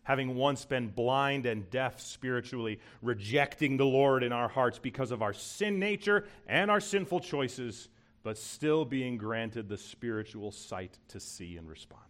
Having 0.05 0.35
once 0.35 0.65
been 0.65 0.89
blind 0.89 1.47
and 1.47 1.71
deaf 1.71 2.01
spiritually, 2.01 2.81
rejecting 3.01 3.77
the 3.77 3.87
Lord 3.87 4.23
in 4.23 4.33
our 4.33 4.49
hearts 4.49 4.79
because 4.79 5.11
of 5.11 5.23
our 5.23 5.33
sin 5.33 5.79
nature 5.79 6.27
and 6.47 6.71
our 6.71 6.81
sinful 6.81 7.21
choices, 7.21 7.89
but 8.23 8.37
still 8.37 8.85
being 8.85 9.17
granted 9.17 9.69
the 9.69 9.79
spiritual 9.79 10.53
sight 10.53 10.99
to 11.09 11.21
see 11.21 11.57
and 11.57 11.69
respond. 11.69 12.03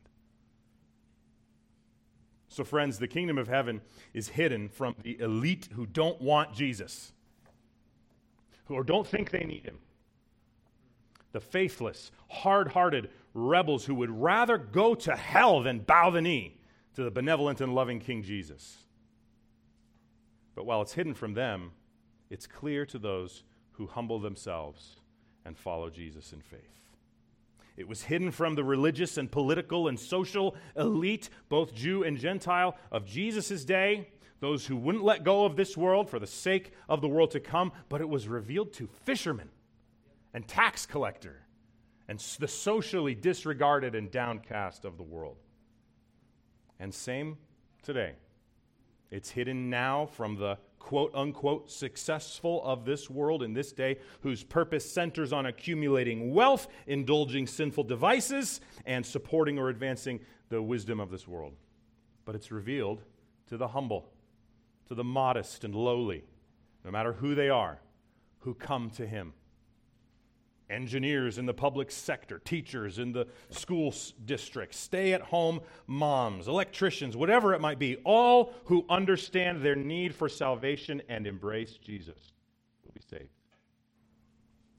So, 2.48 2.64
friends, 2.64 2.98
the 2.98 3.08
kingdom 3.08 3.38
of 3.38 3.48
heaven 3.48 3.80
is 4.12 4.28
hidden 4.28 4.68
from 4.68 4.94
the 5.02 5.18
elite 5.20 5.68
who 5.72 5.86
don't 5.86 6.20
want 6.20 6.54
Jesus, 6.54 7.12
who 8.76 8.84
don't 8.84 9.06
think 9.06 9.30
they 9.30 9.44
need 9.44 9.64
him. 9.64 9.78
The 11.32 11.40
faithless, 11.40 12.10
hard 12.28 12.68
hearted 12.68 13.10
rebels 13.34 13.84
who 13.84 13.94
would 13.94 14.10
rather 14.10 14.58
go 14.58 14.94
to 14.94 15.16
hell 15.16 15.62
than 15.62 15.80
bow 15.80 16.10
the 16.10 16.20
knee 16.20 16.58
to 16.94 17.02
the 17.02 17.10
benevolent 17.10 17.60
and 17.60 17.74
loving 17.74 18.00
King 18.00 18.22
Jesus. 18.22 18.76
But 20.54 20.66
while 20.66 20.82
it's 20.82 20.92
hidden 20.92 21.14
from 21.14 21.34
them, 21.34 21.72
it's 22.28 22.46
clear 22.46 22.84
to 22.86 22.98
those 22.98 23.44
who 23.72 23.86
humble 23.86 24.18
themselves 24.18 24.96
and 25.44 25.56
follow 25.56 25.88
Jesus 25.88 26.32
in 26.32 26.40
faith. 26.40 26.60
It 27.76 27.88
was 27.88 28.02
hidden 28.02 28.30
from 28.30 28.54
the 28.54 28.64
religious 28.64 29.16
and 29.16 29.30
political 29.30 29.88
and 29.88 29.98
social 29.98 30.54
elite, 30.76 31.30
both 31.48 31.74
Jew 31.74 32.04
and 32.04 32.18
Gentile, 32.18 32.76
of 32.90 33.06
Jesus' 33.06 33.64
day, 33.64 34.08
those 34.42 34.66
who 34.66 34.76
wouldn't 34.76 35.04
let 35.04 35.22
go 35.22 35.44
of 35.44 35.54
this 35.54 35.76
world 35.76 36.10
for 36.10 36.18
the 36.18 36.26
sake 36.26 36.72
of 36.88 37.00
the 37.00 37.06
world 37.06 37.30
to 37.30 37.38
come, 37.38 37.70
but 37.88 38.00
it 38.00 38.08
was 38.08 38.26
revealed 38.26 38.72
to 38.72 38.88
fishermen 39.04 39.48
and 40.34 40.48
tax 40.48 40.84
collector 40.84 41.46
and 42.08 42.18
the 42.40 42.48
socially 42.48 43.14
disregarded 43.14 43.94
and 43.94 44.10
downcast 44.10 44.84
of 44.84 44.96
the 44.96 45.02
world. 45.04 45.36
And 46.80 46.92
same 46.92 47.38
today. 47.84 48.16
It's 49.12 49.30
hidden 49.30 49.70
now 49.70 50.06
from 50.06 50.34
the 50.34 50.58
quote 50.80 51.14
unquote 51.14 51.70
successful 51.70 52.64
of 52.64 52.84
this 52.84 53.08
world 53.08 53.44
in 53.44 53.54
this 53.54 53.70
day, 53.70 53.98
whose 54.22 54.42
purpose 54.42 54.90
centers 54.90 55.32
on 55.32 55.46
accumulating 55.46 56.34
wealth, 56.34 56.66
indulging 56.88 57.46
sinful 57.46 57.84
devices, 57.84 58.60
and 58.86 59.06
supporting 59.06 59.56
or 59.56 59.68
advancing 59.68 60.18
the 60.48 60.60
wisdom 60.60 60.98
of 60.98 61.12
this 61.12 61.28
world. 61.28 61.54
But 62.24 62.34
it's 62.34 62.50
revealed 62.50 63.02
to 63.46 63.56
the 63.56 63.68
humble, 63.68 64.11
to 64.88 64.94
the 64.94 65.04
modest 65.04 65.64
and 65.64 65.74
lowly, 65.74 66.24
no 66.84 66.90
matter 66.90 67.12
who 67.14 67.34
they 67.34 67.48
are, 67.48 67.80
who 68.40 68.54
come 68.54 68.90
to 68.90 69.06
Him 69.06 69.34
engineers 70.72 71.38
in 71.38 71.46
the 71.46 71.54
public 71.54 71.90
sector, 71.90 72.40
teachers 72.44 72.98
in 72.98 73.12
the 73.12 73.26
school 73.50 73.94
district, 74.24 74.74
stay 74.74 75.12
at 75.12 75.20
home 75.20 75.60
moms, 75.86 76.48
electricians, 76.48 77.16
whatever 77.16 77.54
it 77.54 77.60
might 77.60 77.78
be, 77.78 77.96
all 78.04 78.54
who 78.64 78.84
understand 78.88 79.62
their 79.62 79.76
need 79.76 80.14
for 80.14 80.28
salvation 80.28 81.02
and 81.08 81.26
embrace 81.26 81.78
Jesus 81.78 82.32
will 82.84 82.92
be 82.92 83.02
saved. 83.08 83.28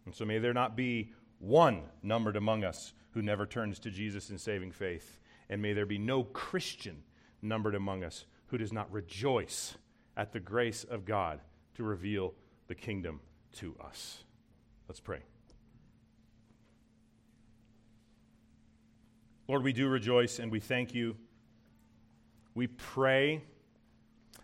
And 0.06 0.14
so 0.14 0.26
may 0.26 0.40
there 0.40 0.54
not 0.54 0.76
be 0.76 1.12
one 1.40 1.84
numbered 2.02 2.36
among 2.36 2.64
us 2.64 2.94
who 3.12 3.22
never 3.22 3.46
turns 3.46 3.80
to 3.80 3.92
Jesus 3.92 4.30
in 4.30 4.38
saving 4.38 4.72
faith, 4.72 5.20
and 5.50 5.62
may 5.62 5.74
there 5.74 5.86
be 5.86 6.00
no 6.00 6.24
Christian 6.24 7.04
numbered 7.42 7.76
among 7.76 8.04
us 8.04 8.26
who 8.48 8.58
does 8.58 8.74
not 8.74 8.92
rejoice 8.92 9.76
at 10.16 10.32
the 10.32 10.40
grace 10.40 10.84
of 10.84 11.06
God 11.06 11.40
to 11.76 11.84
reveal 11.84 12.34
the 12.68 12.76
kingdom 12.76 13.20
to 13.54 13.76
us. 13.84 14.24
Let's 14.88 15.00
pray. 15.00 15.20
Lord, 19.48 19.64
we 19.64 19.74
do 19.74 19.88
rejoice 19.88 20.40
and 20.40 20.52
we 20.52 20.60
thank 20.60 20.94
you. 20.94 21.16
We 22.56 22.68
pray 22.68 23.44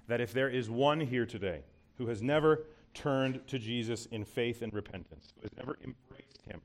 that 0.08 0.20
if 0.20 0.34
there 0.34 0.50
is 0.50 0.70
one 0.70 1.00
here 1.00 1.26
today 1.26 1.64
who 1.98 2.08
has 2.08 2.22
never 2.22 2.66
turned 2.94 3.46
to 3.48 3.60
Jesus 3.60 4.08
in 4.08 4.26
faith 4.26 4.62
and 4.62 4.74
repentance, 4.74 5.34
who 5.36 5.42
has 5.44 5.56
never 5.56 5.78
embraced 5.84 6.42
him 6.46 6.62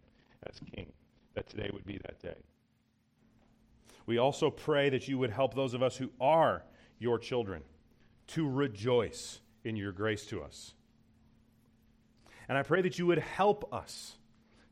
as 0.48 0.59
king, 0.74 0.92
that 1.34 1.48
today 1.48 1.70
would 1.72 1.84
be 1.84 1.98
that 1.98 2.20
day. 2.20 2.36
We 4.07 4.18
also 4.18 4.50
pray 4.50 4.90
that 4.90 5.09
you 5.09 5.18
would 5.18 5.30
help 5.30 5.55
those 5.55 5.74
of 5.74 5.82
us 5.82 5.96
who 5.96 6.11
are 6.20 6.64
your 6.98 7.18
children 7.18 7.62
to 8.29 8.49
rejoice 8.49 9.41
in 9.64 9.77
your 9.77 9.93
grace 9.93 10.27
to 10.27 10.43
us. 10.43 10.75
And 12.49 12.59
I 12.59 12.62
pray 12.62 12.83
that 12.83 12.99
you 12.99 13.07
would 13.07 13.18
help 13.18 13.72
us 13.72 14.16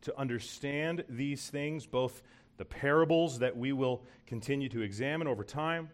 to 0.03 0.19
understand 0.19 1.05
these 1.09 1.49
things, 1.49 1.87
both 1.87 2.23
the 2.59 2.65
parables 2.65 3.39
that 3.39 3.57
we 3.57 3.73
will 3.73 4.03
continue 4.27 4.69
to 4.69 4.83
examine 4.83 5.27
over 5.27 5.45
time, 5.45 5.91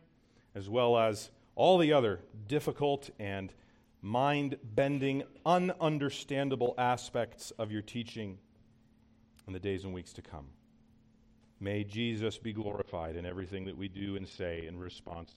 as 0.55 0.69
well 0.69 0.99
as 0.99 1.31
all 1.55 1.79
the 1.79 1.93
other 1.93 2.21
difficult 2.47 3.11
and 3.19 3.53
mind 4.03 4.57
bending, 4.63 5.23
ununderstandable 5.45 6.75
aspects 6.79 7.53
of 7.59 7.71
your 7.71 7.83
teaching 7.83 8.39
in 9.47 9.53
the 9.53 9.59
days 9.59 9.85
and 9.85 9.93
weeks 9.93 10.13
to 10.13 10.23
come. 10.23 10.47
May 11.61 11.83
Jesus 11.85 12.39
be 12.39 12.53
glorified 12.53 13.17
in 13.17 13.27
everything 13.27 13.65
that 13.65 13.77
we 13.77 13.89
do 13.89 14.17
and 14.17 14.27
say 14.27 14.67
in 14.67 14.79
response. 14.79 15.35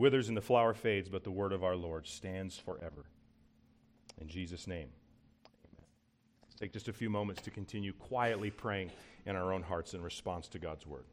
Withers 0.00 0.28
and 0.28 0.36
the 0.36 0.40
flower 0.40 0.72
fades, 0.72 1.10
but 1.10 1.24
the 1.24 1.30
word 1.30 1.52
of 1.52 1.62
our 1.62 1.76
Lord 1.76 2.06
stands 2.06 2.56
forever. 2.56 3.04
In 4.18 4.28
Jesus' 4.28 4.66
name 4.66 4.88
amen. 5.66 5.86
Let's 6.42 6.54
take 6.54 6.72
just 6.72 6.88
a 6.88 6.92
few 6.94 7.10
moments 7.10 7.42
to 7.42 7.50
continue 7.50 7.92
quietly 7.92 8.50
praying 8.50 8.92
in 9.26 9.36
our 9.36 9.52
own 9.52 9.62
hearts 9.62 9.92
in 9.92 10.00
response 10.00 10.48
to 10.48 10.58
God's 10.58 10.86
word. 10.86 11.04